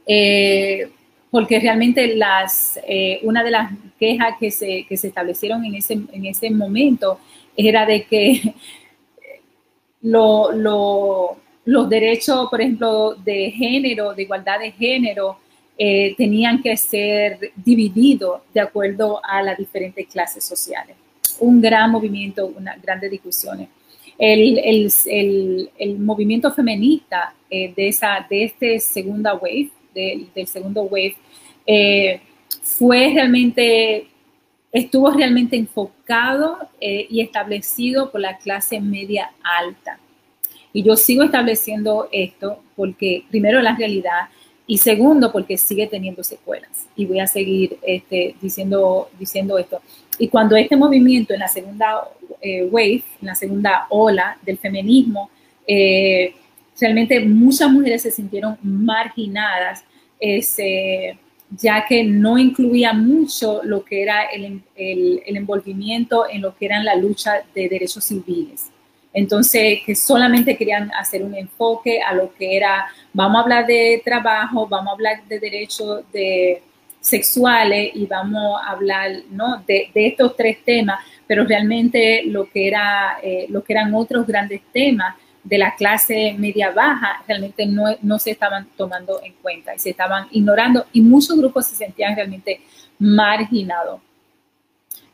Eh, 0.07 0.91
porque 1.31 1.59
realmente 1.61 2.15
las, 2.15 2.79
eh, 2.87 3.21
una 3.23 3.43
de 3.43 3.53
las 3.53 3.73
quejas 3.99 4.35
que 4.39 4.51
se, 4.51 4.85
que 4.87 4.99
se 4.99 5.09
establecieron 5.09 5.65
en 5.65 5.77
ese, 5.77 5.95
en 5.95 6.27
ese 6.27 6.51
momento 6.51 7.21
era 7.57 7.87
de 7.87 8.05
que 8.05 8.55
lo, 10.03 10.53
lo, 10.53 11.39
los 11.65 11.89
derechos, 11.89 12.51
por 12.51 12.61
ejemplo, 12.61 13.15
de 13.15 13.51
género, 13.51 14.13
de 14.13 14.25
igualdad 14.25 14.59
de 14.59 14.73
género, 14.73 15.39
eh, 15.79 16.15
tenían 16.17 16.63
que 16.63 16.77
ser 16.77 17.53
divididos 17.57 18.43
de 18.55 18.61
acuerdo 18.61 19.21
a 19.25 19.43
las 19.43 19.59
diferentes 19.59 20.07
clases 20.07 20.45
sociales. 20.45 20.97
Un 21.39 21.61
gran 21.61 21.91
movimiento, 21.91 22.47
unas 22.47 22.81
grandes 22.81 23.11
discusiones. 23.11 23.69
El, 24.19 24.59
el, 24.59 24.91
el, 25.07 25.71
el 25.77 25.99
movimiento 25.99 26.51
feminista 26.51 27.35
eh, 27.51 27.73
de, 27.77 27.89
esa, 27.89 28.27
de 28.29 28.45
este 28.45 28.81
segunda 28.81 29.35
wave, 29.35 29.71
de, 29.95 30.27
del 30.35 30.47
segundo 30.47 30.85
wave, 30.85 31.17
eh, 31.67 32.21
fue 32.63 33.13
realmente, 33.13 34.07
estuvo 34.73 35.11
realmente 35.11 35.57
enfocado 35.57 36.59
eh, 36.81 37.07
y 37.11 37.21
establecido 37.21 38.11
por 38.11 38.21
la 38.21 38.39
clase 38.39 38.81
media 38.81 39.31
alta. 39.43 39.99
Y 40.73 40.83
yo 40.83 40.97
sigo 40.97 41.23
estableciendo 41.23 42.09
esto 42.13 42.63
porque, 42.75 43.25
primero, 43.31 43.61
la 43.63 43.77
realidad 43.77 44.29
y 44.67 44.79
segundo, 44.79 45.31
porque 45.31 45.57
sigue 45.57 45.87
teniendo 45.87 46.25
secuelas. 46.25 46.87
Y 46.97 47.07
voy 47.07 47.21
a 47.21 47.27
seguir 47.27 47.79
este, 47.83 48.35
diciendo, 48.41 49.09
diciendo 49.19 49.59
esto. 49.59 49.81
Y 50.19 50.29
cuando 50.29 50.57
este 50.57 50.77
movimiento 50.77 51.35
en 51.35 51.41
la 51.41 51.49
segunda 51.49 52.03
eh, 52.41 52.65
wave, 52.65 53.05
en 53.21 53.27
la 53.27 53.35
segunda 53.35 53.87
ola 53.91 54.39
del 54.43 54.59
feminismo, 54.59 55.31
eh, 55.67 56.35
realmente 56.81 57.21
muchas 57.21 57.71
mujeres 57.71 58.03
se 58.03 58.11
sintieron 58.11 58.57
marginadas, 58.63 59.85
ese, 60.19 61.19
ya 61.51 61.85
que 61.87 62.03
no 62.03 62.37
incluía 62.39 62.93
mucho 62.93 63.61
lo 63.63 63.85
que 63.85 64.03
era 64.03 64.25
el, 64.25 64.63
el, 64.75 65.23
el 65.27 65.37
envolvimiento 65.37 66.29
en 66.29 66.43
lo 66.43 66.57
que 66.57 66.67
eran 66.67 66.85
la 66.85 66.97
lucha 66.97 67.45
de 67.55 67.69
derechos 67.69 68.05
civiles. 68.05 68.71
Entonces, 69.17 69.79
que 69.87 69.95
solamente 69.95 70.59
querían 70.59 70.93
hacer 70.93 71.23
un 71.23 71.35
enfoque 71.35 72.03
a 72.03 72.13
lo 72.13 72.35
que 72.35 72.55
era, 72.55 72.87
vamos 73.15 73.39
a 73.39 73.43
hablar 73.45 73.67
de 73.67 74.03
trabajo, 74.05 74.69
vamos 74.69 74.89
a 74.91 74.93
hablar 74.93 75.25
de 75.27 75.41
derechos 75.41 76.05
de 76.13 76.63
sexuales 77.01 77.93
y 77.95 78.05
vamos 78.05 78.61
a 78.63 78.73
hablar 78.73 79.23
de, 79.67 79.91
estos 79.95 80.37
tres 80.37 80.63
temas, 80.63 81.03
pero 81.27 81.47
realmente 81.47 82.25
lo 82.27 82.51
que, 82.51 82.69
era, 82.69 83.19
eh, 83.23 83.47
lo 83.49 83.65
que 83.65 83.73
eran 83.73 83.95
otros 83.95 84.27
grandes 84.27 84.61
temas 84.71 85.15
de 85.43 85.57
la 85.57 85.75
clase 85.75 86.35
media 86.37 86.73
baja 86.73 87.25
realmente 87.27 87.65
no, 87.65 87.85
no 88.03 88.19
se 88.19 88.33
estaban 88.33 88.69
tomando 88.77 89.23
en 89.23 89.33
cuenta 89.41 89.75
y 89.75 89.79
se 89.79 89.91
estaban 89.91 90.29
ignorando 90.31 90.85
y 90.93 91.01
muchos 91.01 91.39
grupos 91.39 91.67
se 91.67 91.75
sentían 91.75 92.15
realmente 92.15 92.61
marginados, 92.99 94.03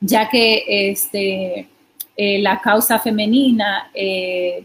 ya 0.01 0.29
que 0.29 0.91
este, 0.91 1.69
eh, 2.17 2.41
la 2.41 2.61
causa 2.61 2.99
femenina 2.99 3.91
eh, 3.95 4.65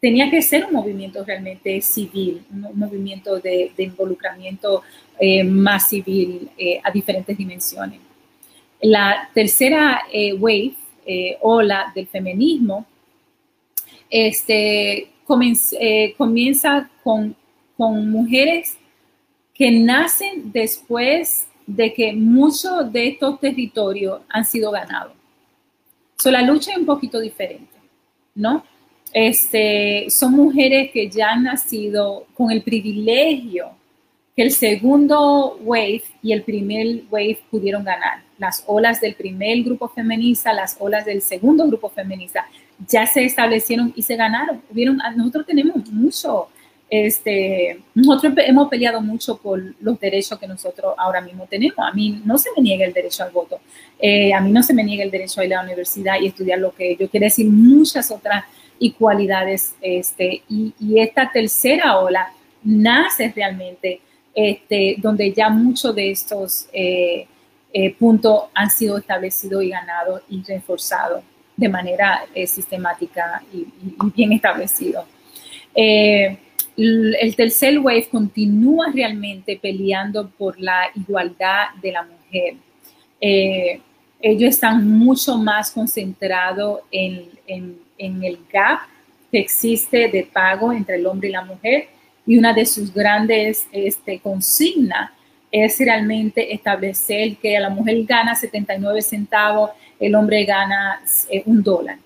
tenía 0.00 0.30
que 0.30 0.42
ser 0.42 0.66
un 0.66 0.72
movimiento 0.72 1.24
realmente 1.24 1.80
civil, 1.80 2.44
un 2.50 2.78
movimiento 2.78 3.40
de, 3.40 3.72
involucramiento 3.78 4.82
eh, 5.18 5.42
más 5.42 5.88
civil 5.88 6.50
a 6.82 6.90
diferentes 6.90 7.36
dimensiones. 7.36 8.00
La 8.82 9.30
tercera 9.32 10.02
wave, 10.38 10.74
ola 11.40 11.90
del 11.94 12.06
feminismo, 12.06 12.86
este, 14.10 15.08
comienza 15.24 16.90
con, 17.02 17.34
con 17.76 18.10
mujeres 18.10 18.76
que 19.54 19.70
nacen 19.70 20.52
después 20.52 21.46
de 21.66 21.94
que 21.94 22.12
muchos 22.12 22.92
de 22.92 23.08
estos 23.08 23.40
territorios 23.40 24.20
han 24.28 24.44
sido 24.44 24.70
ganados. 24.70 25.12
So, 26.16 26.30
la 26.30 26.42
lucha 26.42 26.72
es 26.72 26.78
un 26.78 26.86
poquito 26.86 27.20
diferente, 27.20 27.76
¿no? 28.34 28.64
Este, 29.12 30.06
son 30.10 30.32
mujeres 30.32 30.90
que 30.90 31.08
ya 31.08 31.30
han 31.30 31.44
nacido 31.44 32.26
con 32.34 32.50
el 32.50 32.62
privilegio 32.62 33.70
que 34.36 34.42
el 34.42 34.50
segundo 34.50 35.58
wave 35.62 36.02
y 36.22 36.32
el 36.32 36.42
primer 36.42 37.04
wave 37.10 37.38
pudieron 37.50 37.84
ganar. 37.84 38.22
Las 38.38 38.64
olas 38.66 39.00
del 39.00 39.14
primer 39.14 39.62
grupo 39.62 39.88
feminista, 39.88 40.52
las 40.52 40.76
olas 40.80 41.04
del 41.04 41.22
segundo 41.22 41.66
grupo 41.66 41.88
feminista, 41.88 42.46
ya 42.88 43.06
se 43.06 43.24
establecieron 43.24 43.92
y 43.94 44.02
se 44.02 44.16
ganaron. 44.16 44.60
Hubieron, 44.70 44.98
nosotros 45.16 45.46
tenemos 45.46 45.88
mucho, 45.92 46.48
este, 46.90 47.80
nosotros 47.94 48.34
hemos 48.46 48.68
peleado 48.68 49.00
mucho 49.00 49.36
por 49.38 49.60
los 49.80 49.98
derechos 49.98 50.38
que 50.38 50.46
nosotros 50.46 50.94
ahora 50.96 51.20
mismo 51.20 51.46
tenemos. 51.48 51.78
A 51.78 51.92
mí 51.92 52.20
no 52.24 52.38
se 52.38 52.50
me 52.56 52.62
niega 52.62 52.84
el 52.86 52.92
derecho 52.92 53.24
al 53.24 53.30
voto, 53.30 53.58
eh, 53.98 54.32
a 54.32 54.40
mí 54.40 54.52
no 54.52 54.62
se 54.62 54.74
me 54.74 54.84
niega 54.84 55.02
el 55.04 55.10
derecho 55.10 55.40
a 55.40 55.44
ir 55.44 55.54
a 55.54 55.58
la 55.58 55.64
universidad 55.64 56.20
y 56.20 56.26
estudiar 56.26 56.58
lo 56.58 56.72
que 56.74 56.96
yo 56.96 57.08
quiero 57.08 57.24
decir, 57.24 57.46
muchas 57.46 58.10
otras 58.10 58.44
igualdades. 58.78 59.74
Este, 59.80 60.42
y, 60.48 60.72
y 60.78 60.98
esta 61.00 61.30
tercera 61.32 61.98
ola 61.98 62.28
nace 62.62 63.32
realmente 63.34 64.00
este, 64.34 64.96
donde 64.98 65.32
ya 65.32 65.48
muchos 65.48 65.94
de 65.94 66.10
estos 66.10 66.66
eh, 66.72 67.26
eh, 67.72 67.94
puntos 67.94 68.44
han 68.54 68.70
sido 68.70 68.98
establecidos 68.98 69.62
y 69.64 69.68
ganados 69.70 70.22
y 70.28 70.42
reforzados 70.42 71.22
de 71.56 71.68
manera 71.68 72.24
sistemática 72.46 73.42
y, 73.52 73.58
y- 73.58 73.66
y 74.04 74.10
bien 74.14 74.32
establecido. 74.32 75.04
El 76.76 77.34
tercer 77.36 77.78
wave 77.78 78.08
continúa 78.10 78.86
realmente 78.92 79.58
peleando 79.60 80.28
por 80.30 80.58
la 80.60 80.90
igualdad 80.96 81.66
de 81.80 81.92
la 81.92 82.02
mujer. 82.02 82.54
Eh, 83.20 83.80
ellos 84.20 84.50
están 84.50 84.88
mucho 84.88 85.36
más 85.36 85.70
concentrados 85.70 86.80
en, 86.90 87.28
en- 87.46 87.78
en 87.96 88.24
el 88.24 88.38
gap 88.52 88.80
que 89.30 89.38
existe 89.38 90.08
de 90.08 90.24
pago 90.24 90.72
entre 90.72 90.96
el 90.96 91.06
hombre 91.06 91.28
y 91.28 91.32
la 91.32 91.44
mujer 91.44 91.88
y 92.26 92.36
una 92.38 92.52
de 92.52 92.66
sus 92.66 92.92
grandes 92.92 93.66
este, 93.70 94.18
consignas 94.18 95.10
es 95.52 95.78
realmente 95.78 96.52
establecer 96.52 97.36
que 97.36 97.58
la 97.60 97.70
mujer 97.70 98.02
gana 98.04 98.34
79 98.34 99.00
centavos, 99.02 99.70
el 100.00 100.14
hombre 100.16 100.44
gana 100.44 101.00
eh, 101.30 101.42
un 101.46 101.62
dólar. 101.62 101.98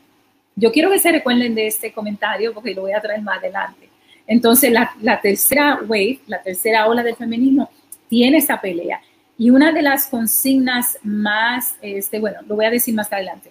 Yo 0.54 0.70
quiero 0.72 0.90
que 0.90 0.98
se 0.98 1.10
recuerden 1.12 1.54
de 1.54 1.68
este 1.68 1.90
comentario 1.92 2.52
porque 2.52 2.74
lo 2.74 2.82
voy 2.82 2.92
a 2.92 3.00
traer 3.00 3.22
más 3.22 3.38
adelante. 3.38 3.87
Entonces, 4.28 4.70
la, 4.70 4.92
la 5.02 5.20
tercera 5.20 5.80
wave, 5.88 6.20
la 6.28 6.40
tercera 6.42 6.86
ola 6.86 7.02
del 7.02 7.16
feminismo, 7.16 7.68
tiene 8.08 8.38
esa 8.38 8.60
pelea. 8.60 9.00
Y 9.36 9.50
una 9.50 9.72
de 9.72 9.82
las 9.82 10.06
consignas 10.06 10.98
más, 11.02 11.76
este, 11.82 12.20
bueno, 12.20 12.38
lo 12.46 12.54
voy 12.54 12.66
a 12.66 12.70
decir 12.70 12.94
más 12.94 13.12
adelante, 13.12 13.50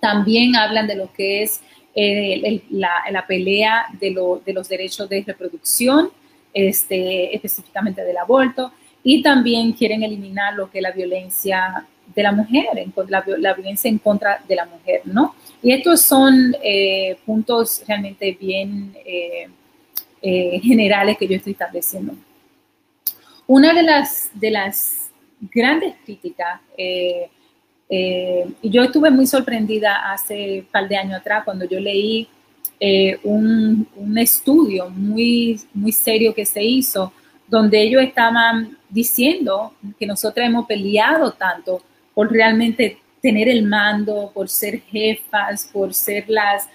también 0.00 0.56
hablan 0.56 0.86
de 0.86 0.96
lo 0.96 1.12
que 1.12 1.42
es 1.42 1.60
eh, 1.94 2.40
el- 2.44 2.62
la, 2.70 2.90
la 3.10 3.24
pelea 3.26 3.86
de, 4.00 4.10
lo- 4.10 4.42
de 4.44 4.52
los 4.52 4.68
derechos 4.68 5.08
de 5.08 5.22
reproducción, 5.24 6.10
este, 6.52 7.34
específicamente 7.36 8.02
del 8.02 8.16
aborto, 8.16 8.72
y 9.02 9.22
también 9.22 9.72
quieren 9.72 10.02
eliminar 10.02 10.54
lo 10.54 10.70
que 10.70 10.78
es 10.78 10.82
la 10.82 10.90
violencia 10.92 11.86
de 12.14 12.22
la 12.22 12.32
mujer, 12.32 12.66
la, 13.08 13.24
la 13.38 13.54
violencia 13.54 13.88
en 13.88 13.98
contra 13.98 14.42
de 14.48 14.56
la 14.56 14.64
mujer, 14.64 15.02
¿no? 15.04 15.34
Y 15.62 15.72
estos 15.72 16.00
son 16.02 16.54
eh, 16.62 17.16
puntos 17.24 17.82
realmente 17.86 18.36
bien 18.40 18.94
eh, 19.04 19.48
eh, 20.26 20.58
generales 20.62 21.18
que 21.18 21.28
yo 21.28 21.36
estoy 21.36 21.52
estableciendo. 21.52 22.14
Una 23.46 23.74
de 23.74 23.82
las, 23.82 24.30
de 24.32 24.50
las 24.50 25.10
grandes 25.52 25.94
críticas, 26.02 26.62
eh, 26.78 27.28
eh, 27.90 28.46
y 28.62 28.70
yo 28.70 28.82
estuve 28.82 29.10
muy 29.10 29.26
sorprendida 29.26 30.10
hace 30.10 30.60
un 30.60 30.66
par 30.66 30.88
de 30.88 30.96
años 30.96 31.20
atrás 31.20 31.44
cuando 31.44 31.66
yo 31.66 31.78
leí 31.78 32.26
eh, 32.80 33.18
un, 33.22 33.86
un 33.96 34.18
estudio 34.18 34.88
muy, 34.88 35.60
muy 35.74 35.92
serio 35.92 36.34
que 36.34 36.46
se 36.46 36.64
hizo, 36.64 37.12
donde 37.46 37.82
ellos 37.82 38.02
estaban 38.02 38.78
diciendo 38.88 39.74
que 39.98 40.06
nosotros 40.06 40.46
hemos 40.46 40.66
peleado 40.66 41.32
tanto 41.32 41.82
por 42.14 42.32
realmente 42.32 42.98
tener 43.20 43.48
el 43.48 43.62
mando, 43.64 44.30
por 44.32 44.48
ser 44.48 44.80
jefas, 44.80 45.68
por 45.70 45.92
ser 45.92 46.24
las, 46.28 46.66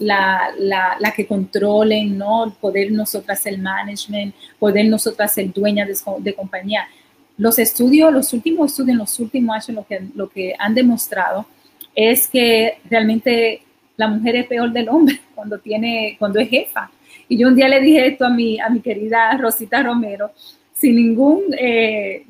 la, 0.00 0.50
la, 0.58 1.12
que 1.14 1.26
controlen, 1.26 2.18
¿no? 2.18 2.54
Poder 2.60 2.92
nosotras 2.92 3.44
el 3.46 3.58
management, 3.58 4.34
poder 4.58 4.86
nosotras 4.86 5.32
ser 5.34 5.52
dueñas 5.52 6.04
de, 6.18 6.34
compañía. 6.34 6.88
Los 7.38 7.58
estudios, 7.58 8.12
los 8.12 8.32
últimos 8.32 8.70
estudios 8.70 8.96
los 8.96 9.20
últimos 9.20 9.54
años 9.54 9.68
lo 9.68 9.86
que, 9.86 10.08
lo 10.14 10.28
que 10.28 10.54
han 10.58 10.74
demostrado 10.74 11.46
es 11.94 12.28
que 12.28 12.78
realmente 12.88 13.62
la 13.96 14.08
mujer 14.08 14.36
es 14.36 14.46
peor 14.46 14.72
del 14.72 14.88
hombre 14.88 15.20
cuando, 15.34 15.58
tiene, 15.58 16.16
cuando 16.18 16.38
es 16.38 16.48
jefa. 16.48 16.90
Y 17.28 17.38
yo 17.38 17.48
un 17.48 17.56
día 17.56 17.68
le 17.68 17.80
dije 17.80 18.06
esto 18.06 18.24
a 18.24 18.30
mi, 18.30 18.60
a 18.60 18.68
mi 18.68 18.80
querida 18.80 19.36
Rosita 19.36 19.82
Romero, 19.82 20.30
sin 20.72 20.96
ningún, 20.96 21.42
eh, 21.58 22.24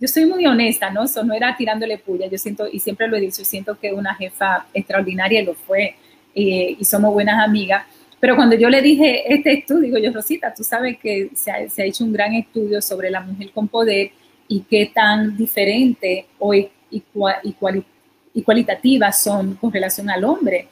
yo 0.00 0.08
soy 0.08 0.26
muy 0.26 0.44
honesta, 0.46 0.90
¿no? 0.90 1.04
Eso 1.04 1.22
no 1.22 1.32
era 1.34 1.56
tirándole 1.56 1.98
puya, 1.98 2.26
yo 2.26 2.38
siento, 2.38 2.66
y 2.66 2.80
siempre 2.80 3.06
lo 3.06 3.16
he 3.16 3.20
dicho, 3.20 3.44
siento 3.44 3.78
que 3.78 3.92
una 3.92 4.14
jefa 4.14 4.66
extraordinaria 4.74 5.44
lo 5.44 5.54
fue, 5.54 5.94
eh, 6.34 6.76
y 6.78 6.84
somos 6.84 7.12
buenas 7.12 7.42
amigas. 7.42 7.84
Pero 8.20 8.36
cuando 8.36 8.54
yo 8.56 8.68
le 8.68 8.82
dije 8.82 9.32
este 9.32 9.52
estudio, 9.52 9.82
digo 9.82 9.98
yo, 9.98 10.12
Rosita, 10.12 10.54
tú 10.54 10.62
sabes 10.62 10.98
que 10.98 11.30
se 11.34 11.50
ha, 11.50 11.68
se 11.68 11.82
ha 11.82 11.84
hecho 11.84 12.04
un 12.04 12.12
gran 12.12 12.34
estudio 12.34 12.80
sobre 12.80 13.10
la 13.10 13.20
mujer 13.20 13.50
con 13.50 13.66
poder 13.68 14.12
y 14.48 14.60
qué 14.60 14.90
tan 14.94 15.36
diferente 15.36 16.26
o 16.38 16.54
igual, 16.54 17.36
igual, 17.42 17.84
y 18.34 18.42
cualitativas 18.42 19.22
son 19.22 19.54
con 19.54 19.72
relación 19.72 20.10
al 20.10 20.24
hombre. 20.24 20.68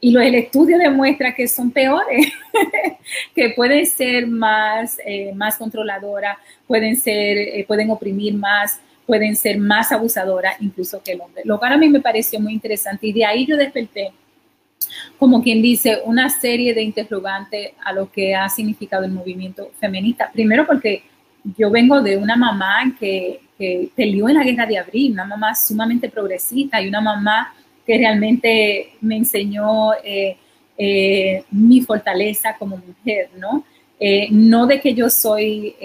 Y 0.00 0.10
lo, 0.10 0.20
el 0.20 0.34
estudio 0.34 0.78
demuestra 0.78 1.34
que 1.34 1.46
son 1.46 1.70
peores, 1.70 2.26
que 3.34 3.50
pueden 3.50 3.86
ser 3.86 4.26
más, 4.26 4.98
eh, 5.06 5.32
más 5.34 5.56
controladoras, 5.56 6.38
pueden, 6.66 6.96
ser, 6.96 7.38
eh, 7.38 7.64
pueden 7.66 7.90
oprimir 7.90 8.34
más, 8.34 8.80
pueden 9.06 9.36
ser 9.36 9.58
más 9.58 9.92
abusadoras 9.92 10.60
incluso 10.60 11.00
que 11.02 11.12
el 11.12 11.20
hombre. 11.20 11.42
Lo 11.44 11.58
cual 11.58 11.74
a 11.74 11.76
mí 11.76 11.88
me 11.88 12.00
pareció 12.00 12.40
muy 12.40 12.52
interesante 12.52 13.06
y 13.06 13.12
de 13.12 13.24
ahí 13.24 13.46
yo 13.46 13.56
desperté, 13.56 14.10
como 15.18 15.42
quien 15.42 15.62
dice, 15.62 15.98
una 16.04 16.28
serie 16.28 16.74
de 16.74 16.82
interrogantes 16.82 17.72
a 17.84 17.92
lo 17.92 18.10
que 18.10 18.34
ha 18.34 18.48
significado 18.48 19.04
el 19.04 19.12
movimiento 19.12 19.70
feminista. 19.78 20.30
Primero 20.32 20.66
porque 20.66 21.02
yo 21.56 21.70
vengo 21.70 22.00
de 22.00 22.16
una 22.16 22.36
mamá 22.36 22.94
que, 22.98 23.40
que 23.58 23.88
peleó 23.94 24.28
en 24.28 24.36
la 24.36 24.44
guerra 24.44 24.66
de 24.66 24.78
abril, 24.78 25.12
una 25.12 25.24
mamá 25.24 25.54
sumamente 25.54 26.08
progresista 26.08 26.80
y 26.80 26.88
una 26.88 27.00
mamá 27.00 27.54
que 27.86 27.98
realmente 27.98 28.92
me 29.00 29.16
enseñó 29.16 29.92
eh, 30.04 30.36
eh, 30.78 31.44
mi 31.50 31.80
fortaleza 31.80 32.56
como 32.58 32.76
mujer, 32.76 33.30
¿no? 33.36 33.64
Eh, 33.98 34.28
no 34.30 34.66
de 34.66 34.80
que 34.80 34.94
yo 34.94 35.08
soy 35.08 35.76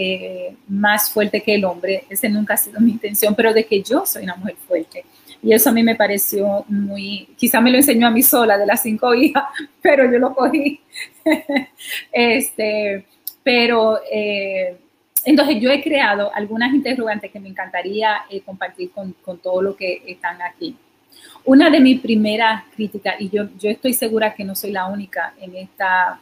más 0.67 1.11
fuerte 1.11 1.41
que 1.41 1.53
el 1.53 1.65
hombre, 1.65 2.05
ese 2.09 2.29
nunca 2.29 2.55
ha 2.55 2.57
sido 2.57 2.79
mi 2.79 2.91
intención, 2.91 3.35
pero 3.35 3.53
de 3.53 3.65
que 3.65 3.81
yo 3.83 4.05
soy 4.05 4.23
una 4.23 4.35
mujer 4.35 4.55
fuerte. 4.67 5.05
Y 5.47 5.53
eso 5.53 5.69
a 5.69 5.71
mí 5.71 5.81
me 5.81 5.95
pareció 5.95 6.65
muy, 6.67 7.29
quizá 7.37 7.61
me 7.61 7.71
lo 7.71 7.77
enseñó 7.77 8.07
a 8.07 8.11
mí 8.11 8.21
sola 8.21 8.57
de 8.57 8.65
las 8.65 8.81
cinco 8.81 9.13
hijas, 9.13 9.45
pero 9.81 10.03
yo 10.11 10.19
lo 10.19 10.35
cogí. 10.35 10.81
este, 12.11 13.05
pero 13.43 13.97
eh, 14.11 14.75
entonces 15.23 15.61
yo 15.61 15.71
he 15.71 15.81
creado 15.81 16.35
algunas 16.35 16.73
interrogantes 16.73 17.31
que 17.31 17.39
me 17.39 17.47
encantaría 17.47 18.23
eh, 18.29 18.41
compartir 18.41 18.91
con, 18.91 19.13
con 19.21 19.37
todo 19.37 19.61
lo 19.61 19.77
que 19.77 20.03
están 20.05 20.41
aquí. 20.41 20.75
Una 21.45 21.69
de 21.69 21.79
mis 21.79 22.01
primeras 22.01 22.65
críticas, 22.75 23.15
y 23.17 23.29
yo, 23.29 23.47
yo 23.57 23.69
estoy 23.69 23.93
segura 23.93 24.35
que 24.35 24.43
no 24.43 24.53
soy 24.53 24.71
la 24.73 24.87
única 24.87 25.33
en 25.39 25.55
esta, 25.55 26.19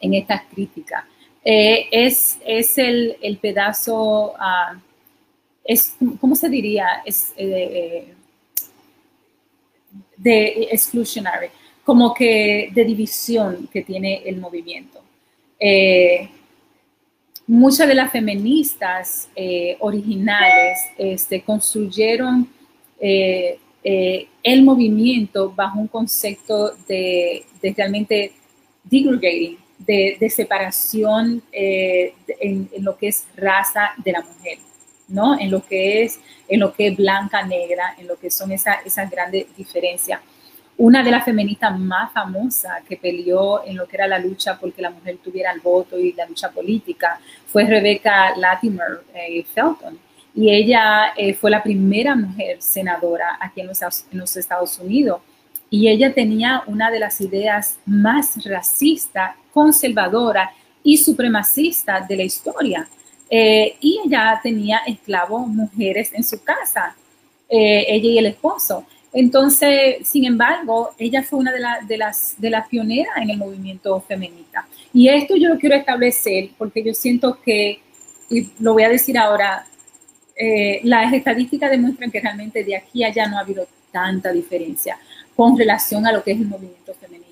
en 0.00 0.14
estas 0.14 0.40
críticas, 0.46 1.04
eh, 1.44 1.86
es, 1.90 2.38
es 2.46 2.78
el, 2.78 3.18
el 3.20 3.36
pedazo, 3.36 4.32
uh, 4.32 4.78
es, 5.66 5.96
¿cómo 6.20 6.34
se 6.34 6.48
diría? 6.48 7.02
Es, 7.04 7.32
eh, 7.36 8.14
de 10.16 10.68
exclusionary. 10.70 11.48
como 11.84 12.12
que 12.12 12.70
de 12.74 12.84
división 12.84 13.68
que 13.72 13.82
tiene 13.82 14.22
el 14.24 14.38
movimiento. 14.38 15.00
Eh, 15.58 16.28
muchas 17.46 17.86
de 17.86 17.94
las 17.94 18.10
feministas 18.10 19.28
eh, 19.36 19.76
originales 19.78 20.80
este, 20.98 21.42
construyeron 21.42 22.48
el 22.98 24.62
movimiento 24.64 25.52
bajo 25.54 25.78
un 25.78 25.86
concepto 25.86 26.74
de, 26.88 27.44
realmente 27.76 28.32
degregating, 28.82 29.58
de, 29.78 30.28
separación 30.28 31.40
en, 31.52 32.68
lo 32.80 32.96
que 32.96 33.08
es 33.08 33.26
raza 33.36 33.90
de 34.02 34.10
la 34.12 34.22
mujer, 34.22 34.58
¿no? 35.08 35.38
En 35.38 35.50
lo 35.50 35.64
que 35.64 36.02
es, 36.02 36.20
en 36.48 36.60
lo 36.60 36.72
que 36.72 36.88
es 36.88 36.96
blanca, 36.96 37.42
negra, 37.42 37.94
en 37.98 38.06
lo 38.06 38.16
que 38.18 38.30
son 38.30 38.52
esas 38.52 38.84
esa 38.84 39.04
grandes 39.06 39.46
diferencias 39.56 40.20
una 40.78 41.02
de 41.02 41.10
las 41.10 41.24
feministas 41.24 41.78
más 41.78 42.12
famosas 42.12 42.82
que 42.86 42.96
peleó 42.96 43.64
en 43.64 43.76
lo 43.76 43.86
que 43.86 43.96
era 43.96 44.06
la 44.06 44.18
lucha 44.18 44.58
porque 44.58 44.82
la 44.82 44.90
mujer 44.90 45.18
tuviera 45.22 45.50
el 45.52 45.60
voto 45.60 45.98
y 45.98 46.12
la 46.12 46.26
lucha 46.26 46.50
política 46.50 47.18
fue 47.46 47.64
Rebecca 47.64 48.36
Latimer 48.36 49.04
eh, 49.14 49.44
Felton. 49.44 49.98
Y 50.34 50.50
ella 50.50 51.14
eh, 51.16 51.32
fue 51.32 51.50
la 51.50 51.62
primera 51.62 52.14
mujer 52.14 52.60
senadora 52.60 53.38
aquí 53.40 53.62
en 53.62 53.68
los, 53.68 53.80
en 54.12 54.18
los, 54.18 54.36
Estados 54.36 54.78
Unidos. 54.78 55.22
Y 55.70 55.88
ella 55.88 56.12
tenía 56.12 56.62
una 56.66 56.90
de 56.90 57.00
las 57.00 57.22
ideas 57.22 57.78
más 57.86 58.44
racistas, 58.44 59.34
conservadora 59.54 60.52
y 60.82 60.98
supremacista 60.98 62.04
de 62.06 62.16
la 62.16 62.22
historia. 62.22 62.86
Eh, 63.28 63.76
y 63.80 64.00
ella 64.04 64.38
tenía 64.42 64.78
esclavos 64.86 65.48
mujeres 65.48 66.10
en 66.12 66.24
su 66.24 66.42
casa, 66.42 66.96
ella 67.48 68.08
y 68.08 68.18
el 68.18 68.26
esposo. 68.26 68.84
Entonces, 69.12 70.06
sin 70.06 70.26
embargo, 70.26 70.90
ella 70.98 71.22
fue 71.22 71.38
una 71.38 71.50
de, 71.50 71.96
las, 71.96 72.34
de 72.38 72.52
pioneras 72.68 73.16
en 73.16 73.30
el 73.30 73.38
movimiento 73.38 73.98
feminista. 74.02 74.66
Y 74.92 75.08
esto 75.08 75.36
yo 75.36 75.48
lo 75.48 75.58
quiero 75.58 75.74
establecer 75.74 76.50
porque 76.58 76.82
yo 76.84 76.92
siento 76.92 77.38
que, 77.40 77.80
y 78.28 78.50
lo 78.58 78.74
voy 78.74 78.82
a 78.82 78.90
decir 78.90 79.16
ahora, 79.16 79.66
eh, 80.36 80.80
las 80.84 81.14
estadísticas 81.14 81.70
demuestran 81.70 82.10
que 82.10 82.20
realmente 82.20 82.62
de 82.62 82.76
aquí 82.76 83.02
a 83.04 83.06
allá 83.06 83.26
no 83.26 83.38
ha 83.38 83.40
habido 83.40 83.66
tanta 83.90 84.30
diferencia 84.32 84.98
con 85.34 85.56
relación 85.56 86.06
a 86.06 86.12
lo 86.12 86.22
que 86.22 86.32
es 86.32 86.38
el 86.38 86.46
movimiento 86.46 86.92
feminista. 87.00 87.25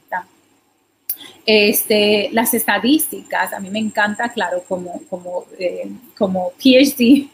Este, 1.46 2.30
las 2.32 2.54
estadísticas, 2.54 3.52
a 3.52 3.60
mí 3.60 3.68
me 3.68 3.78
encanta, 3.78 4.30
claro, 4.30 4.64
como, 4.66 5.02
como, 5.10 5.44
eh, 5.58 5.90
como 6.16 6.52
PhD 6.52 7.28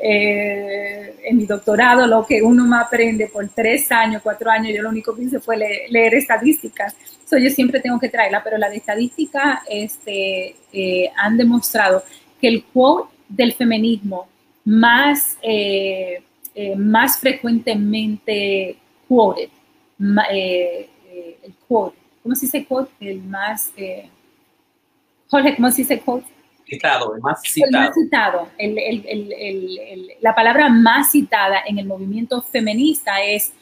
eh, 0.00 1.16
en 1.24 1.36
mi 1.36 1.46
doctorado, 1.46 2.06
lo 2.06 2.24
que 2.24 2.40
uno 2.42 2.64
me 2.64 2.76
aprende 2.76 3.26
por 3.26 3.48
tres 3.48 3.90
años, 3.90 4.22
cuatro 4.22 4.52
años, 4.52 4.72
yo 4.72 4.82
lo 4.82 4.90
único 4.90 5.16
que 5.16 5.24
hice 5.24 5.40
fue 5.40 5.56
leer, 5.56 6.14
estadísticas. 6.14 6.94
So, 7.28 7.38
yo 7.38 7.50
siempre 7.50 7.80
tengo 7.80 7.98
que 7.98 8.08
traerla, 8.08 8.40
pero 8.44 8.56
las 8.56 8.72
estadísticas 8.72 9.58
este, 9.68 10.54
eh, 10.72 11.10
han 11.16 11.36
demostrado 11.36 12.04
que 12.40 12.46
el 12.46 12.62
quote 12.66 13.12
del 13.28 13.52
feminismo 13.54 14.28
más, 14.64 15.36
más 16.76 17.18
frecuentemente 17.18 18.76
quoted, 19.08 19.48
el 19.98 21.54
quote, 21.66 22.05
¿cómo 22.26 22.34
se 22.34 22.46
dice 22.46 22.64
quote? 22.64 22.90
El 22.98 23.22
más, 23.22 23.70
eh, 23.76 24.08
Jorge, 25.28 25.54
¿cómo 25.54 25.70
se 25.70 25.82
dice 25.82 26.00
quote? 26.00 26.26
Citado, 26.68 27.14
el 27.14 27.20
más 27.20 27.40
citado. 27.40 27.68
El 27.68 27.72
más 27.72 27.94
citado. 27.94 28.48
El, 28.58 28.78
el, 28.78 29.32
el, 29.32 30.10
la 30.20 30.34
palabra 30.34 30.68
más 30.68 31.12
citada 31.12 31.62
en 31.64 31.78
el 31.78 31.86
movimiento 31.86 32.42
feminista 32.42 33.22
es 33.22 33.52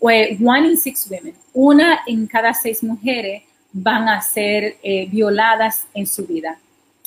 one 0.00 0.68
in 0.68 0.76
six 0.76 1.10
women. 1.10 1.34
Una 1.52 2.02
en 2.06 2.28
cada 2.28 2.54
seis 2.54 2.84
mujeres 2.84 3.42
van 3.72 4.08
a 4.08 4.20
ser 4.20 4.76
eh, 4.84 5.08
violadas 5.10 5.88
en 5.92 6.06
su 6.06 6.24
vida. 6.28 6.60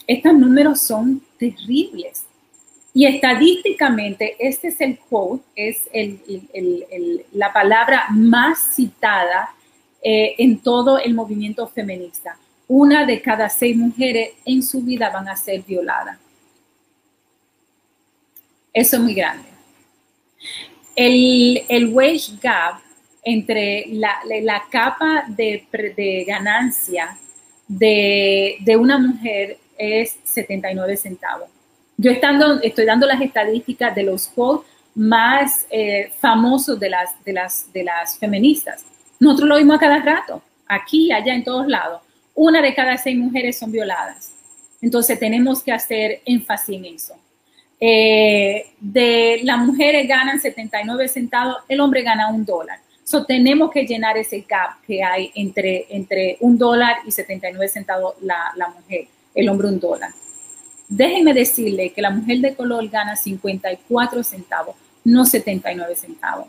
Estos 0.06 0.34
números 0.34 0.82
son 0.82 1.22
terribles. 1.38 2.26
Y 2.94 3.06
estadísticamente, 3.06 4.36
este 4.38 4.68
es 4.68 4.82
el 4.82 5.00
quote, 5.00 5.46
es 5.56 5.88
el, 5.94 7.26
la 7.32 7.54
palabra 7.54 8.08
más 8.10 8.76
citada 8.76 9.56
eh, 10.02 10.36
en 10.38 10.60
todo 10.60 10.98
el 11.00 11.14
movimiento 11.14 11.68
feminista. 11.68 12.38
Una 12.68 13.06
de 13.06 13.22
cada 13.22 13.50
seis 13.50 13.76
mujeres 13.76 14.32
en 14.46 14.62
su 14.64 14.82
vida 14.82 15.10
van 15.10 15.28
a 15.28 15.36
ser 15.36 15.62
violadas. 15.62 16.18
Eso 18.74 18.98
es 18.98 19.02
muy 19.02 19.14
grande. 19.14 19.50
El, 20.96 21.64
el 21.68 21.88
wage 21.94 22.34
gap 22.42 22.82
entre 23.24 23.86
la, 23.90 24.20
la 24.42 24.64
capa 24.70 25.26
de, 25.28 25.66
de 25.72 26.24
ganancia 26.28 27.18
de, 27.68 28.58
de, 28.62 28.78
una 28.78 28.98
mujer 28.98 29.58
es 29.78 30.18
79 30.24 30.98
centavos. 30.98 31.50
Yo 31.98 32.12
estando, 32.12 32.62
estoy 32.62 32.86
dando 32.86 33.06
las 33.06 33.22
estadísticas 33.22 33.94
de 33.94 34.04
los 34.04 34.28
quotes 34.28 34.70
más 34.96 35.66
eh, 35.70 36.12
famosos 36.20 36.80
de 36.80 36.90
las, 36.90 37.24
de, 37.24 37.34
las, 37.34 37.72
de 37.72 37.84
las 37.84 38.18
feministas. 38.18 38.86
Nosotros 39.20 39.50
lo 39.50 39.58
vimos 39.58 39.78
a 39.78 39.80
cada 39.80 40.00
rato, 40.00 40.42
aquí, 40.68 41.12
allá, 41.12 41.34
en 41.34 41.44
todos 41.44 41.68
lados. 41.68 42.02
Una 42.36 42.62
de 42.62 42.74
cada 42.74 42.98
seis 42.98 43.18
mujeres 43.18 43.58
son 43.58 43.72
violadas. 43.72 44.34
Entonces 44.82 45.20
tenemos 45.20 45.62
que 45.62 45.74
hacer 45.74 46.22
énfasis 46.26 46.78
en 46.78 46.86
eso. 46.86 47.16
Eh, 47.82 48.68
de 48.80 49.42
las 49.44 49.60
mujeres 49.60 50.08
ganan 50.08 50.40
79 50.40 51.08
centavos, 51.08 51.58
el 51.68 51.80
hombre 51.80 52.02
gana 52.02 52.30
un 52.30 52.46
dólar. 52.46 52.80
So, 53.04 53.26
tenemos 53.26 53.72
que 53.72 53.86
llenar 53.86 54.18
ese 54.18 54.46
gap 54.48 54.82
que 54.86 55.04
hay 55.04 55.32
entre, 55.34 55.88
entre 55.90 56.38
un 56.42 56.58
dólar 56.58 56.98
y 57.06 57.12
79 57.12 57.68
centavos 57.68 58.16
la, 58.22 58.52
la 58.56 58.70
mujer, 58.70 59.08
el 59.34 59.50
hombre 59.50 59.68
un 59.68 59.80
dólar. 59.80 60.12
Déjenme 60.88 61.34
decirle 61.34 61.92
que 61.92 62.02
la 62.02 62.12
mujer 62.12 62.38
de 62.40 62.56
color 62.56 62.88
gana 62.88 63.16
54 63.16 64.24
centavos, 64.24 64.76
no 65.04 65.26
79 65.26 65.96
centavos. 65.96 66.48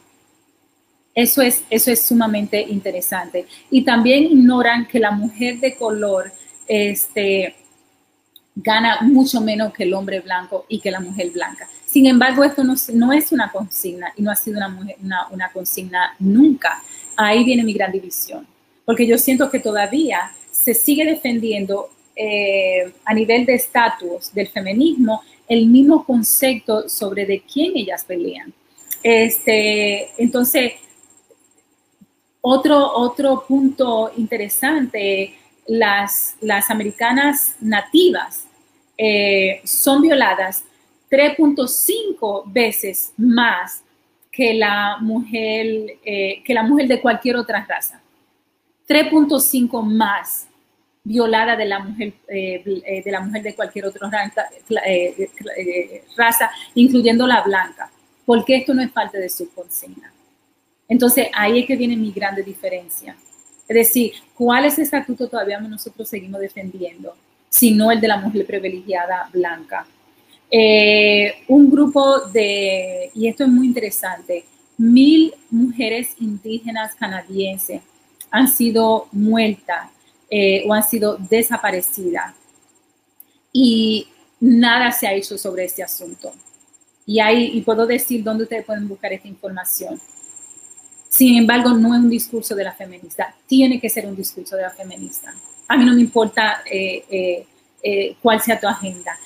Eso 1.14 1.42
es, 1.42 1.64
eso 1.70 1.90
es 1.90 2.02
sumamente 2.02 2.60
interesante. 2.60 3.46
Y 3.70 3.84
también 3.84 4.24
ignoran 4.24 4.86
que 4.86 4.98
la 4.98 5.10
mujer 5.10 5.58
de 5.58 5.74
color 5.74 6.32
este, 6.66 7.54
gana 8.54 9.00
mucho 9.02 9.40
menos 9.40 9.72
que 9.72 9.84
el 9.84 9.94
hombre 9.94 10.20
blanco 10.20 10.66
y 10.68 10.80
que 10.80 10.90
la 10.90 11.00
mujer 11.00 11.30
blanca. 11.30 11.68
Sin 11.84 12.06
embargo, 12.06 12.44
esto 12.44 12.62
no, 12.62 12.74
no 12.94 13.12
es 13.12 13.32
una 13.32 13.50
consigna 13.50 14.12
y 14.16 14.22
no 14.22 14.30
ha 14.30 14.36
sido 14.36 14.58
una, 14.58 14.68
una, 15.00 15.28
una, 15.30 15.50
consigna 15.50 16.14
nunca. 16.18 16.80
Ahí 17.16 17.44
viene 17.44 17.64
mi 17.64 17.72
gran 17.72 17.90
división, 17.90 18.46
porque 18.84 19.06
yo 19.06 19.18
siento 19.18 19.50
que 19.50 19.58
todavía 19.58 20.32
se 20.50 20.74
sigue 20.74 21.04
defendiendo 21.04 21.90
eh, 22.14 22.92
a 23.04 23.14
nivel 23.14 23.46
de 23.46 23.54
estatus 23.54 24.32
del 24.32 24.48
feminismo 24.48 25.22
el 25.48 25.66
mismo 25.66 26.04
concepto 26.04 26.88
sobre 26.88 27.26
de 27.26 27.42
quién 27.42 27.72
ellas 27.76 28.04
pelean. 28.04 28.52
Este, 29.02 30.10
entonces, 30.22 30.74
otro, 32.42 32.92
otro 32.94 33.44
punto 33.46 34.12
interesante, 34.16 35.34
las, 35.66 36.36
las 36.40 36.70
americanas 36.70 37.56
nativas 37.60 38.46
eh, 38.96 39.60
son 39.64 40.02
violadas 40.02 40.64
3.5 41.10 42.44
veces 42.46 43.12
más 43.16 43.82
que 44.30 44.54
la 44.54 44.98
mujer, 45.00 45.98
eh, 46.04 46.42
que 46.44 46.54
la 46.54 46.62
mujer 46.62 46.86
de 46.88 47.00
cualquier 47.00 47.36
otra 47.36 47.64
raza. 47.68 48.00
3.5 48.88 49.82
más 49.82 50.48
violada 51.02 51.56
de 51.56 51.64
la 51.64 51.78
mujer, 51.78 52.14
eh, 52.28 53.02
de 53.04 53.10
la 53.10 53.20
mujer 53.20 53.42
de 53.42 53.54
cualquier 53.54 53.86
otra 53.86 54.10
raza, 56.16 56.50
incluyendo 56.74 57.26
la 57.26 57.42
blanca, 57.42 57.90
porque 58.26 58.56
esto 58.56 58.74
no 58.74 58.82
es 58.82 58.90
parte 58.90 59.18
de 59.18 59.28
su 59.28 59.52
consigna. 59.54 60.09
Entonces, 60.90 61.28
ahí 61.32 61.60
es 61.60 61.66
que 61.66 61.76
viene 61.76 61.96
mi 61.96 62.10
grande 62.10 62.42
diferencia. 62.42 63.16
Es 63.68 63.76
decir, 63.76 64.12
¿cuál 64.34 64.64
es 64.64 64.76
el 64.76 64.84
estatuto 64.84 65.28
todavía 65.28 65.60
nosotros 65.60 66.08
seguimos 66.08 66.40
defendiendo? 66.40 67.14
Si 67.48 67.70
no 67.70 67.92
el 67.92 68.00
de 68.00 68.08
la 68.08 68.16
mujer 68.16 68.44
privilegiada 68.44 69.30
blanca. 69.32 69.86
Eh, 70.50 71.44
un 71.46 71.70
grupo 71.70 72.18
de, 72.32 73.08
y 73.14 73.28
esto 73.28 73.44
es 73.44 73.50
muy 73.50 73.68
interesante, 73.68 74.44
mil 74.76 75.32
mujeres 75.48 76.16
indígenas 76.18 76.96
canadienses 76.96 77.82
han 78.28 78.48
sido 78.48 79.06
muertas 79.12 79.90
eh, 80.28 80.64
o 80.66 80.74
han 80.74 80.82
sido 80.82 81.18
desaparecidas 81.18 82.34
y 83.52 84.08
nada 84.40 84.90
se 84.90 85.06
ha 85.06 85.14
hecho 85.14 85.38
sobre 85.38 85.66
este 85.66 85.84
asunto. 85.84 86.32
Y, 87.06 87.20
hay, 87.20 87.56
y 87.56 87.60
puedo 87.60 87.86
decir 87.86 88.24
dónde 88.24 88.42
ustedes 88.44 88.64
pueden 88.64 88.88
buscar 88.88 89.12
esta 89.12 89.28
información. 89.28 90.00
Sin 91.10 91.36
embargo, 91.36 91.70
no 91.70 91.92
es 91.92 92.00
un 92.00 92.08
discurso 92.08 92.54
de 92.54 92.62
la 92.62 92.72
feminista, 92.72 93.34
tiene 93.48 93.80
que 93.80 93.90
ser 93.90 94.06
un 94.06 94.14
discurso 94.14 94.54
de 94.54 94.62
la 94.62 94.70
feminista. 94.70 95.34
A 95.66 95.76
mí 95.76 95.84
no 95.84 95.92
me 95.92 96.00
importa 96.00 96.62
eh, 96.70 97.04
eh, 97.10 97.46
eh, 97.82 98.14
cuál 98.22 98.40
sea 98.40 98.60
tu 98.60 98.68
agenda. 98.68 99.18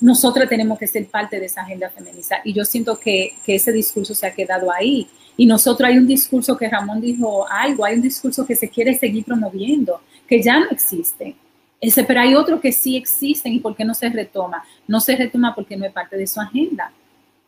Nosotros 0.00 0.48
tenemos 0.48 0.78
que 0.78 0.86
ser 0.86 1.04
parte 1.06 1.40
de 1.40 1.46
esa 1.46 1.62
agenda 1.62 1.90
feminista 1.90 2.40
y 2.44 2.52
yo 2.52 2.64
siento 2.64 3.00
que, 3.00 3.34
ese 3.44 3.72
discurso 3.72 4.14
se 4.14 4.26
ha 4.26 4.34
quedado 4.34 4.72
ahí 4.72 5.08
Y 5.36 5.46
nosotros 5.46 5.88
hay 5.88 5.98
un 5.98 6.06
discurso 6.06 6.56
que 6.56 6.68
Ramón 6.68 7.00
dijo 7.00 7.44
algo, 7.50 7.84
hay 7.84 7.96
un 7.96 8.02
discurso 8.02 8.46
que 8.46 8.54
se 8.54 8.68
quiere 8.68 8.96
seguir 8.96 9.24
promoviendo, 9.24 10.00
que 10.28 10.40
ya 10.40 10.60
no 10.60 10.70
existe. 10.70 11.34
Ese, 11.80 12.04
pero 12.04 12.20
hay 12.20 12.36
otro 12.36 12.60
que 12.60 12.70
sí 12.70 12.96
existen 12.96 13.52
y 13.52 13.58
por 13.58 13.74
qué 13.74 13.84
no 13.84 13.94
se 13.94 14.08
retoma. 14.10 14.62
No 14.86 15.00
se 15.00 15.16
retoma 15.16 15.56
porque 15.56 15.76
no 15.76 15.86
es 15.86 15.92
parte 15.92 16.16
de 16.16 16.28
su 16.28 16.40
agenda. 16.40 16.92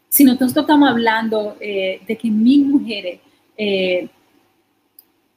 Si 0.08 0.24
nosotros 0.24 0.56
estamos 0.56 0.90
hablando 0.90 1.56
de 1.60 2.18
que 2.20 2.30
mil 2.30 2.64
mujeres 2.66 3.20
eh, 3.58 4.08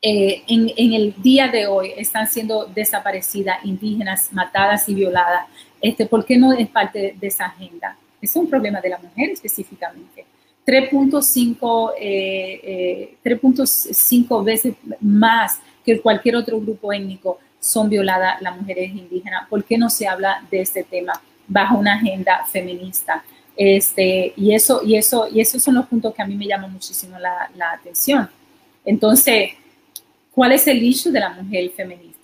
eh, 0.04 0.42
en, 0.48 0.94
el 0.94 1.14
día 1.22 1.48
de 1.48 1.68
hoy 1.68 1.94
están 1.96 2.28
siendo 2.28 2.66
desaparecidas, 2.66 3.64
indígenas, 3.64 4.34
matadas 4.34 4.90
y 4.90 4.96
violadas, 4.96 5.46
este, 5.80 6.08
¿por 6.08 6.26
qué 6.26 6.38
no 6.38 6.54
es 6.54 6.68
parte 6.70 7.16
de 7.20 7.28
esa 7.28 7.46
agenda? 7.46 7.96
Es 8.20 8.36
un 8.36 8.50
problema 8.50 8.82
de 8.82 8.90
la 8.90 8.98
mujer 8.98 9.30
específicamente. 9.30 10.26
3.5 10.66 11.94
eh, 12.00 13.18
eh, 13.24 14.44
veces 14.44 14.74
más 15.00 15.60
que 15.86 16.00
cualquier 16.02 16.36
otro 16.36 16.60
grupo 16.60 16.92
étnico 16.94 17.40
son 17.60 17.88
violadas 17.90 18.42
las 18.42 18.60
mujeres 18.60 18.90
indígenas. 18.90 19.48
¿Por 19.50 19.64
qué 19.64 19.78
no 19.78 19.90
se 19.90 20.08
habla 20.08 20.44
de 20.50 20.62
este 20.62 20.84
tema 20.84 21.14
bajo 21.48 21.78
una 21.78 21.96
agenda 21.96 22.44
feminista? 22.46 23.24
Este, 23.56 24.34
y, 24.36 24.54
eso, 24.54 24.82
y, 24.84 24.96
eso, 24.96 25.28
y 25.32 25.42
esos 25.42 25.62
son 25.62 25.76
los 25.76 25.86
puntos 25.88 26.14
que 26.14 26.22
a 26.22 26.26
mí 26.26 26.36
me 26.36 26.48
llaman 26.48 26.72
muchísimo 26.72 27.20
la, 27.20 27.50
la 27.56 27.72
atención. 27.74 28.30
Entonces, 28.86 29.52
¿cuál 30.32 30.54
es 30.54 30.66
el 30.68 30.82
issue 30.82 31.12
de 31.12 31.20
la 31.20 31.30
mujer 31.30 31.70
feminista? 31.72 32.20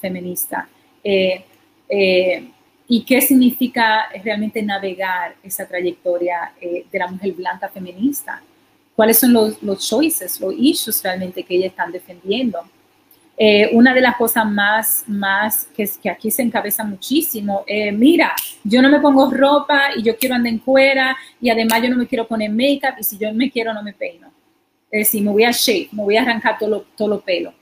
feminista? 0.00 0.68
Eh, 1.02 1.44
eh, 1.88 2.48
y 2.86 3.04
qué 3.04 3.20
significa 3.20 4.08
realmente 4.22 4.62
navegar 4.62 5.34
esa 5.42 5.66
trayectoria 5.66 6.52
eh, 6.60 6.84
de 6.90 6.98
la 6.98 7.08
mujer 7.08 7.32
blanca 7.32 7.68
feminista. 7.68 8.42
¿Cuáles 8.94 9.18
son 9.18 9.32
los, 9.32 9.62
los 9.62 9.88
choices, 9.88 10.40
los 10.40 10.54
issues 10.56 11.02
realmente 11.02 11.42
que 11.42 11.54
ellas 11.54 11.70
están 11.70 11.90
defendiendo? 11.90 12.60
Eh, 13.42 13.70
una 13.72 13.94
de 13.94 14.02
las 14.02 14.16
cosas 14.16 14.44
más, 14.44 15.04
más 15.06 15.66
que, 15.74 15.88
aquí 16.10 16.30
se 16.30 16.42
encabeza 16.42 16.84
muchísimo, 16.84 17.64
eh, 17.66 17.90
mira, 17.90 18.34
yo 18.62 18.82
no 18.82 18.90
me 18.90 19.00
pongo 19.00 19.30
ropa 19.30 19.92
y 19.96 20.02
yo 20.02 20.14
quiero 20.18 20.34
andar 20.34 20.52
en 20.52 20.58
cuera 20.58 21.16
y 21.40 21.48
además 21.48 21.82
yo 21.82 21.88
no 21.88 21.96
me 21.96 22.06
quiero 22.06 22.28
poner 22.28 22.50
make-up 22.50 22.98
y 23.00 23.02
si 23.02 23.16
yo 23.16 23.32
me 23.32 23.50
quiero 23.50 23.72
no 23.72 23.82
me 23.82 23.94
peino. 23.94 24.28
Es 24.90 25.06
decir, 25.06 25.22
me 25.22 25.30
voy 25.30 25.44
a 25.44 25.52
shave, 25.52 25.88
me 25.92 26.02
voy 26.02 26.16
a 26.18 26.22
arrancar 26.22 26.58
todo 26.58 26.68
lo, 26.68 26.80
todo 26.94 27.08
lo 27.08 27.20
pelo. 27.20 27.54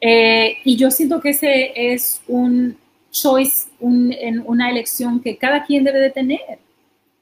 y 0.00 0.76
yo 0.76 0.90
siento 0.90 1.20
que 1.20 1.30
ese 1.30 1.72
es 1.76 2.20
un, 2.26 2.76
choice, 3.14 3.68
en 3.80 4.42
una 4.44 4.68
elección 4.68 5.20
que 5.20 5.38
cada 5.38 5.64
quien 5.64 5.84
debe 5.84 6.00
de 6.00 6.10
tener, 6.10 6.58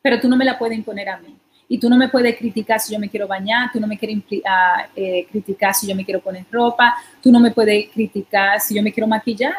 pero 0.01 0.19
tú 0.19 0.29
no 0.29 0.37
me 0.37 0.45
la 0.45 0.59
puedes 0.59 0.77
imponer 0.77 1.09
a 1.11 1.19
mí. 1.19 1.37
Y 1.73 1.79
tú 1.79 1.89
no 1.89 1.97
me 1.97 2.11
puedes 2.11 2.37
criticar 2.37 2.79
si 2.81 2.93
yo 2.93 2.99
me 2.99 3.09
quiero 3.09 3.27
bañar, 3.27 3.71
tú 3.73 3.81
no 3.81 3.87
me 3.87 3.97
quieres 3.97 4.19
uh, 4.19 4.41
eh, 4.95 5.27
criticar 5.33 5.73
si 5.73 5.87
yo 5.87 5.97
me 5.97 6.05
quiero 6.05 6.21
poner 6.21 6.45
ropa, 6.51 6.95
tú 7.23 7.33
no 7.33 7.41
me 7.41 7.51
puedes 7.51 7.89
criticar 7.89 8.61
si 8.61 8.75
yo 8.75 8.83
me 8.83 8.93
quiero 8.93 9.07
maquillar. 9.07 9.55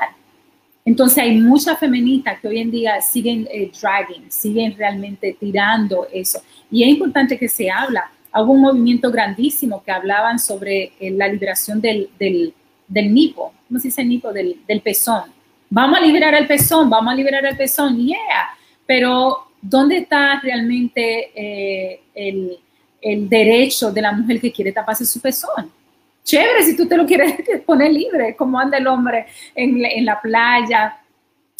Entonces 0.86 1.18
hay 1.18 1.42
muchas 1.42 1.80
feministas 1.80 2.40
que 2.40 2.48
hoy 2.48 2.60
en 2.60 2.70
día 2.70 3.02
siguen 3.02 3.48
eh, 3.52 3.72
dragging, 3.82 4.30
siguen 4.30 4.76
realmente 4.78 5.36
tirando 5.40 6.06
eso. 6.14 6.40
Y 6.70 6.84
es 6.84 6.90
importante 6.90 7.36
que 7.36 7.50
se 7.50 7.72
habla. 7.72 8.12
Hubo 8.32 8.54
un 8.54 8.62
movimiento 8.62 9.10
grandísimo 9.10 9.82
que 9.84 9.92
hablaban 9.92 10.38
sobre 10.38 10.94
eh, 11.00 11.10
la 11.10 11.28
liberación 11.28 11.82
del, 11.82 12.12
del, 12.20 12.54
del 12.88 13.12
nipo, 13.12 13.54
¿cómo 13.68 13.80
se 13.80 13.88
dice 13.88 14.06
nipo? 14.06 14.32
Del, 14.32 14.62
del 14.68 14.82
pezón 14.82 15.32
Vamos 15.68 15.98
a 15.98 16.02
liberar 16.02 16.36
el 16.36 16.46
pezón, 16.46 16.92
vamos 16.92 17.12
a 17.12 17.16
liberar 17.16 17.44
el 17.44 17.58
pezón, 17.58 17.98
yeah. 18.06 18.56
Pero, 18.86 19.48
¿dónde 19.64 20.00
está 20.00 20.40
realmente 20.42 21.32
eh, 21.34 22.02
el, 22.14 22.60
el, 23.02 23.30
derecho 23.30 23.92
de 23.92 24.02
la 24.02 24.12
mujer 24.12 24.40
que 24.40 24.52
quiere 24.52 24.72
taparse 24.72 25.06
su 25.06 25.22
pezón? 25.22 25.72
Chévere, 26.24 26.64
si 26.64 26.76
tú 26.76 26.88
te 26.88 26.98
lo 26.98 27.06
quieres 27.06 27.36
poner 27.66 27.92
libre, 27.92 28.36
como 28.36 28.60
anda 28.60 28.78
el 28.78 28.88
hombre 28.88 29.26
en, 29.56 29.84
en 29.84 30.06
la 30.06 30.22
playa, 30.22 30.98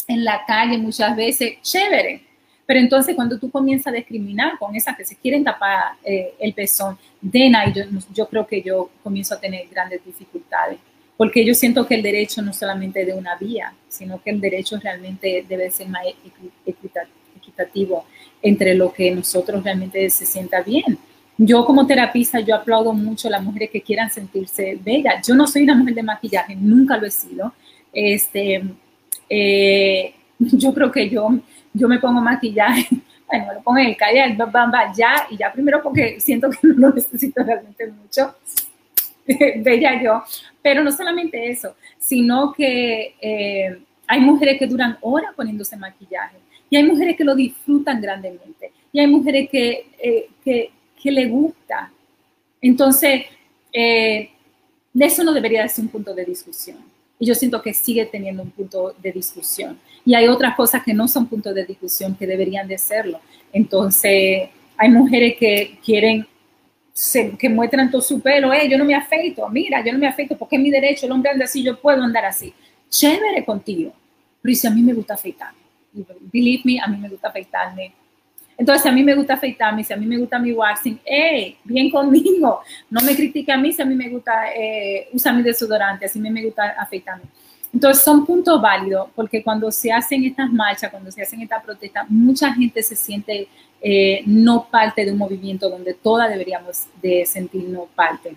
en 0.06 0.24
la 0.24 0.44
calle 0.46 0.78
muchas 0.78 1.16
veces, 1.16 1.54
chévere. 1.62 2.22
Pero 2.66 2.80
entonces 2.80 3.14
cuando 3.14 3.38
tú 3.38 3.50
comienzas 3.50 3.88
a 3.88 3.96
discriminar 3.96 4.58
con 4.58 4.74
esas 4.74 4.96
que 4.96 5.04
se 5.04 5.16
quieren 5.16 5.44
tapar 5.44 5.96
eh, 6.02 6.34
el 6.38 6.54
pezón, 6.54 6.98
de 7.20 7.54
ahí 7.54 7.72
yo, 7.74 7.84
yo 8.14 8.26
creo 8.28 8.46
que 8.46 8.62
yo 8.62 8.90
comienzo 9.02 9.34
a 9.34 9.40
tener 9.40 9.66
grandes 9.68 10.04
dificultades 10.04 10.78
porque 11.16 11.44
yo 11.44 11.54
siento 11.54 11.86
que 11.86 11.94
el 11.94 12.02
derecho 12.02 12.42
no 12.42 12.52
solamente 12.52 13.04
de 13.04 13.12
una 13.12 13.36
vía, 13.36 13.72
sino 13.88 14.20
que 14.20 14.30
el 14.30 14.40
derecho 14.40 14.78
realmente 14.82 15.44
debe 15.48 15.70
ser 15.70 15.88
más 15.88 16.02
equitativo 16.66 17.23
entre 18.42 18.74
lo 18.74 18.92
que 18.92 19.10
nosotros 19.10 19.62
realmente 19.62 20.08
se 20.10 20.26
sienta 20.26 20.62
bien. 20.62 20.98
Yo 21.36 21.64
como 21.64 21.86
terapista, 21.86 22.40
yo 22.40 22.54
aplaudo 22.54 22.92
mucho 22.92 23.28
a 23.28 23.32
las 23.32 23.42
mujeres 23.42 23.70
que 23.70 23.82
quieran 23.82 24.10
sentirse 24.10 24.78
bellas. 24.82 25.26
Yo 25.26 25.34
no 25.34 25.46
soy 25.46 25.62
una 25.62 25.74
mujer 25.74 25.94
de 25.94 26.02
maquillaje, 26.02 26.54
nunca 26.54 26.96
lo 26.96 27.06
he 27.06 27.10
sido. 27.10 27.52
Este, 27.92 28.62
eh, 29.28 30.14
yo 30.38 30.72
creo 30.72 30.92
que 30.92 31.08
yo, 31.08 31.28
yo 31.72 31.88
me 31.88 31.98
pongo 31.98 32.20
maquillaje, 32.20 32.86
bueno, 33.26 33.46
me 33.48 33.54
lo 33.54 33.62
pongo 33.62 33.78
en 33.78 33.86
el 33.86 33.96
calle, 33.96 34.36
bamba, 34.36 34.92
ya, 34.96 35.26
y 35.30 35.36
ya 35.36 35.52
primero 35.52 35.82
porque 35.82 36.20
siento 36.20 36.50
que 36.50 36.58
no 36.68 36.88
lo 36.88 36.94
necesito 36.94 37.42
realmente 37.42 37.86
mucho. 37.88 38.34
bella 39.56 40.02
yo, 40.02 40.22
pero 40.62 40.84
no 40.84 40.92
solamente 40.92 41.50
eso, 41.50 41.76
sino 41.98 42.52
que 42.52 43.14
eh, 43.20 43.78
hay 44.06 44.20
mujeres 44.20 44.58
que 44.58 44.66
duran 44.66 44.98
horas 45.00 45.32
poniéndose 45.34 45.76
maquillaje 45.76 46.36
y 46.74 46.76
hay 46.76 46.82
mujeres 46.82 47.16
que 47.16 47.22
lo 47.22 47.36
disfrutan 47.36 48.00
grandemente 48.00 48.72
y 48.92 48.98
hay 48.98 49.06
mujeres 49.06 49.48
que, 49.48 49.86
eh, 49.96 50.28
que, 50.44 50.72
le 51.12 51.28
gusta. 51.28 51.92
Entonces, 52.60 53.26
eh, 53.72 54.28
eso 54.98 55.22
no 55.22 55.32
debería 55.32 55.68
ser 55.68 55.84
un 55.84 55.90
punto 55.92 56.12
de 56.12 56.24
discusión. 56.24 56.78
Y 57.16 57.26
yo 57.26 57.34
siento 57.36 57.62
que 57.62 57.72
sigue 57.72 58.06
teniendo 58.06 58.42
un 58.42 58.50
punto 58.50 58.92
de 59.00 59.12
discusión. 59.12 59.78
Y 60.04 60.14
hay 60.14 60.26
otras 60.26 60.56
cosas 60.56 60.82
que 60.82 60.92
no 60.92 61.06
son 61.06 61.28
puntos 61.28 61.54
de 61.54 61.64
discusión 61.64 62.16
que 62.16 62.26
deberían 62.26 62.66
de 62.66 62.76
serlo. 62.76 63.20
Entonces, 63.52 64.48
hay 64.76 64.88
mujeres 64.88 65.36
que 65.38 65.78
quieren 65.84 66.26
que 67.38 67.48
muestran 67.50 67.88
todo 67.88 68.02
su 68.02 68.20
pelo, 68.20 68.52
eh, 68.52 68.68
yo 68.68 68.78
no 68.78 68.84
me 68.84 68.96
afeito, 68.96 69.48
mira, 69.48 69.84
yo 69.84 69.92
no 69.92 69.98
me 70.00 70.08
afeito 70.08 70.36
porque 70.36 70.56
es 70.56 70.62
mi 70.62 70.72
derecho, 70.72 71.06
el 71.06 71.12
hombre 71.12 71.30
anda 71.30 71.44
así, 71.44 71.62
yo 71.62 71.80
puedo 71.80 72.02
andar 72.02 72.24
así. 72.24 72.52
Chévere 72.88 73.44
contigo, 73.44 73.92
pero 74.42 74.56
si 74.56 74.66
a 74.66 74.70
mí 74.70 74.82
me 74.82 74.92
gusta 74.92 75.14
afeitarme, 75.14 75.63
believe 76.32 76.62
me, 76.64 76.80
a 76.80 76.86
mí 76.86 76.96
me 76.96 77.08
gusta 77.08 77.28
afeitarme. 77.28 77.92
Entonces, 78.56 78.82
si 78.82 78.88
a 78.88 78.92
mí 78.92 79.02
me 79.02 79.14
gusta 79.14 79.34
afeitarme, 79.34 79.82
si 79.82 79.92
a 79.92 79.96
mí 79.96 80.06
me 80.06 80.16
gusta 80.16 80.38
mi 80.38 80.52
waxing, 80.52 81.00
eh, 81.04 81.56
bien 81.64 81.90
conmigo, 81.90 82.60
no 82.88 83.00
me 83.00 83.16
critique 83.16 83.50
a 83.50 83.56
mí 83.56 83.72
si 83.72 83.82
a 83.82 83.84
mí 83.84 83.94
me 83.94 84.08
gusta 84.08 84.52
eh, 84.54 85.08
usar 85.12 85.34
mi 85.34 85.42
desodorante, 85.42 86.06
así 86.06 86.18
a 86.18 86.22
mí 86.22 86.30
me 86.30 86.44
gusta 86.44 86.74
afeitarme. 86.78 87.24
Entonces 87.72 88.04
son 88.04 88.24
puntos 88.24 88.62
válidos 88.62 89.08
porque 89.16 89.42
cuando 89.42 89.72
se 89.72 89.90
hacen 89.92 90.22
estas 90.22 90.48
marchas, 90.52 90.92
cuando 90.92 91.10
se 91.10 91.22
hacen 91.22 91.40
estas 91.40 91.64
protestas, 91.64 92.08
mucha 92.08 92.52
gente 92.52 92.80
se 92.84 92.94
siente 92.94 93.48
eh, 93.80 94.22
no 94.26 94.68
parte 94.70 95.04
de 95.04 95.10
un 95.10 95.18
movimiento 95.18 95.68
donde 95.68 95.92
todas 95.94 96.30
deberíamos 96.30 96.86
de 97.02 97.26
sentirnos 97.26 97.88
parte. 97.96 98.36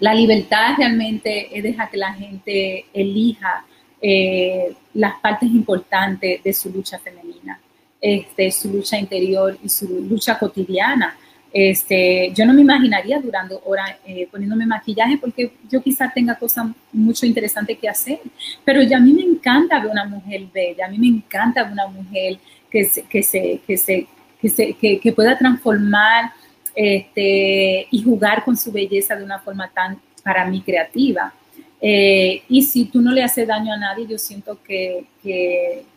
La 0.00 0.12
libertad 0.12 0.74
realmente 0.76 1.56
es 1.56 1.62
dejar 1.62 1.90
que 1.90 1.96
la 1.96 2.12
gente 2.12 2.86
elija 2.92 3.64
eh, 4.06 4.74
las 4.92 5.14
partes 5.14 5.48
importantes 5.48 6.42
de 6.42 6.52
su 6.52 6.68
lucha 6.70 6.98
femenina, 6.98 7.58
este, 8.00 8.50
su 8.50 8.70
lucha 8.70 8.98
interior 8.98 9.58
y 9.64 9.68
su 9.68 9.86
lucha 10.08 10.38
cotidiana. 10.38 11.16
Este, 11.50 12.30
yo 12.34 12.44
no 12.44 12.52
me 12.52 12.60
imaginaría 12.60 13.18
durando 13.18 13.62
horas 13.64 13.96
eh, 14.04 14.28
poniéndome 14.30 14.66
maquillaje 14.66 15.16
porque 15.16 15.52
yo 15.70 15.80
quizás 15.80 16.12
tenga 16.12 16.34
cosas 16.34 16.66
mucho 16.92 17.24
interesantes 17.24 17.78
que 17.78 17.88
hacer, 17.88 18.20
pero 18.64 18.82
ya 18.82 18.98
a 18.98 19.00
mí 19.00 19.14
me 19.14 19.22
encanta 19.22 19.80
ver 19.80 19.90
una 19.90 20.04
mujer 20.04 20.42
bella, 20.52 20.86
a 20.86 20.90
mí 20.90 20.98
me 20.98 21.06
encanta 21.06 21.62
ver 21.62 21.72
una 21.72 21.86
mujer 21.86 22.38
que 22.70 22.90
que 23.08 23.22
se, 23.22 23.62
que 23.66 23.78
se 23.78 24.06
que, 24.38 25.12
pueda 25.14 25.38
transformar 25.38 26.32
este, 26.74 27.86
y 27.90 28.02
jugar 28.02 28.44
con 28.44 28.56
su 28.56 28.70
belleza 28.70 29.16
de 29.16 29.24
una 29.24 29.38
forma 29.38 29.70
tan, 29.72 29.98
para 30.22 30.44
mí, 30.44 30.60
creativa. 30.60 31.32
Eh, 31.80 32.42
y 32.48 32.62
si 32.62 32.86
tú 32.86 33.00
no 33.00 33.12
le 33.12 33.22
haces 33.22 33.46
daño 33.46 33.72
a 33.72 33.76
nadie, 33.76 34.06
yo 34.06 34.18
siento 34.18 34.58
que, 34.62 35.06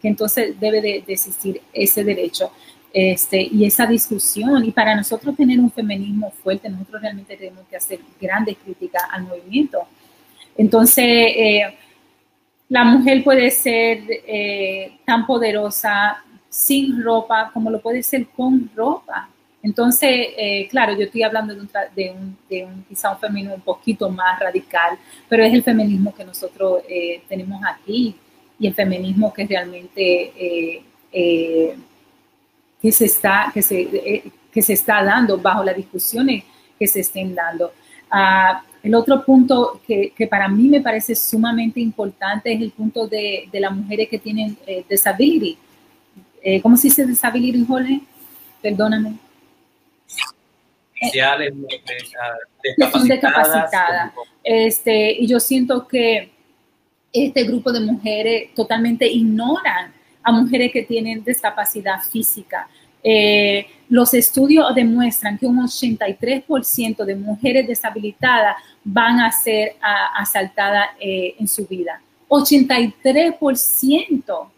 entonces 0.03 0.59
debe 0.59 0.81
de, 0.81 1.03
existir 1.07 1.61
ese 1.71 2.03
derecho 2.03 2.51
este, 2.93 3.41
y 3.41 3.65
esa 3.65 3.85
discusión. 3.85 4.65
Y 4.65 4.71
para 4.71 4.95
nosotros 4.95 5.35
tener 5.35 5.59
un 5.59 5.71
feminismo 5.71 6.31
fuerte, 6.31 6.69
nosotros 6.69 7.01
realmente 7.01 7.37
tenemos 7.37 7.65
que 7.69 7.77
hacer 7.77 7.99
grandes 8.19 8.57
críticas 8.57 9.03
al 9.11 9.23
movimiento. 9.23 9.79
Entonces, 10.57 11.05
eh, 11.05 11.77
la 12.69 12.83
mujer 12.83 13.23
puede 13.23 13.49
ser 13.51 14.03
eh, 14.09 14.97
tan 15.05 15.25
poderosa 15.25 16.23
sin 16.49 17.01
ropa 17.01 17.51
como 17.53 17.69
lo 17.69 17.79
puede 17.79 18.03
ser 18.03 18.27
con 18.27 18.69
ropa. 18.75 19.29
Entonces, 19.67 20.29
eh, 20.37 20.65
claro, 20.69 20.93
yo 20.93 21.03
estoy 21.03 21.23
hablando 21.23 21.53
de 21.53 21.59
un, 21.59 21.69
de, 21.93 22.09
un, 22.11 22.37
de 22.49 22.63
un, 22.63 22.85
quizá 22.87 23.11
un 23.11 23.19
feminismo 23.19 23.55
un 23.55 23.61
poquito 23.61 24.09
más 24.09 24.39
radical, 24.39 24.97
pero 25.27 25.43
es 25.43 25.53
el 25.53 25.61
feminismo 25.61 26.15
que 26.15 26.23
nosotros 26.23 26.83
eh, 26.87 27.21
tenemos 27.27 27.61
aquí 27.65 28.15
y 28.57 28.67
el 28.67 28.73
feminismo 28.73 29.33
que 29.33 29.45
realmente 29.45 30.31
eh, 31.11 31.75
que, 32.81 32.91
se 32.93 33.05
está, 33.05 33.51
que, 33.53 33.61
se, 33.61 34.31
que 34.53 34.61
se 34.61 34.71
está 34.71 35.03
dando 35.03 35.37
bajo 35.37 35.65
las 35.65 35.75
discusiones 35.75 36.45
que 36.79 36.87
se 36.87 37.01
estén 37.01 37.35
dando. 37.35 37.73
Ah, 38.09 38.63
el 38.81 38.95
otro 38.95 39.25
punto 39.25 39.81
que, 39.85 40.13
que, 40.15 40.27
para 40.27 40.47
mí 40.47 40.69
me 40.69 40.79
parece 40.79 41.13
sumamente 41.13 41.81
importante 41.81 42.53
es 42.53 42.61
el 42.61 42.71
punto 42.71 43.05
de, 43.05 43.49
de 43.51 43.59
las 43.59 43.75
mujeres 43.75 44.07
que 44.07 44.17
tienen 44.17 44.57
eh, 44.65 44.85
disability. 44.89 45.57
Eh, 46.41 46.61
¿Cómo 46.61 46.77
se 46.77 46.87
dice 46.87 47.05
disability, 47.05 47.65
Jorge? 47.65 47.99
Perdóname. 48.61 49.26
Son 52.91 53.03
discapacitadas. 53.03 54.13
Este, 54.49 55.11
y 55.11 55.27
yo 55.27 55.41
siento 55.41 55.85
que 55.85 56.31
este 57.11 57.43
grupo 57.43 57.73
de 57.73 57.81
mujeres 57.81 58.55
totalmente 58.55 59.05
ignoran 59.05 59.93
a 60.23 60.31
mujeres 60.31 60.71
que 60.71 60.83
tienen 60.83 61.21
discapacidad 61.21 62.01
física. 62.01 62.69
Eh, 63.03 63.67
los 63.89 64.13
estudios 64.13 64.73
demuestran 64.73 65.37
que 65.37 65.45
un 65.45 65.59
83% 65.59 67.05
de 67.05 67.15
mujeres 67.15 67.67
deshabilitadas 67.67 68.55
van 68.83 69.19
a 69.19 69.31
ser 69.31 69.75
a, 69.81 70.19
asaltadas 70.21 70.89
eh, 70.99 71.35
en 71.39 71.47
su 71.47 71.65
vida. 71.65 72.01
83%. 72.29 74.49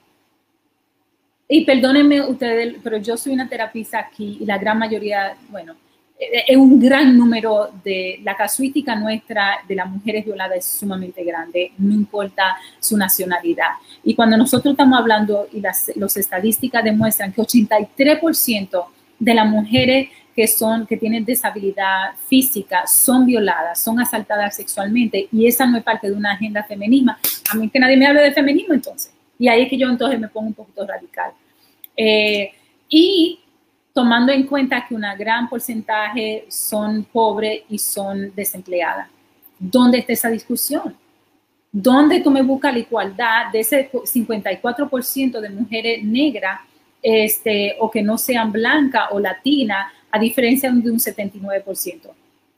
Y 1.47 1.65
perdónenme 1.65 2.21
ustedes, 2.21 2.75
pero 2.83 2.97
yo 2.97 3.17
soy 3.17 3.33
una 3.33 3.49
terapista 3.49 3.99
aquí 3.99 4.37
y 4.39 4.45
la 4.45 4.59
gran 4.59 4.77
mayoría, 4.77 5.35
bueno, 5.49 5.75
es 6.19 6.57
un 6.57 6.79
gran 6.79 7.17
número 7.17 7.69
de 7.81 8.19
la 8.23 8.35
casuística 8.35 8.93
nuestra 8.93 9.59
de 9.67 9.75
las 9.75 9.89
mujeres 9.89 10.25
violadas 10.25 10.57
es 10.57 10.65
sumamente 10.65 11.23
grande, 11.23 11.71
no 11.77 11.93
importa 11.93 12.57
su 12.79 12.97
nacionalidad. 12.97 13.69
Y 14.03 14.15
cuando 14.15 14.35
nosotros 14.35 14.73
estamos 14.73 14.99
hablando 14.99 15.47
y 15.53 15.61
las 15.61 15.91
los 15.95 16.17
estadísticas 16.17 16.83
demuestran 16.83 17.31
que 17.31 17.41
83% 17.41 18.85
de 19.17 19.33
las 19.33 19.47
mujeres 19.47 20.09
que 20.35 20.47
son 20.47 20.85
que 20.85 20.97
tienen 20.97 21.23
disabilidad 21.23 22.11
física 22.27 22.85
son 22.85 23.25
violadas, 23.25 23.79
son 23.81 23.99
asaltadas 23.99 24.57
sexualmente 24.57 25.29
y 25.31 25.47
esa 25.47 25.65
no 25.65 25.77
es 25.77 25.83
parte 25.83 26.09
de 26.09 26.17
una 26.17 26.33
agenda 26.33 26.63
feminismo. 26.63 27.15
A 27.49 27.55
mí 27.55 27.69
que 27.69 27.79
nadie 27.79 27.95
me 27.95 28.05
hable 28.05 28.21
de 28.21 28.33
feminismo 28.33 28.73
entonces. 28.73 29.13
Y 29.37 29.47
ahí 29.47 29.61
es 29.61 29.69
que 29.69 29.77
yo 29.77 29.89
entonces 29.89 30.19
me 30.19 30.27
pongo 30.27 30.47
un 30.47 30.53
poquito 30.53 30.85
radical. 30.85 31.31
Eh, 31.95 32.51
y 32.89 33.39
tomando 33.93 34.31
en 34.31 34.45
cuenta 34.45 34.85
que 34.87 34.95
una 34.95 35.15
gran 35.15 35.49
porcentaje 35.49 36.45
son 36.49 37.03
pobres 37.03 37.63
y 37.69 37.77
son 37.77 38.33
desempleadas. 38.35 39.09
¿Dónde 39.57 39.99
está 39.99 40.13
esa 40.13 40.29
discusión? 40.29 40.95
¿Dónde 41.71 42.21
tú 42.21 42.31
me 42.31 42.41
buscas 42.41 42.73
la 42.73 42.79
igualdad 42.79 43.51
de 43.51 43.59
ese 43.59 43.91
54% 43.91 45.39
de 45.39 45.49
mujeres 45.49 46.03
negras 46.03 46.61
este, 47.01 47.75
o 47.79 47.91
que 47.91 48.01
no 48.01 48.17
sean 48.17 48.51
blancas 48.51 49.09
o 49.11 49.19
latinas, 49.19 49.91
a 50.11 50.17
diferencia 50.17 50.71
de 50.71 50.91
un 50.91 50.97
79%? 50.97 52.09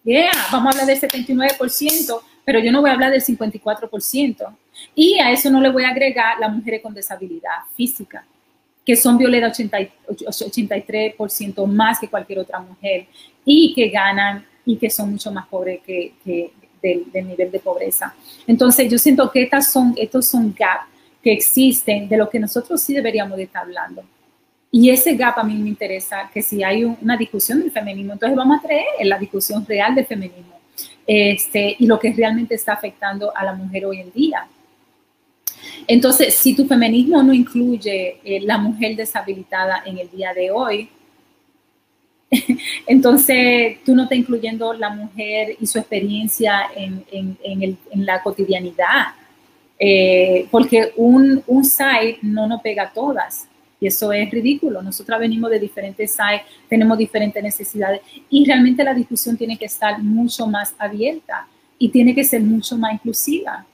Yeah, 0.04 0.32
vamos 0.52 0.68
a 0.68 0.82
hablar 0.82 0.86
del 0.88 1.10
79%, 1.10 2.22
pero 2.46 2.60
yo 2.60 2.72
no 2.72 2.82
voy 2.82 2.90
a 2.90 2.94
hablar 2.94 3.12
del 3.12 3.22
54%. 3.22 4.56
Y 4.96 5.20
a 5.20 5.32
eso 5.32 5.50
no 5.50 5.60
le 5.62 5.70
voy 5.70 5.84
a 5.84 5.90
agregar 5.90 6.40
las 6.40 6.54
mujeres 6.54 6.82
con 6.82 6.94
disabilidad 6.94 7.60
física 7.76 8.26
que 8.86 8.96
son 8.96 9.18
violadas 9.18 9.60
83% 9.60 11.66
más 11.68 12.00
que 12.00 12.08
cualquier 12.08 12.40
otra 12.40 12.60
mujer 12.60 13.08
y 13.46 13.74
que 13.74 13.90
ganan 13.90 14.46
y 14.66 14.78
que 14.78 14.90
son 14.90 15.12
mucho 15.12 15.32
más 15.32 15.48
pobres 15.48 15.82
que, 15.86 16.14
del, 16.82 17.06
nivel 17.14 17.52
de 17.52 17.60
pobreza. 17.60 18.14
Entonces 18.48 18.92
yo 18.92 18.98
siento 18.98 19.30
que 19.32 19.44
estas 19.44 19.72
son, 19.72 19.94
estos 19.98 20.28
son 20.28 20.54
gaps 20.58 20.88
que 21.22 21.32
existen 21.32 22.10
de 22.10 22.18
lo 22.18 22.30
que 22.30 22.40
nosotros 22.40 22.82
sí 22.82 22.94
deberíamos 22.94 23.38
de 23.38 23.44
estar 23.44 23.64
hablando. 23.64 24.04
Y 24.72 24.90
ese 24.90 25.16
gap 25.16 25.38
a 25.38 25.44
mí 25.44 25.56
me 25.56 25.70
interesa, 25.70 26.30
que 26.34 26.42
si 26.42 26.64
hay 26.64 26.86
una 26.86 27.18
discusión 27.18 27.60
del 27.60 27.72
feminismo, 27.72 28.14
entonces 28.14 28.38
vamos 28.38 28.60
a 28.60 28.62
traer 28.62 28.86
la 29.04 29.20
discusión 29.20 29.66
real 29.66 29.94
del 29.94 30.06
feminismo 30.06 30.60
este, 31.06 31.76
y 31.78 31.86
lo 31.86 32.00
que 32.00 32.14
realmente 32.14 32.56
está 32.56 32.74
afectando 32.74 33.36
a 33.36 33.44
la 33.44 33.54
mujer 33.54 33.86
hoy 33.86 34.00
en 34.00 34.12
día. 34.12 34.48
Entonces, 35.88 36.34
si 36.36 36.55
tu 36.55 36.66
feminismo 36.66 37.22
no 37.24 37.34
incluye 37.34 38.20
eh, 38.24 38.41
la 38.41 38.57
mujer 38.57 38.95
deshabilitada 38.95 39.84
en 39.86 39.97
el 39.97 40.09
día 40.09 40.34
de 40.34 40.51
hoy, 40.51 40.89
entonces 42.88 43.78
tú 43.84 43.93
no 43.93 44.03
estás 44.03 44.18
incluyendo 44.18 44.74
la 44.74 44.89
mujer 44.89 45.57
y 45.59 45.66
su 45.68 45.80
experiencia 45.80 46.70
en, 46.76 47.36
la 48.05 48.22
cotidianidad. 48.22 49.07
Eh, 49.78 50.47
porque 50.51 50.93
un, 50.95 51.43
un 51.47 51.66
site 51.66 52.20
no 52.22 52.47
nos 52.47 52.62
pega 52.62 52.84
a 52.84 52.93
todas. 52.93 53.47
Y 53.82 53.88
eso 53.88 54.12
es 54.14 54.30
ridículo. 54.30 54.82
Nosotras 54.84 55.20
venimos 55.20 55.49
de 55.49 55.59
diferentes 55.59 56.12
sites, 56.12 56.43
tenemos 56.70 56.97
diferentes 56.99 57.41
necesidades 57.41 58.01
y 58.30 58.45
realmente 58.45 58.84
la 58.84 58.93
discusión 58.93 59.36
tiene 59.36 59.57
que 59.57 59.66
estar 59.66 60.01
mucho 60.01 60.45
más 60.45 60.76
abierta 60.78 61.47
y 61.80 61.89
tiene 61.89 62.14
que 62.14 62.24
ser 62.24 62.41
mucho 62.41 62.78
más 62.78 62.93
inclusiva. 62.93 63.66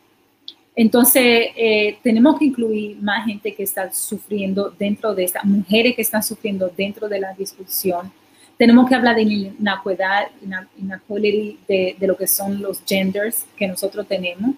Entonces, 0.79 1.47
eh, 1.55 1.97
tenemos 2.03 2.37
que 2.37 2.45
incluir 2.45 2.97
más 3.01 3.25
gente 3.25 3.55
que 3.55 3.63
está 3.63 3.91
sufriendo 3.91 4.71
dentro 4.77 5.15
de 5.15 5.23
esta, 5.23 5.41
mujeres 5.43 5.95
que 5.95 6.03
están 6.03 6.21
sufriendo 6.21 6.71
dentro 6.77 7.09
de 7.09 7.19
la 7.19 7.33
discusión. 7.33 8.11
Tenemos 8.59 8.87
que 8.87 8.93
hablar 8.93 9.15
de 9.15 9.23
inequidad, 9.23 10.27
de, 10.39 11.95
de 11.99 12.07
lo 12.07 12.15
que 12.15 12.27
son 12.27 12.61
los 12.61 12.83
genders 12.85 13.43
que 13.57 13.67
nosotros 13.67 14.07
tenemos, 14.07 14.51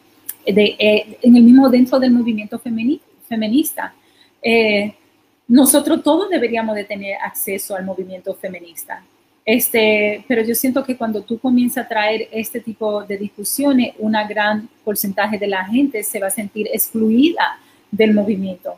de, 0.46 0.76
eh, 0.78 1.18
en 1.22 1.38
el 1.38 1.44
mismo 1.44 1.70
dentro 1.70 1.98
del 2.02 2.12
movimiento 2.12 2.60
feminista. 2.60 3.94
Eh, 4.42 4.94
nosotros 5.48 6.04
todos 6.04 6.30
deberíamos 6.30 6.76
de 6.76 6.84
tener 6.84 7.16
acceso 7.24 7.78
al 7.78 7.86
movimiento 7.86 8.36
feminista. 8.36 9.02
Este, 9.46 10.24
pero 10.28 10.44
yo 10.44 10.54
siento 10.54 10.84
que 10.84 10.96
cuando 10.96 11.24
tú 11.24 11.40
comienzas 11.40 11.86
a 11.86 11.88
traer 11.88 12.28
este 12.32 12.60
tipo 12.60 13.04
de 13.04 13.18
discusiones, 13.18 13.94
una 13.98 14.28
gran 14.28 14.70
porcentaje 14.84 15.38
de 15.38 15.48
la 15.48 15.66
gente 15.66 16.04
se 16.04 16.20
va 16.20 16.28
a 16.28 16.32
sentir 16.32 16.68
excluida 16.72 17.58
del 17.92 18.14
movimiento. 18.14 18.76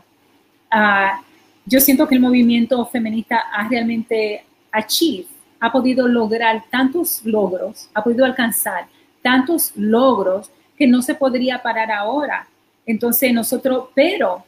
Uh, 0.72 1.22
yo 1.66 1.80
siento 1.80 2.08
que 2.08 2.16
el 2.16 2.22
movimiento 2.22 2.86
feminista 2.86 3.44
ha 3.54 3.68
realmente 3.68 4.46
achieve, 4.72 5.28
ha 5.60 5.72
podido 5.72 6.08
lograr 6.08 6.64
tantos 6.70 7.22
logros, 7.26 7.90
ha 7.94 8.04
podido 8.04 8.26
alcanzar 8.26 8.88
tantos 9.22 9.74
logros 9.76 10.50
que 10.78 10.88
no 10.88 11.02
se 11.02 11.14
podría 11.16 11.62
parar 11.62 11.92
ahora. 11.92 12.48
Entonces 12.86 13.34
nosotros, 13.34 13.90
pero 13.94 14.44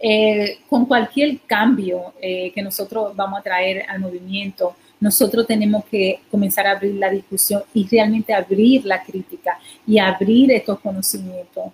eh, 0.00 0.58
con 0.68 0.86
cualquier 0.86 1.38
cambio 1.46 2.14
eh, 2.20 2.50
que 2.52 2.62
nosotros 2.62 3.14
vamos 3.14 3.38
a 3.38 3.42
traer 3.42 3.84
al 3.88 4.00
movimiento, 4.00 4.74
nosotros 5.04 5.46
tenemos 5.46 5.84
que 5.84 6.20
comenzar 6.30 6.66
a 6.66 6.70
abrir 6.70 6.94
la 6.94 7.10
discusión 7.10 7.62
y 7.74 7.86
realmente 7.86 8.32
abrir 8.32 8.86
la 8.86 9.02
crítica 9.02 9.58
y 9.86 9.98
abrir 9.98 10.50
estos 10.50 10.80
conocimientos. 10.80 11.64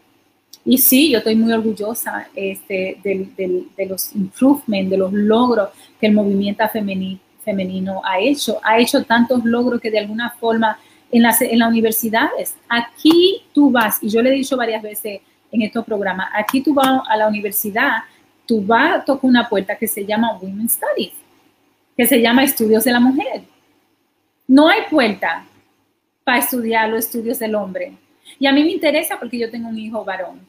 Y 0.65 0.77
sí, 0.79 1.13
yo 1.13 1.19
estoy 1.19 1.37
muy 1.37 1.53
orgullosa 1.53 2.27
este, 2.35 2.99
de, 3.05 3.87
los 3.89 4.17
improvements, 4.17 4.91
de 4.91 4.97
los 4.97 5.13
logros 5.13 5.69
que 6.01 6.09
el 6.09 6.13
movimiento 6.13 6.65
femenino, 7.45 8.03
ha 8.05 8.19
hecho. 8.19 8.59
Ha 8.65 8.81
hecho 8.81 9.05
tantos 9.05 9.45
logros 9.45 9.81
que 9.81 9.93
de 9.93 10.01
alguna 10.01 10.31
forma 10.31 10.77
en 11.13 11.23
las, 11.23 11.41
en 11.41 11.61
las 11.61 11.69
universidades, 11.69 12.57
aquí 12.69 13.43
tú 13.55 13.71
vas, 13.71 14.03
y 14.03 14.09
yo 14.09 14.21
le 14.23 14.31
he 14.31 14.35
dicho 14.35 14.57
varias 14.57 14.83
veces 14.83 15.21
en 15.53 15.63
estos 15.63 15.85
programas, 15.85 16.31
aquí 16.35 16.63
tú 16.63 16.75
vas 16.75 17.01
a 17.09 17.17
la 17.17 17.29
universidad, 17.29 17.99
tú 18.45 18.61
vas, 18.61 18.97
a 18.97 19.05
tocar 19.05 19.31
una 19.31 19.49
puerta 19.49 19.77
que 19.77 19.87
se 19.87 20.05
llama 20.05 20.37
Women's 20.41 20.73
Studies 20.73 21.20
que 22.01 22.07
se 22.07 22.23
llama 22.23 22.45
Estudios 22.45 22.83
de 22.85 22.93
la 22.93 22.99
Mujer. 22.99 23.43
No 24.49 24.71
hay 24.71 24.85
puerta 24.89 25.45
para 26.25 26.39
estudiar 26.39 26.89
los 26.89 27.05
estudios 27.05 27.39
del 27.39 27.55
hombre. 27.55 27.93
Y 28.39 28.47
a 28.47 28.53
mí 28.55 28.65
me 28.65 28.71
interesa 28.71 29.19
porque 29.19 29.39
yo 29.39 29.51
tengo 29.51 29.69
un 29.69 29.79
hijo 29.79 30.03
varón. 30.03 30.41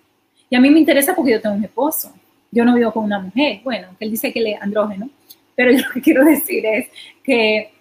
Y 0.50 0.56
a 0.56 0.62
mí 0.62 0.70
me 0.70 0.80
interesa 0.80 1.14
porque 1.14 1.32
yo 1.32 1.42
tengo 1.42 1.56
un 1.56 1.64
esposo. 1.66 2.14
Yo 2.52 2.64
no 2.64 2.74
vivo 2.74 2.94
con 2.94 3.04
una 3.04 3.20
mujer. 3.20 3.60
Bueno, 3.66 3.90
que 4.00 4.06
él 4.06 4.12
dice 4.12 4.32
que 4.32 4.40
le 4.40 4.56
andrógeno. 4.56 5.10
Pero 5.54 5.74
yo 5.74 5.80
lo 5.86 5.92
que 5.92 6.00
quiero 6.00 6.24
decir 6.24 6.66
es 6.66 6.88
que 7.22 7.74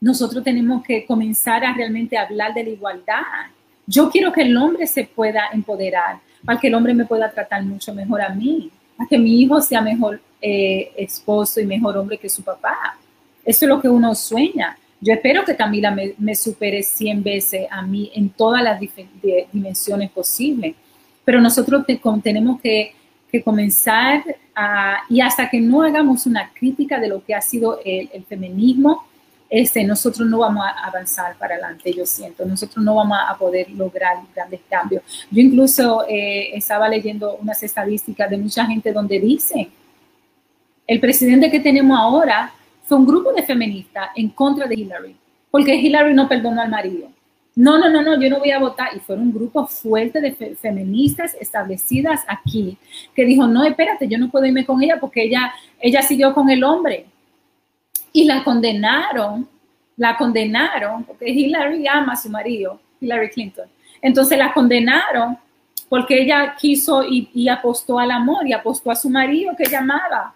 nosotros 0.00 0.42
tenemos 0.42 0.82
que 0.82 1.04
comenzar 1.04 1.66
a 1.66 1.74
realmente 1.74 2.16
hablar 2.16 2.54
de 2.54 2.64
la 2.64 2.70
igualdad. 2.70 3.20
Yo 3.86 4.08
quiero 4.08 4.32
que 4.32 4.40
el 4.40 4.56
hombre 4.56 4.86
se 4.86 5.04
pueda 5.04 5.50
empoderar, 5.52 6.20
para 6.46 6.58
que 6.58 6.68
el 6.68 6.74
hombre 6.74 6.94
me 6.94 7.04
pueda 7.04 7.30
tratar 7.30 7.62
mucho 7.62 7.92
mejor 7.92 8.22
a 8.22 8.30
mí, 8.30 8.70
para 8.96 9.06
que 9.06 9.18
mi 9.18 9.42
hijo 9.42 9.60
sea 9.60 9.82
mejor 9.82 10.18
eh, 10.40 10.92
esposo 10.96 11.60
y 11.60 11.66
mejor 11.66 11.94
hombre 11.98 12.16
que 12.16 12.30
su 12.30 12.42
papá. 12.42 12.96
Eso 13.48 13.64
es 13.64 13.68
lo 13.70 13.80
que 13.80 13.88
uno 13.88 14.14
sueña. 14.14 14.76
Yo 15.00 15.14
espero 15.14 15.42
que 15.42 15.56
Camila 15.56 15.96
me, 16.18 16.34
supere 16.34 16.82
100 16.82 17.22
veces 17.22 17.66
a 17.70 17.80
mí 17.80 18.12
en 18.14 18.28
todas 18.28 18.62
las 18.62 18.78
dimensiones 19.50 20.10
posibles. 20.10 20.74
Pero 21.24 21.40
nosotros 21.40 21.86
tenemos 22.22 22.60
que, 22.60 22.94
comenzar 23.42 24.22
a, 24.54 24.98
y 25.08 25.22
hasta 25.22 25.48
que 25.48 25.62
no 25.62 25.82
hagamos 25.82 26.26
una 26.26 26.50
crítica 26.52 27.00
de 27.00 27.08
lo 27.08 27.24
que 27.24 27.34
ha 27.34 27.40
sido 27.40 27.80
el, 27.82 28.22
feminismo, 28.28 29.06
este, 29.48 29.82
nosotros 29.82 30.28
no 30.28 30.40
vamos 30.40 30.66
a 30.66 30.86
avanzar 30.86 31.34
para 31.38 31.54
adelante, 31.54 31.90
yo 31.94 32.04
siento. 32.04 32.44
Nosotros 32.44 32.84
no 32.84 32.96
vamos 32.96 33.16
a 33.26 33.34
poder 33.38 33.70
lograr 33.70 34.18
grandes 34.34 34.60
cambios. 34.68 35.02
Yo 35.30 35.40
incluso 35.40 36.04
eh, 36.06 36.50
estaba 36.54 36.86
leyendo 36.86 37.36
unas 37.36 37.62
estadísticas 37.62 38.28
de 38.28 38.36
mucha 38.36 38.66
gente 38.66 38.92
donde 38.92 39.18
dice, 39.18 39.70
el 40.86 41.00
presidente 41.00 41.50
que 41.50 41.60
tenemos 41.60 41.98
ahora 41.98 42.52
fue 42.88 42.96
un 42.98 43.06
grupo 43.06 43.32
de 43.32 43.42
feministas 43.42 44.08
en 44.16 44.30
contra 44.30 44.66
de 44.66 44.74
Hillary. 44.74 45.14
porque 45.50 45.74
Hillary 45.76 46.14
no 46.14 46.26
perdonó 46.28 46.60
al 46.62 46.70
marido. 46.70 47.08
No, 47.54 47.76
no, 47.78 47.88
no, 47.90 48.02
no, 48.02 48.20
yo 48.20 48.28
no 48.30 48.38
voy 48.38 48.50
a 48.52 48.58
votar. 48.58 48.88
Y 48.96 49.00
fueron 49.00 49.26
un 49.28 49.32
grupo 49.34 49.66
fuerte 49.66 50.20
de 50.20 50.32
fe- 50.32 50.54
feministas 50.56 51.34
establecidas 51.40 52.22
aquí 52.28 52.76
que 53.14 53.24
dijo, 53.24 53.46
no, 53.46 53.64
espérate, 53.64 54.06
yo 54.08 54.16
no 54.18 54.30
puedo 54.30 54.46
irme 54.46 54.64
con 54.64 54.80
ella 54.82 54.98
porque 55.00 55.24
ella, 55.24 55.52
ella 55.80 56.02
siguió 56.02 56.32
con 56.34 56.48
el 56.50 56.62
hombre. 56.64 57.06
Y 58.12 58.24
la 58.24 58.44
condenaron, 58.44 59.48
la 59.96 60.16
condenaron, 60.16 61.04
porque 61.04 61.28
Hillary 61.30 61.86
ama 61.88 62.12
a 62.12 62.16
su 62.16 62.30
marido, 62.30 62.80
Hillary 63.00 63.30
Clinton. 63.30 63.66
Entonces 64.00 64.38
la 64.38 64.52
condenaron 64.52 65.36
porque 65.88 66.22
ella 66.22 66.54
quiso 66.58 67.02
y, 67.04 67.28
y 67.34 67.48
apostó 67.48 67.98
al 67.98 68.10
amor 68.10 68.46
y 68.46 68.52
apostó 68.52 68.90
a 68.90 68.94
su 68.96 69.08
marido 69.10 69.54
que 69.56 69.64
ella 69.64 69.80
amaba. 69.80 70.34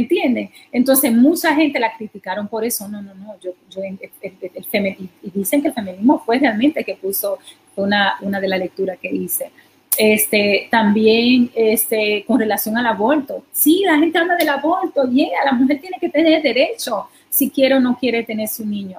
¿Entienden? 0.00 0.50
Entonces 0.72 1.12
mucha 1.12 1.54
gente 1.54 1.78
la 1.78 1.90
criticaron 1.96 2.48
por 2.48 2.64
eso. 2.64 2.88
No, 2.88 3.00
no, 3.02 3.14
no. 3.14 3.38
Yo, 3.40 3.50
yo, 3.70 3.82
el, 3.82 3.98
el- 4.22 4.50
el 4.54 4.66
femi- 4.66 4.96
y 5.22 5.30
dicen 5.30 5.60
que 5.62 5.68
el 5.68 5.74
feminismo 5.74 6.22
fue 6.24 6.38
realmente 6.38 6.84
que 6.84 6.94
puso 6.94 7.38
una, 7.76 8.16
una 8.20 8.40
de 8.40 8.48
las 8.48 8.58
lecturas 8.58 8.98
que 8.98 9.10
hice. 9.10 9.50
Este, 9.98 10.68
también 10.70 11.50
este, 11.54 12.24
con 12.26 12.38
relación 12.38 12.76
al 12.78 12.86
aborto. 12.86 13.44
Sí, 13.52 13.82
la 13.84 13.98
gente 13.98 14.18
habla 14.18 14.36
del 14.36 14.48
aborto. 14.48 15.08
Yeah, 15.10 15.44
la 15.44 15.52
mujer 15.52 15.80
tiene 15.80 15.98
que 16.00 16.08
tener 16.08 16.42
derecho 16.42 17.08
si 17.28 17.50
quiere 17.50 17.74
o 17.74 17.80
no 17.80 17.96
quiere 17.98 18.22
tener 18.22 18.48
su 18.48 18.64
niño. 18.64 18.98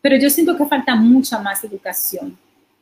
Pero 0.00 0.16
yo 0.16 0.28
siento 0.28 0.56
que 0.56 0.66
falta 0.66 0.94
mucha 0.96 1.38
más 1.38 1.62
educación. 1.64 2.36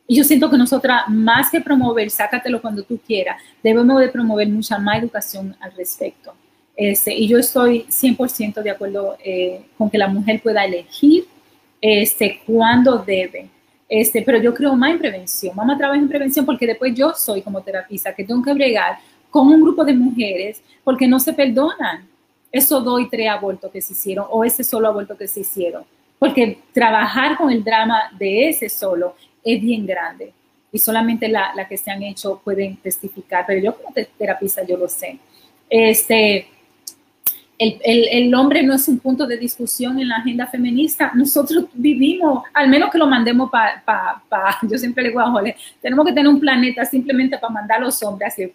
Y 0.08 0.16
yo 0.16 0.24
siento 0.24 0.50
que 0.50 0.58
nosotras, 0.58 1.02
más 1.08 1.50
que 1.50 1.60
promover, 1.60 2.10
sácatelo 2.10 2.60
cuando 2.60 2.82
tú 2.82 2.98
quieras, 3.06 3.40
debemos 3.62 4.00
de 4.00 4.08
promover 4.08 4.48
mucha 4.48 4.76
más 4.78 4.98
educación 4.98 5.54
al 5.60 5.72
respecto. 5.76 6.34
Este, 6.82 7.12
y 7.14 7.28
yo 7.28 7.36
estoy 7.38 7.84
100% 7.90 8.62
de 8.62 8.70
acuerdo 8.70 9.18
eh, 9.22 9.60
con 9.76 9.90
que 9.90 9.98
la 9.98 10.08
mujer 10.08 10.40
pueda 10.42 10.64
elegir 10.64 11.26
este, 11.80 12.40
cuándo 12.46 12.98
debe. 12.98 13.48
Este, 13.86 14.22
pero 14.22 14.38
yo 14.40 14.54
creo 14.54 14.74
más 14.76 14.92
en 14.92 14.98
prevención. 14.98 15.54
Vamos 15.54 15.74
a 15.74 15.78
trabajar 15.78 16.02
en 16.02 16.08
prevención 16.08 16.46
porque 16.46 16.66
después 16.66 16.94
yo 16.94 17.12
soy 17.12 17.42
como 17.42 17.60
terapista 17.60 18.14
que 18.14 18.24
tengo 18.24 18.42
que 18.42 18.54
bregar 18.54 18.98
con 19.28 19.48
un 19.48 19.60
grupo 19.60 19.84
de 19.84 19.92
mujeres 19.92 20.62
porque 20.82 21.06
no 21.06 21.20
se 21.20 21.34
perdonan 21.34 22.08
esos 22.50 22.82
dos 22.82 22.98
y 23.02 23.08
tres 23.10 23.28
abortos 23.28 23.70
que 23.70 23.82
se 23.82 23.92
hicieron 23.92 24.24
o 24.30 24.42
ese 24.42 24.64
solo 24.64 24.88
aborto 24.88 25.16
que 25.18 25.28
se 25.28 25.40
hicieron. 25.40 25.84
Porque 26.18 26.58
trabajar 26.72 27.36
con 27.36 27.50
el 27.50 27.62
drama 27.62 28.10
de 28.18 28.48
ese 28.48 28.68
solo 28.70 29.16
es 29.44 29.60
bien 29.60 29.84
grande 29.86 30.32
y 30.72 30.78
solamente 30.78 31.28
la, 31.28 31.52
la 31.54 31.68
que 31.68 31.76
se 31.76 31.90
han 31.90 32.02
hecho 32.02 32.40
pueden 32.42 32.76
testificar, 32.76 33.44
pero 33.46 33.60
yo 33.60 33.76
como 33.76 33.92
te- 33.92 34.08
terapista 34.16 34.64
yo 34.64 34.78
lo 34.78 34.88
sé. 34.88 35.18
Este, 35.68 36.46
el, 37.60 38.34
hombre 38.34 38.62
no 38.62 38.74
es 38.74 38.88
un 38.88 38.98
punto 38.98 39.26
de 39.26 39.36
discusión 39.36 40.00
en 40.00 40.08
la 40.08 40.16
agenda 40.16 40.46
feminista. 40.46 41.12
Nosotros 41.14 41.66
vivimos, 41.74 42.44
al 42.54 42.70
menos 42.70 42.90
que 42.90 42.96
lo 42.96 43.06
mandemos 43.06 43.50
para, 43.50 43.82
pa, 43.84 44.22
pa, 44.28 44.58
yo 44.68 44.78
siempre 44.78 45.02
le 45.02 45.10
digo 45.10 45.20
a 45.20 45.30
Jole, 45.30 45.54
tenemos 45.80 46.06
que 46.06 46.12
tener 46.12 46.28
un 46.28 46.40
planeta 46.40 46.84
simplemente 46.86 47.36
para 47.36 47.52
mandar 47.52 47.78
a 47.78 47.84
los 47.84 48.02
hombres 48.02 48.32
así, 48.32 48.50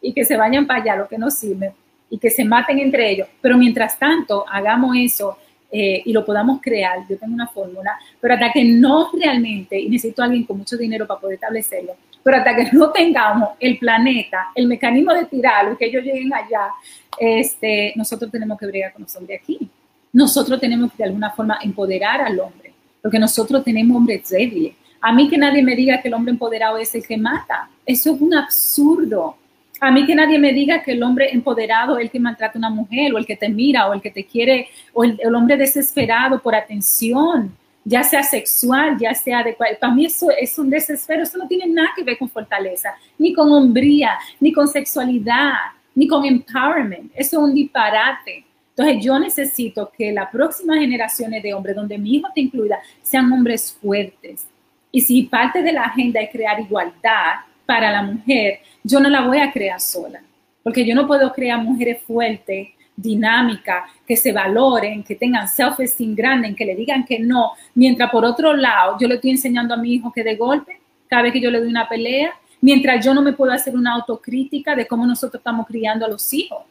y 0.00 0.12
que 0.12 0.24
se 0.24 0.36
vayan 0.36 0.66
para 0.66 0.82
allá, 0.82 0.96
lo 0.96 1.08
que 1.08 1.16
nos 1.16 1.34
sirve, 1.34 1.72
y 2.10 2.18
que 2.18 2.30
se 2.30 2.44
maten 2.44 2.80
entre 2.80 3.12
ellos. 3.12 3.28
Pero 3.40 3.56
mientras 3.56 3.96
tanto, 3.96 4.44
hagamos 4.50 4.96
eso 4.98 5.38
eh, 5.70 6.02
y 6.04 6.12
lo 6.12 6.24
podamos 6.24 6.60
crear. 6.60 6.98
Yo 7.08 7.16
tengo 7.16 7.34
una 7.34 7.46
fórmula, 7.46 7.96
pero 8.20 8.34
hasta 8.34 8.50
que 8.50 8.64
no 8.64 9.08
realmente, 9.12 9.78
y 9.78 9.88
necesito 9.88 10.20
a 10.20 10.24
alguien 10.24 10.42
con 10.42 10.58
mucho 10.58 10.76
dinero 10.76 11.06
para 11.06 11.20
poder 11.20 11.34
establecerlo, 11.34 11.92
pero 12.24 12.38
hasta 12.38 12.56
que 12.56 12.72
no 12.72 12.90
tengamos 12.90 13.50
el 13.60 13.78
planeta, 13.78 14.48
el 14.56 14.66
mecanismo 14.66 15.14
de 15.14 15.26
tirarlo, 15.26 15.74
y 15.74 15.76
que 15.76 15.86
ellos 15.86 16.02
lleguen 16.02 16.34
allá, 16.34 16.70
este, 17.18 17.92
nosotros 17.96 18.30
tenemos 18.30 18.58
que 18.58 18.66
bregar 18.66 18.92
con 18.92 19.02
los 19.02 19.16
hombres 19.16 19.40
aquí. 19.42 19.68
Nosotros 20.12 20.60
tenemos 20.60 20.90
que 20.92 20.98
de 20.98 21.04
alguna 21.04 21.30
forma 21.30 21.58
empoderar 21.62 22.20
al 22.20 22.38
hombre, 22.38 22.72
porque 23.00 23.18
nosotros 23.18 23.64
tenemos 23.64 23.96
hombres 23.96 24.28
débiles. 24.28 24.74
A 25.00 25.12
mí 25.12 25.28
que 25.28 25.36
nadie 25.36 25.62
me 25.62 25.74
diga 25.74 26.00
que 26.00 26.08
el 26.08 26.14
hombre 26.14 26.32
empoderado 26.32 26.78
es 26.78 26.94
el 26.94 27.04
que 27.06 27.16
mata. 27.16 27.68
Eso 27.84 28.14
es 28.14 28.20
un 28.20 28.34
absurdo. 28.34 29.36
A 29.80 29.90
mí 29.90 30.06
que 30.06 30.14
nadie 30.14 30.38
me 30.38 30.52
diga 30.52 30.80
que 30.80 30.92
el 30.92 31.02
hombre 31.02 31.30
empoderado 31.32 31.98
es 31.98 32.04
el 32.04 32.10
que 32.10 32.20
maltrata 32.20 32.56
a 32.56 32.58
una 32.58 32.70
mujer, 32.70 33.12
o 33.12 33.18
el 33.18 33.26
que 33.26 33.36
te 33.36 33.48
mira, 33.48 33.88
o 33.88 33.94
el 33.94 34.00
que 34.00 34.12
te 34.12 34.24
quiere, 34.24 34.68
o 34.92 35.02
el, 35.02 35.34
hombre 35.34 35.56
desesperado 35.56 36.40
por 36.40 36.54
atención, 36.54 37.52
ya 37.84 38.04
sea 38.04 38.22
sexual, 38.22 38.96
ya 38.96 39.12
sea 39.12 39.42
de. 39.42 39.54
Para 39.54 39.92
mí 39.92 40.06
eso 40.06 40.30
es 40.30 40.56
un 40.56 40.70
desespero. 40.70 41.24
Eso 41.24 41.36
no 41.36 41.48
tiene 41.48 41.66
nada 41.66 41.88
que 41.96 42.04
ver 42.04 42.16
con 42.16 42.28
fortaleza, 42.28 42.94
ni 43.18 43.32
con 43.32 43.50
hombría, 43.50 44.16
ni 44.38 44.52
con 44.52 44.68
sexualidad, 44.68 45.52
ni 45.94 46.06
con 46.06 46.24
empowerment. 46.24 47.12
Eso 47.14 47.38
es 47.38 47.48
un 47.48 47.54
disparate. 47.54 48.44
Entonces 48.76 49.04
yo 49.04 49.18
necesito 49.18 49.90
que 49.96 50.12
las 50.12 50.30
próximas 50.30 50.78
generaciones 50.78 51.42
de 51.42 51.52
hombres, 51.52 51.76
donde 51.76 51.98
mi 51.98 52.16
hijo 52.16 52.28
te 52.34 52.40
incluida, 52.40 52.78
sean 53.02 53.30
hombres 53.30 53.76
fuertes. 53.80 54.46
Y 54.90 55.00
si 55.00 55.24
parte 55.24 55.62
de 55.62 55.72
la 55.72 55.84
agenda 55.84 56.20
es 56.20 56.30
crear 56.30 56.60
igualdad 56.60 57.40
para 57.66 57.90
la 57.90 58.02
mujer, 58.02 58.60
yo 58.82 59.00
no 59.00 59.08
la 59.08 59.22
voy 59.22 59.38
a 59.38 59.50
crear 59.50 59.80
sola, 59.80 60.22
porque 60.62 60.84
yo 60.84 60.94
no 60.94 61.06
puedo 61.06 61.32
crear 61.32 61.62
mujeres 61.62 62.02
fuertes, 62.02 62.68
dinámicas, 62.94 63.84
que 64.06 64.16
se 64.16 64.32
valoren, 64.32 65.02
que 65.02 65.16
tengan 65.16 65.48
self-esteem 65.48 66.14
grande, 66.14 66.54
que 66.54 66.66
le 66.66 66.74
digan 66.74 67.04
que 67.04 67.18
no, 67.18 67.52
mientras 67.74 68.10
por 68.10 68.24
otro 68.24 68.54
lado 68.54 68.96
yo 69.00 69.08
le 69.08 69.14
estoy 69.14 69.30
enseñando 69.30 69.74
a 69.74 69.78
mi 69.78 69.94
hijo 69.94 70.12
que 70.12 70.22
de 70.22 70.36
golpe, 70.36 70.78
cada 71.08 71.22
vez 71.22 71.32
que 71.32 71.40
yo 71.40 71.50
le 71.50 71.60
doy 71.60 71.68
una 71.68 71.88
pelea, 71.88 72.32
mientras 72.62 73.04
yo 73.04 73.12
no 73.12 73.20
me 73.20 73.34
puedo 73.34 73.52
hacer 73.52 73.76
una 73.76 73.92
autocrítica 73.92 74.74
de 74.74 74.86
cómo 74.86 75.04
nosotros 75.04 75.40
estamos 75.40 75.66
criando 75.66 76.06
a 76.06 76.08
los 76.08 76.32
hijos. 76.32 76.62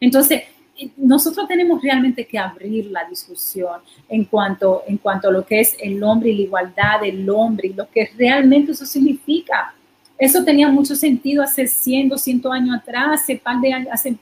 Entonces, 0.00 0.42
nosotros 0.96 1.46
tenemos 1.46 1.80
realmente 1.80 2.26
que 2.26 2.38
abrir 2.38 2.90
la 2.90 3.04
discusión 3.04 3.80
en 4.08 4.24
cuanto, 4.24 4.82
en 4.86 4.98
cuanto 4.98 5.28
a 5.28 5.32
lo 5.32 5.46
que 5.46 5.60
es 5.60 5.76
el 5.80 6.02
hombre 6.02 6.30
y 6.30 6.36
la 6.36 6.42
igualdad 6.42 7.00
del 7.00 7.28
hombre 7.30 7.68
y 7.68 7.72
lo 7.74 7.88
que 7.88 8.10
realmente 8.16 8.72
eso 8.72 8.84
significa. 8.84 9.74
Eso 10.18 10.42
tenía 10.42 10.68
mucho 10.68 10.96
sentido 10.96 11.42
hace 11.42 11.66
100, 11.66 12.08
200 12.08 12.52
años 12.52 12.76
atrás, 12.76 13.20
hace 13.20 13.36
par 13.36 13.60
de 13.60 14.18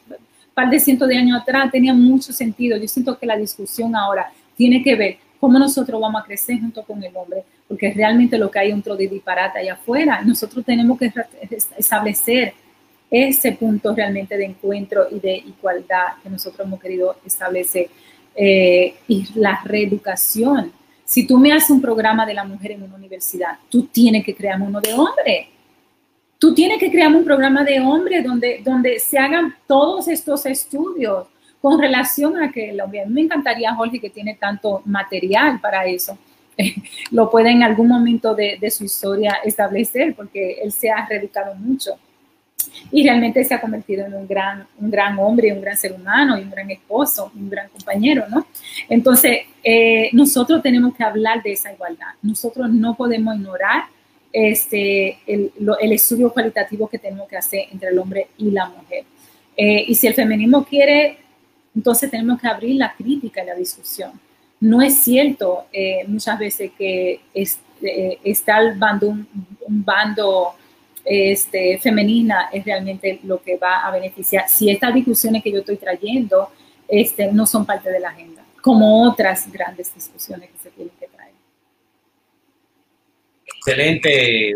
par 0.52 0.70
de 0.70 0.78
cientos 0.78 1.08
de 1.08 1.16
años 1.16 1.40
atrás, 1.40 1.70
tenía 1.70 1.94
mucho 1.94 2.32
sentido. 2.32 2.76
Yo 2.76 2.86
siento 2.86 3.18
que 3.18 3.26
la 3.26 3.36
discusión 3.36 3.94
ahora 3.96 4.32
tiene 4.56 4.82
que 4.82 4.94
ver 4.94 5.18
cómo 5.40 5.58
nosotros 5.58 6.00
vamos 6.00 6.22
a 6.22 6.24
crecer 6.24 6.60
junto 6.60 6.82
con 6.84 7.02
el 7.02 7.14
hombre, 7.16 7.44
porque 7.74 7.92
realmente 7.92 8.38
lo 8.38 8.52
que 8.52 8.60
hay 8.60 8.70
dentro 8.70 8.94
de 8.94 9.08
disparate 9.08 9.58
allá 9.58 9.72
afuera, 9.72 10.22
nosotros 10.22 10.64
tenemos 10.64 10.96
que 10.96 11.12
establecer 11.76 12.54
ese 13.10 13.50
punto 13.50 13.92
realmente 13.92 14.36
de 14.36 14.44
encuentro 14.44 15.08
y 15.10 15.18
de 15.18 15.34
igualdad 15.38 16.04
que 16.22 16.30
nosotros 16.30 16.64
hemos 16.64 16.80
querido 16.80 17.16
establecer. 17.26 17.88
Eh, 18.36 18.94
y 19.08 19.26
la 19.34 19.60
reeducación. 19.64 20.70
Si 21.04 21.26
tú 21.26 21.36
me 21.36 21.52
haces 21.52 21.70
un 21.70 21.80
programa 21.80 22.24
de 22.24 22.34
la 22.34 22.44
mujer 22.44 22.70
en 22.70 22.84
una 22.84 22.94
universidad, 22.94 23.58
tú 23.68 23.86
tienes 23.86 24.24
que 24.24 24.36
crear 24.36 24.62
uno 24.62 24.80
de 24.80 24.92
hombre. 24.92 25.48
Tú 26.38 26.54
tienes 26.54 26.78
que 26.78 26.92
crear 26.92 27.12
un 27.12 27.24
programa 27.24 27.64
de 27.64 27.80
hombre 27.80 28.22
donde, 28.22 28.60
donde 28.64 29.00
se 29.00 29.18
hagan 29.18 29.52
todos 29.66 30.06
estos 30.06 30.46
estudios 30.46 31.26
con 31.60 31.80
relación 31.80 32.40
a 32.40 32.52
que 32.52 32.70
el 32.70 32.80
hombre. 32.80 33.02
A 33.02 33.06
mí 33.06 33.14
me 33.14 33.22
encantaría, 33.22 33.74
Jorge, 33.74 33.98
que 33.98 34.10
tiene 34.10 34.36
tanto 34.36 34.80
material 34.84 35.58
para 35.58 35.84
eso, 35.86 36.16
lo 37.10 37.30
pueda 37.30 37.50
en 37.50 37.62
algún 37.62 37.88
momento 37.88 38.34
de, 38.34 38.58
de 38.60 38.70
su 38.70 38.84
historia 38.84 39.38
establecer, 39.44 40.14
porque 40.14 40.58
él 40.62 40.72
se 40.72 40.90
ha 40.90 41.06
reeducado 41.06 41.54
mucho 41.54 41.98
y 42.90 43.02
realmente 43.02 43.44
se 43.44 43.54
ha 43.54 43.60
convertido 43.60 44.06
en 44.06 44.14
un 44.14 44.26
gran, 44.26 44.66
un 44.78 44.90
gran 44.90 45.18
hombre, 45.18 45.52
un 45.52 45.60
gran 45.60 45.76
ser 45.76 45.92
humano 45.92 46.38
y 46.38 46.42
un 46.42 46.50
gran 46.50 46.70
esposo, 46.70 47.30
un 47.34 47.50
gran 47.50 47.68
compañero, 47.68 48.24
¿no? 48.28 48.46
Entonces, 48.88 49.40
eh, 49.62 50.10
nosotros 50.12 50.62
tenemos 50.62 50.94
que 50.94 51.04
hablar 51.04 51.42
de 51.42 51.52
esa 51.52 51.72
igualdad. 51.72 52.08
Nosotros 52.22 52.70
no 52.70 52.94
podemos 52.94 53.34
ignorar 53.36 53.84
este, 54.32 55.18
el, 55.26 55.52
lo, 55.60 55.78
el 55.78 55.92
estudio 55.92 56.32
cualitativo 56.32 56.88
que 56.88 56.98
tenemos 56.98 57.28
que 57.28 57.36
hacer 57.36 57.66
entre 57.72 57.90
el 57.90 57.98
hombre 57.98 58.28
y 58.38 58.50
la 58.50 58.68
mujer. 58.68 59.04
Eh, 59.56 59.84
y 59.86 59.94
si 59.94 60.06
el 60.06 60.14
feminismo 60.14 60.64
quiere, 60.64 61.18
entonces 61.74 62.10
tenemos 62.10 62.40
que 62.40 62.48
abrir 62.48 62.76
la 62.76 62.92
crítica 62.92 63.42
y 63.42 63.46
la 63.46 63.54
discusión. 63.54 64.12
No 64.64 64.80
es 64.80 65.02
cierto 65.02 65.66
eh, 65.70 66.04
muchas 66.06 66.38
veces 66.38 66.70
que 66.78 67.20
es, 67.34 67.60
eh, 67.82 68.18
está 68.24 68.60
el 68.60 68.78
bando, 68.78 69.08
un, 69.08 69.28
bando 69.68 70.54
este, 71.04 71.78
femenina 71.80 72.48
es 72.50 72.64
realmente 72.64 73.20
lo 73.24 73.42
que 73.42 73.58
va 73.58 73.86
a 73.86 73.90
beneficiar. 73.90 74.48
Si 74.48 74.70
estas 74.70 74.94
discusiones 74.94 75.42
que 75.42 75.52
yo 75.52 75.58
estoy 75.58 75.76
trayendo 75.76 76.48
este, 76.88 77.30
no 77.30 77.46
son 77.46 77.66
parte 77.66 77.90
de 77.90 78.00
la 78.00 78.08
agenda, 78.08 78.42
como 78.62 79.06
otras 79.06 79.52
grandes 79.52 79.94
discusiones 79.94 80.48
que 80.48 80.56
se 80.56 80.70
tienen 80.70 80.94
que 80.98 81.08
traer. 81.08 81.34
Excelente, 83.44 84.50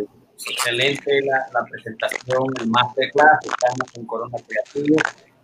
excelente 0.49 1.21
la, 1.21 1.37
la 1.53 1.67
presentación, 1.71 2.45
el 2.63 2.69
masterclass. 2.69 3.41
Estamos 3.45 3.95
en 3.95 4.07
Corona 4.07 4.39
Creativo, 4.47 4.97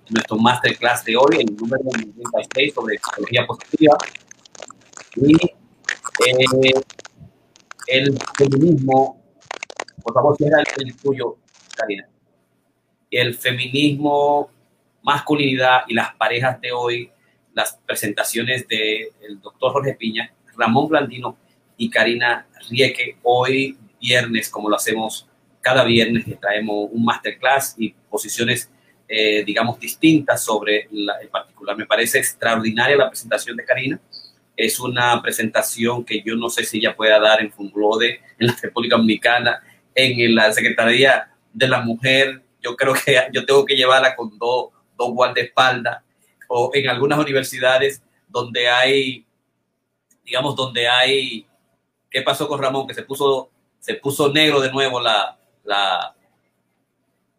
nuestro 0.09 0.39
masterclass 0.39 1.05
de 1.05 1.17
hoy, 1.19 1.41
el 1.41 1.55
número 1.55 1.85
96 1.85 2.73
sobre 2.73 2.97
psicología 2.97 3.47
positiva. 3.47 3.99
Y 5.17 5.35
eh, 5.35 6.73
el 7.87 8.19
feminismo 8.37 9.25
por 10.05 10.12
favor, 10.12 10.37
cierra 10.37 10.61
el, 10.61 10.87
el 10.87 10.97
tuyo, 10.97 11.39
Karina. 11.75 12.07
El 13.11 13.35
feminismo, 13.35 14.51
masculinidad 15.03 15.85
y 15.89 15.95
las 15.95 16.15
parejas 16.15 16.61
de 16.61 16.73
hoy, 16.73 17.11
las 17.55 17.79
presentaciones 17.87 18.69
del 18.69 19.41
doctor 19.41 19.73
Jorge 19.73 19.95
Piña, 19.95 20.31
Ramón 20.57 20.89
Blandino 20.89 21.39
y 21.79 21.89
Karina 21.89 22.47
Rieke. 22.69 23.17
Hoy 23.23 23.79
viernes, 23.99 24.51
como 24.51 24.69
lo 24.69 24.77
hacemos 24.77 25.27
cada 25.62 25.85
viernes, 25.85 26.27
traemos 26.39 26.91
un 26.93 27.03
masterclass 27.03 27.75
y 27.79 27.91
posiciones, 28.11 28.71
eh, 29.09 29.43
digamos, 29.43 29.81
distintas 29.81 30.45
sobre 30.45 30.87
la, 30.91 31.15
el 31.15 31.29
particular. 31.29 31.77
Me 31.79 31.87
parece 31.87 32.19
extraordinaria 32.19 32.97
la 32.97 33.09
presentación 33.09 33.57
de 33.57 33.65
Karina. 33.65 34.01
Es 34.57 34.78
una 34.78 35.20
presentación 35.22 36.05
que 36.05 36.22
yo 36.22 36.36
no 36.36 36.48
sé 36.48 36.64
si 36.64 36.78
ella 36.78 36.96
pueda 36.96 37.18
dar 37.18 37.40
en 37.40 37.52
Funglode, 37.52 38.20
en 38.38 38.46
la 38.46 38.57
República 38.61 38.96
Dominicana, 38.96 39.62
en 39.94 40.34
la 40.34 40.52
Secretaría 40.52 41.30
de 41.52 41.68
la 41.68 41.80
Mujer. 41.80 42.42
Yo 42.62 42.76
creo 42.76 42.94
que 42.94 43.20
yo 43.32 43.44
tengo 43.44 43.64
que 43.64 43.76
llevarla 43.76 44.14
con 44.14 44.38
dos, 44.38 44.70
dos 44.96 45.12
guardaespaldas 45.12 46.02
o 46.48 46.70
en 46.74 46.88
algunas 46.88 47.18
universidades 47.18 48.02
donde 48.28 48.68
hay, 48.68 49.26
digamos, 50.24 50.57
donde 50.57 50.88
hay, 50.88 51.46
¿qué 52.11 52.22
pasó 52.22 52.48
con 52.48 52.61
Ramón? 52.61 52.86
Que 52.86 52.94
se 52.94 53.02
puso, 53.02 53.50
se 53.78 53.94
puso 53.94 54.32
negro 54.32 54.61
de 54.61 54.70
nuevo 54.70 55.00
la, 55.00 55.38
la, 55.64 56.14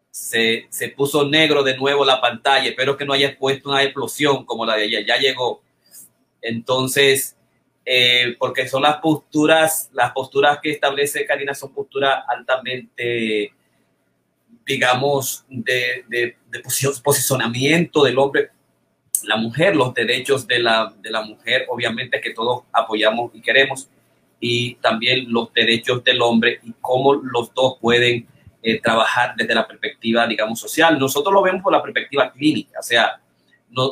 se, 0.10 0.68
se 0.70 0.90
puso 0.90 1.28
negro 1.28 1.64
de 1.64 1.78
nuevo 1.78 2.06
la 2.06 2.22
pantalla. 2.22 2.70
Espero 2.70 2.96
que 2.96 3.06
no 3.06 3.14
haya 3.14 3.38
puesto 3.38 3.70
una 3.70 3.84
explosión 3.84 4.46
como 4.46 4.66
la 4.66 4.78
de 4.78 4.86
ella. 4.86 5.00
Ya 5.06 5.18
llegó. 5.18 5.62
Entonces, 6.42 7.36
eh, 7.86 8.36
porque 8.40 8.68
son 8.68 8.82
las 8.82 8.98
posturas, 8.98 9.90
las 9.94 10.12
posturas 10.12 10.60
que 10.62 10.72
establece 10.72 11.26
Karina 11.26 11.54
son 11.54 11.74
posturas 11.74 12.24
altamente, 12.28 13.54
digamos, 14.66 15.46
de, 15.48 16.04
de, 16.08 16.38
de 16.50 16.64
posicionamiento 17.04 18.04
del 18.04 18.18
hombre, 18.18 18.50
la 19.24 19.38
mujer, 19.38 19.76
los 19.76 19.94
derechos 19.94 20.48
de 20.48 20.60
la, 20.60 20.94
de 21.00 21.10
la 21.10 21.22
mujer, 21.22 21.66
obviamente 21.70 22.20
que 22.20 22.32
todos 22.32 22.64
apoyamos 22.72 23.32
y 23.34 23.42
queremos, 23.42 23.88
y 24.40 24.76
también 24.76 25.32
los 25.32 25.54
derechos 25.54 26.04
del 26.04 26.22
hombre 26.22 26.60
y 26.64 26.74
cómo 26.82 27.14
los 27.14 27.54
dos 27.54 27.78
pueden 27.80 28.28
eh, 28.62 28.82
trabajar 28.82 29.36
desde 29.38 29.56
la 29.56 29.68
perspectiva, 29.68 30.28
digamos, 30.28 30.60
social. 30.60 30.98
Nosotros 31.00 31.34
lo 31.34 31.42
vemos 31.42 31.62
por 31.62 31.72
la 31.72 31.82
perspectiva 31.82 32.32
clínica, 32.32 32.80
o 32.80 32.84
sea, 32.84 33.22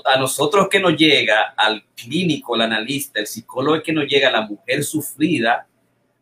a 0.06 0.18
nosotros 0.18 0.68
que 0.70 0.80
nos 0.80 0.96
llega, 0.96 1.54
al 1.58 1.84
clínico, 1.96 2.56
el 2.56 2.62
analista, 2.62 3.20
el 3.20 3.28
psicólogo 3.28 3.82
que 3.82 3.94
nos 3.94 4.06
llega, 4.06 4.32
la 4.32 4.42
mujer 4.42 4.84
sufrida, 4.84 5.68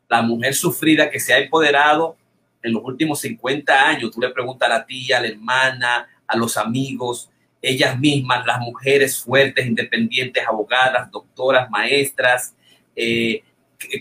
la 0.09 0.21
mujer 0.21 0.53
sufrida 0.53 1.09
que 1.09 1.19
se 1.19 1.33
ha 1.33 1.37
empoderado 1.37 2.17
en 2.63 2.73
los 2.73 2.83
últimos 2.83 3.19
50 3.19 3.87
años, 3.87 4.11
tú 4.11 4.19
le 4.19 4.29
preguntas 4.29 4.69
a 4.69 4.73
la 4.73 4.85
tía, 4.85 5.17
a 5.17 5.21
la 5.21 5.27
hermana, 5.27 6.07
a 6.27 6.37
los 6.37 6.57
amigos, 6.57 7.29
ellas 7.61 7.99
mismas, 7.99 8.45
las 8.45 8.59
mujeres 8.59 9.19
fuertes, 9.19 9.65
independientes, 9.65 10.45
abogadas, 10.47 11.11
doctoras, 11.11 11.69
maestras, 11.69 12.55
eh, 12.95 13.43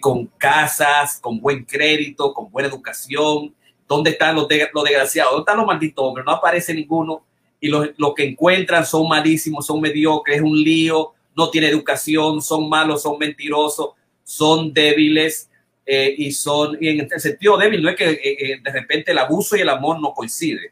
con 0.01 0.27
casas, 0.27 1.19
con 1.21 1.41
buen 1.41 1.65
crédito, 1.65 2.33
con 2.33 2.51
buena 2.51 2.69
educación. 2.69 3.55
¿Dónde 3.87 4.11
están 4.11 4.35
los, 4.37 4.47
los 4.73 4.85
desgraciados? 4.85 5.33
¿Dónde 5.33 5.43
están 5.43 5.57
los 5.59 5.67
malditos 5.67 6.05
hombres? 6.05 6.25
No 6.25 6.33
aparece 6.33 6.75
ninguno 6.75 7.25
y 7.61 7.69
lo, 7.69 7.87
lo, 7.99 8.15
que 8.15 8.25
encuentran 8.25 8.87
son 8.87 9.07
malísimos, 9.09 9.67
son 9.67 9.81
mediocres, 9.81 10.39
es 10.39 10.43
un 10.43 10.57
lío, 10.57 11.13
no 11.37 11.51
tiene 11.51 11.69
educación, 11.69 12.41
son 12.41 12.69
malos, 12.69 13.03
son 13.03 13.19
mentirosos, 13.19 13.91
son 14.25 14.73
débiles 14.73 15.51
eh, 15.87 16.15
y 16.17 16.33
son, 16.33 16.79
y 16.81 16.89
en 16.89 17.01
el 17.01 17.21
sentido 17.21 17.57
débil 17.57 17.83
no 17.83 17.89
es 17.91 17.97
que 17.97 18.11
eh, 18.11 18.21
eh, 18.23 18.61
de 18.63 18.71
repente 18.71 19.13
el 19.13 19.19
abuso 19.19 19.57
y 19.57 19.61
el 19.61 19.69
amor 19.69 20.01
no 20.01 20.13
coinciden, 20.15 20.71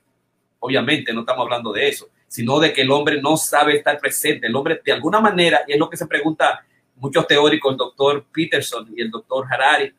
obviamente 0.61 1.12
no 1.12 1.20
estamos 1.20 1.45
hablando 1.45 1.72
de 1.72 1.89
eso, 1.89 2.09
sino 2.26 2.61
de 2.61 2.72
que 2.72 2.82
el 2.82 2.91
hombre 2.91 3.20
no 3.20 3.36
sabe 3.36 3.76
estar 3.76 3.99
presente, 3.99 4.47
el 4.47 4.57
hombre 4.57 4.80
de 4.84 4.93
alguna 4.93 5.20
manera, 5.20 5.62
y 5.66 5.72
es 5.72 5.78
lo 5.78 5.91
que 5.91 5.97
se 5.97 6.07
pregunta 6.07 6.64
muchos 6.97 7.26
teóricos, 7.26 7.72
el 7.72 7.78
doctor 7.78 8.26
Peterson 8.32 8.93
y 8.97 9.01
el 9.01 9.11
doctor 9.11 9.47
Harari, 9.51 9.93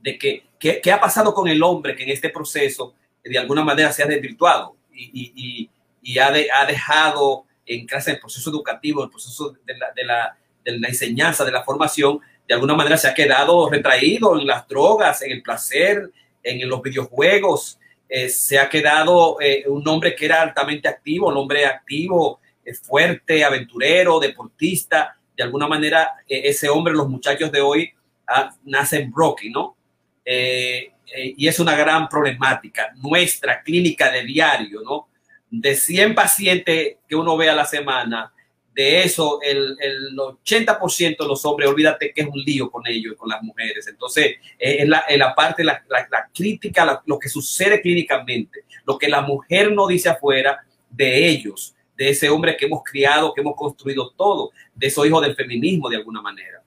de 0.00 0.18
que 0.18 0.44
qué 0.58 0.92
ha 0.92 1.00
pasado 1.00 1.34
con 1.34 1.46
el 1.46 1.62
hombre 1.62 1.94
que 1.94 2.04
en 2.04 2.10
este 2.10 2.30
proceso 2.30 2.94
de 3.22 3.38
alguna 3.38 3.62
manera 3.62 3.92
se 3.92 4.02
ha 4.02 4.06
desvirtuado 4.06 4.76
y, 4.92 5.04
y, 5.12 5.32
y 5.36 5.70
y 6.04 6.18
ha, 6.18 6.28
ha 6.28 6.66
dejado 6.66 7.46
en 7.66 7.86
clase 7.86 8.12
el 8.12 8.20
proceso 8.20 8.50
educativo, 8.50 9.02
el 9.02 9.10
proceso 9.10 9.56
de 9.64 9.76
la, 9.76 9.90
de, 9.96 10.04
la, 10.04 10.38
de 10.64 10.78
la, 10.78 10.88
enseñanza, 10.88 11.44
de 11.44 11.50
la 11.50 11.64
formación, 11.64 12.20
de 12.46 12.54
alguna 12.54 12.74
manera 12.74 12.96
se 12.96 13.08
ha 13.08 13.14
quedado 13.14 13.70
retraído 13.70 14.38
en 14.38 14.46
las 14.46 14.68
drogas, 14.68 15.22
en 15.22 15.32
el 15.32 15.42
placer, 15.42 16.10
en 16.42 16.68
los 16.68 16.82
videojuegos. 16.82 17.78
Eh, 18.06 18.28
se 18.28 18.58
ha 18.58 18.68
quedado 18.68 19.40
eh, 19.40 19.64
un 19.66 19.86
hombre 19.88 20.14
que 20.14 20.26
era 20.26 20.42
altamente 20.42 20.86
activo, 20.86 21.28
un 21.28 21.38
hombre 21.38 21.64
activo, 21.64 22.40
eh, 22.62 22.74
fuerte, 22.74 23.42
aventurero, 23.42 24.20
deportista. 24.20 25.16
De 25.34 25.42
alguna 25.42 25.66
manera, 25.66 26.12
ese 26.28 26.68
hombre, 26.68 26.92
los 26.92 27.08
muchachos 27.08 27.50
de 27.50 27.62
hoy, 27.62 27.90
ah, 28.28 28.54
nacen 28.64 29.10
broken, 29.10 29.52
¿no? 29.52 29.76
y 30.26 31.46
es 31.46 31.60
una 31.60 31.76
gran 31.76 32.08
problemática. 32.08 32.92
Nuestra 32.96 33.62
clínica 33.62 34.10
de 34.10 34.24
diario, 34.24 34.80
¿no? 34.80 35.08
De 35.60 35.76
100 35.76 36.14
pacientes 36.14 36.96
que 37.08 37.16
uno 37.16 37.36
ve 37.36 37.48
a 37.48 37.54
la 37.54 37.64
semana, 37.64 38.32
de 38.74 39.02
eso 39.02 39.38
el, 39.40 39.76
el 39.80 40.16
80% 40.16 41.16
de 41.16 41.26
los 41.26 41.44
hombres, 41.44 41.68
olvídate 41.68 42.12
que 42.12 42.22
es 42.22 42.26
un 42.26 42.40
lío 42.40 42.70
con 42.70 42.84
ellos 42.86 43.14
con 43.16 43.28
las 43.28 43.40
mujeres. 43.40 43.86
Entonces, 43.86 44.36
eh, 44.58 44.76
en, 44.80 44.90
la, 44.90 45.04
en 45.08 45.20
la 45.20 45.32
parte, 45.32 45.62
la, 45.62 45.84
la, 45.88 46.28
crítica, 46.34 47.02
lo 47.06 47.18
que 47.18 47.28
sucede 47.28 47.80
clínicamente, 47.80 48.64
lo 48.84 48.98
que 48.98 49.08
la 49.08 49.20
mujer 49.20 49.70
no 49.70 49.86
dice 49.86 50.08
afuera 50.08 50.58
de 50.90 51.28
ellos, 51.28 51.74
de 51.96 52.08
ese 52.08 52.28
hombre 52.28 52.56
que 52.56 52.66
hemos 52.66 52.82
criado, 52.82 53.32
que 53.32 53.42
hemos 53.42 53.54
construido 53.54 54.10
todo, 54.10 54.50
de 54.74 54.88
esos 54.88 55.06
hijos 55.06 55.22
del 55.22 55.36
feminismo 55.36 55.88
de 55.88 55.96
alguna 55.96 56.20
manera. 56.20 56.60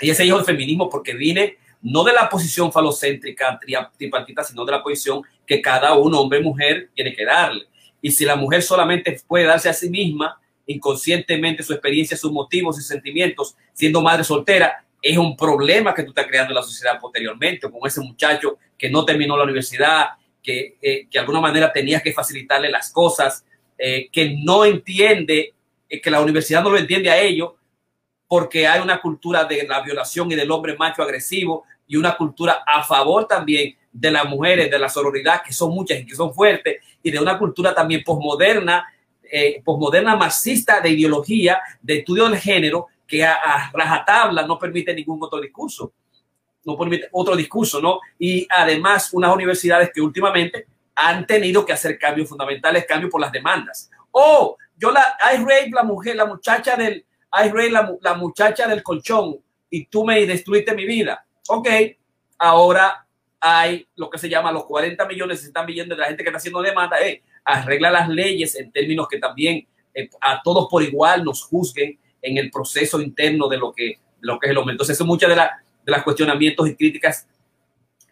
Y 0.00 0.10
ese 0.10 0.24
hijo 0.24 0.36
del 0.36 0.46
feminismo 0.46 0.88
porque 0.88 1.14
viene 1.14 1.56
no 1.82 2.04
de 2.04 2.12
la 2.12 2.28
posición 2.28 2.72
falocéntrica, 2.72 3.60
tripartita, 3.98 4.44
sino 4.44 4.64
de 4.64 4.72
la 4.72 4.82
posición 4.82 5.22
que 5.44 5.60
cada 5.60 5.94
uno, 5.94 6.20
hombre 6.20 6.38
y 6.38 6.42
mujer, 6.42 6.90
tiene 6.94 7.12
que 7.12 7.24
darle. 7.24 7.66
Y 8.04 8.10
si 8.10 8.26
la 8.26 8.36
mujer 8.36 8.62
solamente 8.62 9.18
puede 9.26 9.46
darse 9.46 9.70
a 9.70 9.72
sí 9.72 9.88
misma, 9.88 10.38
inconscientemente, 10.66 11.62
su 11.62 11.72
experiencia, 11.72 12.18
sus 12.18 12.30
motivos 12.30 12.78
y 12.78 12.82
sentimientos, 12.82 13.56
siendo 13.72 14.02
madre 14.02 14.22
soltera, 14.24 14.84
es 15.00 15.16
un 15.16 15.34
problema 15.34 15.94
que 15.94 16.02
tú 16.02 16.10
estás 16.10 16.26
creando 16.26 16.50
en 16.50 16.56
la 16.56 16.62
sociedad 16.62 17.00
posteriormente, 17.00 17.70
con 17.70 17.80
ese 17.86 18.02
muchacho 18.02 18.58
que 18.76 18.90
no 18.90 19.06
terminó 19.06 19.38
la 19.38 19.44
universidad, 19.44 20.08
que, 20.42 20.76
eh, 20.82 21.06
que 21.10 21.12
de 21.12 21.18
alguna 21.18 21.40
manera 21.40 21.72
tenías 21.72 22.02
que 22.02 22.12
facilitarle 22.12 22.68
las 22.68 22.92
cosas, 22.92 23.42
eh, 23.78 24.10
que 24.12 24.36
no 24.44 24.66
entiende, 24.66 25.54
eh, 25.88 25.98
que 26.02 26.10
la 26.10 26.20
universidad 26.20 26.62
no 26.62 26.68
lo 26.68 26.76
entiende 26.76 27.08
a 27.08 27.18
ellos, 27.18 27.52
porque 28.28 28.66
hay 28.66 28.82
una 28.82 29.00
cultura 29.00 29.46
de 29.46 29.66
la 29.66 29.80
violación 29.80 30.30
y 30.30 30.34
del 30.34 30.50
hombre 30.50 30.76
macho 30.76 31.02
agresivo 31.02 31.64
y 31.86 31.96
una 31.96 32.18
cultura 32.18 32.64
a 32.66 32.84
favor 32.84 33.26
también 33.26 33.74
de 33.90 34.10
las 34.10 34.26
mujeres, 34.26 34.70
de 34.70 34.78
la 34.78 34.90
sororidad, 34.90 35.40
que 35.42 35.54
son 35.54 35.70
muchas 35.70 36.00
y 36.00 36.04
que 36.04 36.14
son 36.14 36.34
fuertes, 36.34 36.82
y 37.04 37.10
de 37.10 37.20
una 37.20 37.38
cultura 37.38 37.74
también 37.74 38.02
posmoderna, 38.02 38.86
eh, 39.22 39.62
posmoderna 39.62 40.16
marxista 40.16 40.80
de 40.80 40.88
ideología, 40.88 41.60
de 41.80 41.98
estudio 41.98 42.28
del 42.28 42.38
género, 42.38 42.88
que 43.06 43.22
a, 43.22 43.34
a, 43.34 43.70
rajatabla 43.72 44.46
no 44.46 44.58
permite 44.58 44.94
ningún 44.94 45.22
otro 45.22 45.38
discurso, 45.38 45.92
no 46.64 46.78
permite 46.78 47.08
otro 47.12 47.36
discurso, 47.36 47.80
¿no? 47.80 48.00
Y 48.18 48.48
además 48.50 49.12
unas 49.12 49.34
universidades 49.34 49.90
que 49.94 50.00
últimamente 50.00 50.66
han 50.94 51.26
tenido 51.26 51.66
que 51.66 51.74
hacer 51.74 51.98
cambios 51.98 52.26
fundamentales, 52.26 52.86
cambios 52.86 53.10
por 53.10 53.20
las 53.20 53.30
demandas. 53.30 53.90
Oh, 54.12 54.56
yo 54.78 54.90
la, 54.90 55.04
I 55.34 55.44
Ray, 55.44 55.70
la 55.70 55.82
mujer, 55.82 56.16
la 56.16 56.24
muchacha 56.24 56.74
del, 56.74 57.04
I 57.32 57.50
Ray, 57.50 57.70
la, 57.70 57.94
la 58.00 58.14
muchacha 58.14 58.66
del 58.66 58.82
colchón, 58.82 59.38
y 59.68 59.84
tú 59.86 60.06
me 60.06 60.24
destruiste 60.24 60.74
mi 60.74 60.86
vida. 60.86 61.26
Ok, 61.48 61.68
ahora 62.38 63.03
hay 63.46 63.86
lo 63.96 64.08
que 64.08 64.16
se 64.16 64.30
llama 64.30 64.50
los 64.50 64.64
40 64.64 65.06
millones 65.06 65.40
se 65.40 65.48
están 65.48 65.66
viendo 65.66 65.94
de 65.94 66.00
la 66.00 66.06
gente 66.06 66.22
que 66.22 66.30
está 66.30 66.38
haciendo 66.38 66.62
demanda, 66.62 66.96
eh, 66.98 67.22
arregla 67.44 67.90
las 67.90 68.08
leyes 68.08 68.54
en 68.54 68.72
términos 68.72 69.06
que 69.06 69.18
también 69.18 69.66
eh, 69.92 70.08
a 70.22 70.40
todos 70.42 70.66
por 70.70 70.82
igual 70.82 71.22
nos 71.24 71.42
juzguen 71.42 71.98
en 72.22 72.38
el 72.38 72.50
proceso 72.50 73.02
interno 73.02 73.46
de 73.48 73.58
lo 73.58 73.74
que, 73.74 73.84
de 73.84 73.98
lo 74.20 74.38
que 74.38 74.46
es 74.46 74.50
el 74.50 74.56
hombre. 74.56 74.72
Entonces, 74.72 74.94
eso 74.94 75.04
es 75.04 75.08
muchas 75.08 75.28
de, 75.28 75.36
la, 75.36 75.62
de 75.84 75.92
las 75.92 76.02
cuestionamientos 76.02 76.66
y 76.66 76.74
críticas 76.74 77.28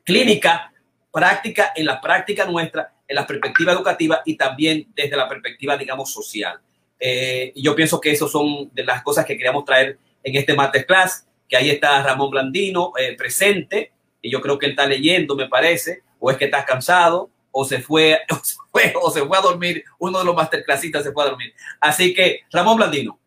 clínicas, 0.05 0.71
práctica, 1.11 1.73
en 1.75 1.87
la 1.87 1.99
práctica 1.99 2.45
nuestra, 2.45 2.93
en 3.09 3.17
la 3.17 3.27
perspectiva 3.27 3.73
educativa 3.73 4.21
y 4.27 4.37
también 4.37 4.93
desde 4.95 5.17
la 5.17 5.31
perspectiva, 5.31 5.79
digamos, 5.79 6.13
social. 6.13 6.61
Eh, 7.01 7.55
yo 7.57 7.75
pienso 7.75 7.99
que 7.99 8.11
eso 8.11 8.29
son 8.29 8.71
de 8.75 8.85
las 8.85 9.03
cosas 9.03 9.25
que 9.25 9.37
queríamos 9.37 9.65
traer 9.65 9.99
en 10.23 10.37
este 10.37 10.55
masterclass, 10.55 11.27
que 11.49 11.57
ahí 11.57 11.71
está 11.71 12.03
Ramón 12.03 12.31
Blandino 12.31 12.93
eh, 12.99 13.17
presente, 13.17 13.93
y 14.23 14.31
yo 14.31 14.41
creo 14.41 14.59
que 14.59 14.67
él 14.67 14.73
está 14.73 14.87
leyendo, 14.87 15.35
me 15.35 15.49
parece, 15.49 16.03
o 16.19 16.31
es 16.31 16.37
que 16.37 16.47
estás 16.47 16.65
cansado, 16.65 17.29
o 17.51 17.65
se 17.65 17.83
fue, 17.83 18.21
o 18.31 18.43
se 18.43 18.57
fue, 18.71 18.95
o 19.01 19.11
se 19.11 19.27
fue 19.27 19.37
a 19.37 19.43
dormir, 19.43 19.85
uno 19.99 20.21
de 20.21 20.25
los 20.25 20.35
masterclassistas 20.35 21.03
se 21.05 21.13
fue 21.13 21.25
a 21.25 21.31
dormir. 21.31 21.53
Así 21.81 22.15
que, 22.15 22.41
Ramón 22.51 22.77
Blandino. 22.77 23.19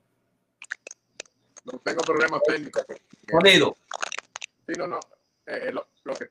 No 1.65 1.79
tengo 1.79 2.01
problemas 2.01 2.41
técnicos. 2.43 2.85
Sonido. 3.29 3.75
Sí, 4.67 4.73
no, 4.77 4.87
no. 4.87 4.99
Eh, 5.47 5.71
lo, 5.71 5.87
lo 6.03 6.13
que 6.15 6.29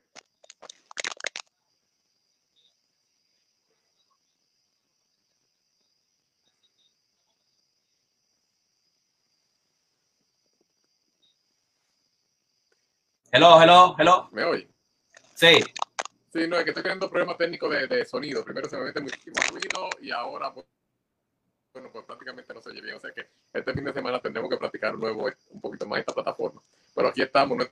Hello, 13.37 13.61
hello, 13.61 13.97
hello. 13.99 14.29
¿Me 14.31 14.45
oye? 14.45 14.69
Sí. 15.33 15.61
Sí, 16.31 16.47
no, 16.47 16.55
es 16.57 16.63
que 16.63 16.69
estoy 16.69 16.83
teniendo 16.83 17.09
problemas 17.09 17.37
técnicos 17.37 17.69
de, 17.69 17.85
de 17.85 18.05
sonido. 18.05 18.45
Primero 18.45 18.69
se 18.69 18.77
me 18.77 18.85
mete 18.85 19.01
muchísimo 19.01 19.35
ruido 19.51 19.89
y 20.01 20.09
ahora, 20.09 20.53
pues, 20.53 20.65
bueno, 21.73 21.89
pues 21.91 22.05
prácticamente 22.05 22.53
no 22.53 22.61
se 22.61 22.69
oye 22.69 22.79
bien. 22.79 22.95
O 22.95 22.99
sea 23.01 23.11
que 23.11 23.27
este 23.51 23.73
fin 23.73 23.83
de 23.83 23.91
semana 23.91 24.21
tendremos 24.21 24.49
que 24.49 24.55
practicar 24.55 24.95
luego 24.95 25.29
un 25.49 25.59
poquito 25.59 25.85
más 25.85 25.99
esta 25.99 26.13
plataforma. 26.13 26.63
Pero 26.95 27.09
aquí 27.09 27.23
estamos, 27.23 27.57
no 27.57 27.65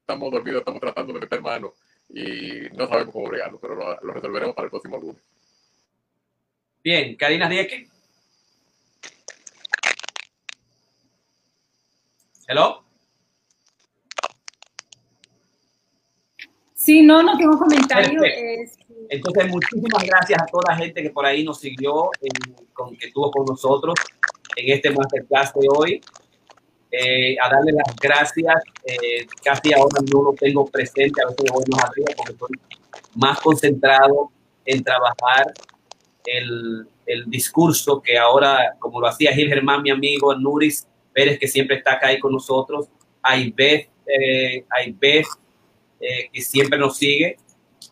estamos 0.00 0.32
dormidos, 0.32 0.58
estamos 0.62 0.80
tratando 0.80 1.12
de 1.12 1.20
meter 1.20 1.40
mano 1.40 1.74
y 2.08 2.62
no 2.72 2.88
sabemos 2.88 3.12
cómo 3.12 3.28
bregarlo, 3.28 3.60
pero 3.60 3.76
lo, 3.76 4.00
lo 4.00 4.12
resolveremos 4.12 4.56
para 4.56 4.64
el 4.64 4.70
próximo 4.70 4.98
lunes. 4.98 5.22
Bien, 6.82 7.14
Karina 7.14 7.48
Dieke. 7.48 7.88
Hello. 12.48 12.87
Sí, 16.88 17.02
no, 17.02 17.22
no 17.22 17.36
tengo 17.36 17.58
comentario. 17.58 18.18
Perfecto. 18.18 18.94
Entonces, 19.10 19.50
muchísimas 19.50 20.02
gracias 20.04 20.40
a 20.40 20.46
toda 20.46 20.72
la 20.72 20.76
gente 20.76 21.02
que 21.02 21.10
por 21.10 21.26
ahí 21.26 21.44
nos 21.44 21.60
siguió, 21.60 22.08
en, 22.18 22.66
con, 22.72 22.96
que 22.96 23.08
estuvo 23.08 23.30
con 23.30 23.44
nosotros 23.44 23.94
en 24.56 24.72
este 24.72 24.90
masterclass 24.90 25.52
de 25.52 25.68
hoy. 25.70 26.00
Eh, 26.90 27.36
a 27.42 27.50
darle 27.50 27.72
las 27.72 27.94
gracias. 27.94 28.62
Eh, 28.86 29.26
casi 29.44 29.74
ahora 29.74 30.00
no 30.10 30.22
lo 30.22 30.32
tengo 30.32 30.64
presente, 30.64 31.20
a 31.22 31.26
veces 31.26 31.44
me 31.44 31.50
voy 31.50 31.64
más 31.70 31.84
arriba 31.84 32.06
porque 32.16 32.32
estoy 32.32 32.48
más 33.16 33.38
concentrado 33.40 34.32
en 34.64 34.82
trabajar 34.82 35.52
el, 36.24 36.88
el 37.04 37.28
discurso 37.28 38.00
que 38.00 38.16
ahora, 38.16 38.76
como 38.78 38.98
lo 38.98 39.08
hacía 39.08 39.34
Gil 39.34 39.48
Germán, 39.48 39.82
mi 39.82 39.90
amigo, 39.90 40.34
Nuris 40.34 40.88
Pérez, 41.12 41.38
que 41.38 41.48
siempre 41.48 41.76
está 41.76 41.92
acá 41.92 42.06
ahí 42.06 42.18
con 42.18 42.32
nosotros, 42.32 42.88
Aibeth, 43.20 43.90
eh, 44.06 44.64
Aibeth 44.70 45.26
eh, 46.00 46.28
que 46.32 46.40
siempre 46.42 46.78
nos 46.78 46.96
sigue, 46.96 47.36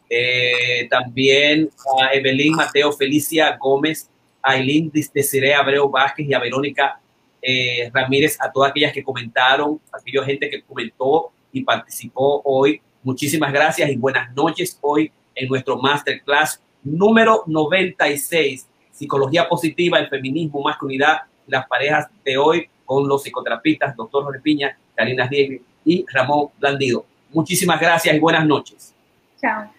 eh, 0.08 0.86
también 0.88 1.68
a 2.00 2.14
Evelyn 2.14 2.54
Mateo 2.54 2.92
Felicia 2.92 3.56
Gómez, 3.56 4.08
Aileen 4.42 4.90
Desiree 4.92 5.54
Abreu 5.54 5.88
Vázquez 5.90 6.28
y 6.28 6.34
a 6.34 6.38
Verónica 6.38 7.00
eh, 7.42 7.90
Ramírez, 7.92 8.36
a 8.40 8.50
todas 8.50 8.70
aquellas 8.70 8.92
que 8.92 9.02
comentaron, 9.02 9.80
a 9.92 9.98
aquella 9.98 10.24
gente 10.24 10.48
que 10.48 10.62
comentó 10.62 11.32
y 11.52 11.62
participó 11.64 12.42
hoy. 12.44 12.80
Muchísimas 13.02 13.52
gracias 13.52 13.90
y 13.90 13.96
buenas 13.96 14.32
noches 14.34 14.78
hoy 14.80 15.10
en 15.34 15.48
nuestro 15.48 15.76
masterclass 15.76 16.60
número 16.82 17.42
96, 17.46 18.66
Psicología 18.92 19.48
Positiva, 19.48 19.98
el 19.98 20.08
Feminismo, 20.08 20.62
Masculinidad, 20.62 21.22
las 21.46 21.66
parejas 21.66 22.06
de 22.24 22.38
hoy 22.38 22.68
con 22.84 23.06
los 23.08 23.22
psicoterapistas, 23.22 23.96
doctor 23.96 24.24
Jorge 24.24 24.40
Piña, 24.40 24.78
Karina 24.94 25.26
Diego 25.26 25.62
y 25.84 26.04
Ramón 26.12 26.48
Blandido. 26.58 27.04
Muchísimas 27.32 27.80
gracias 27.80 28.14
y 28.14 28.18
buenas 28.18 28.46
noches. 28.46 28.94
Chao. 29.40 29.75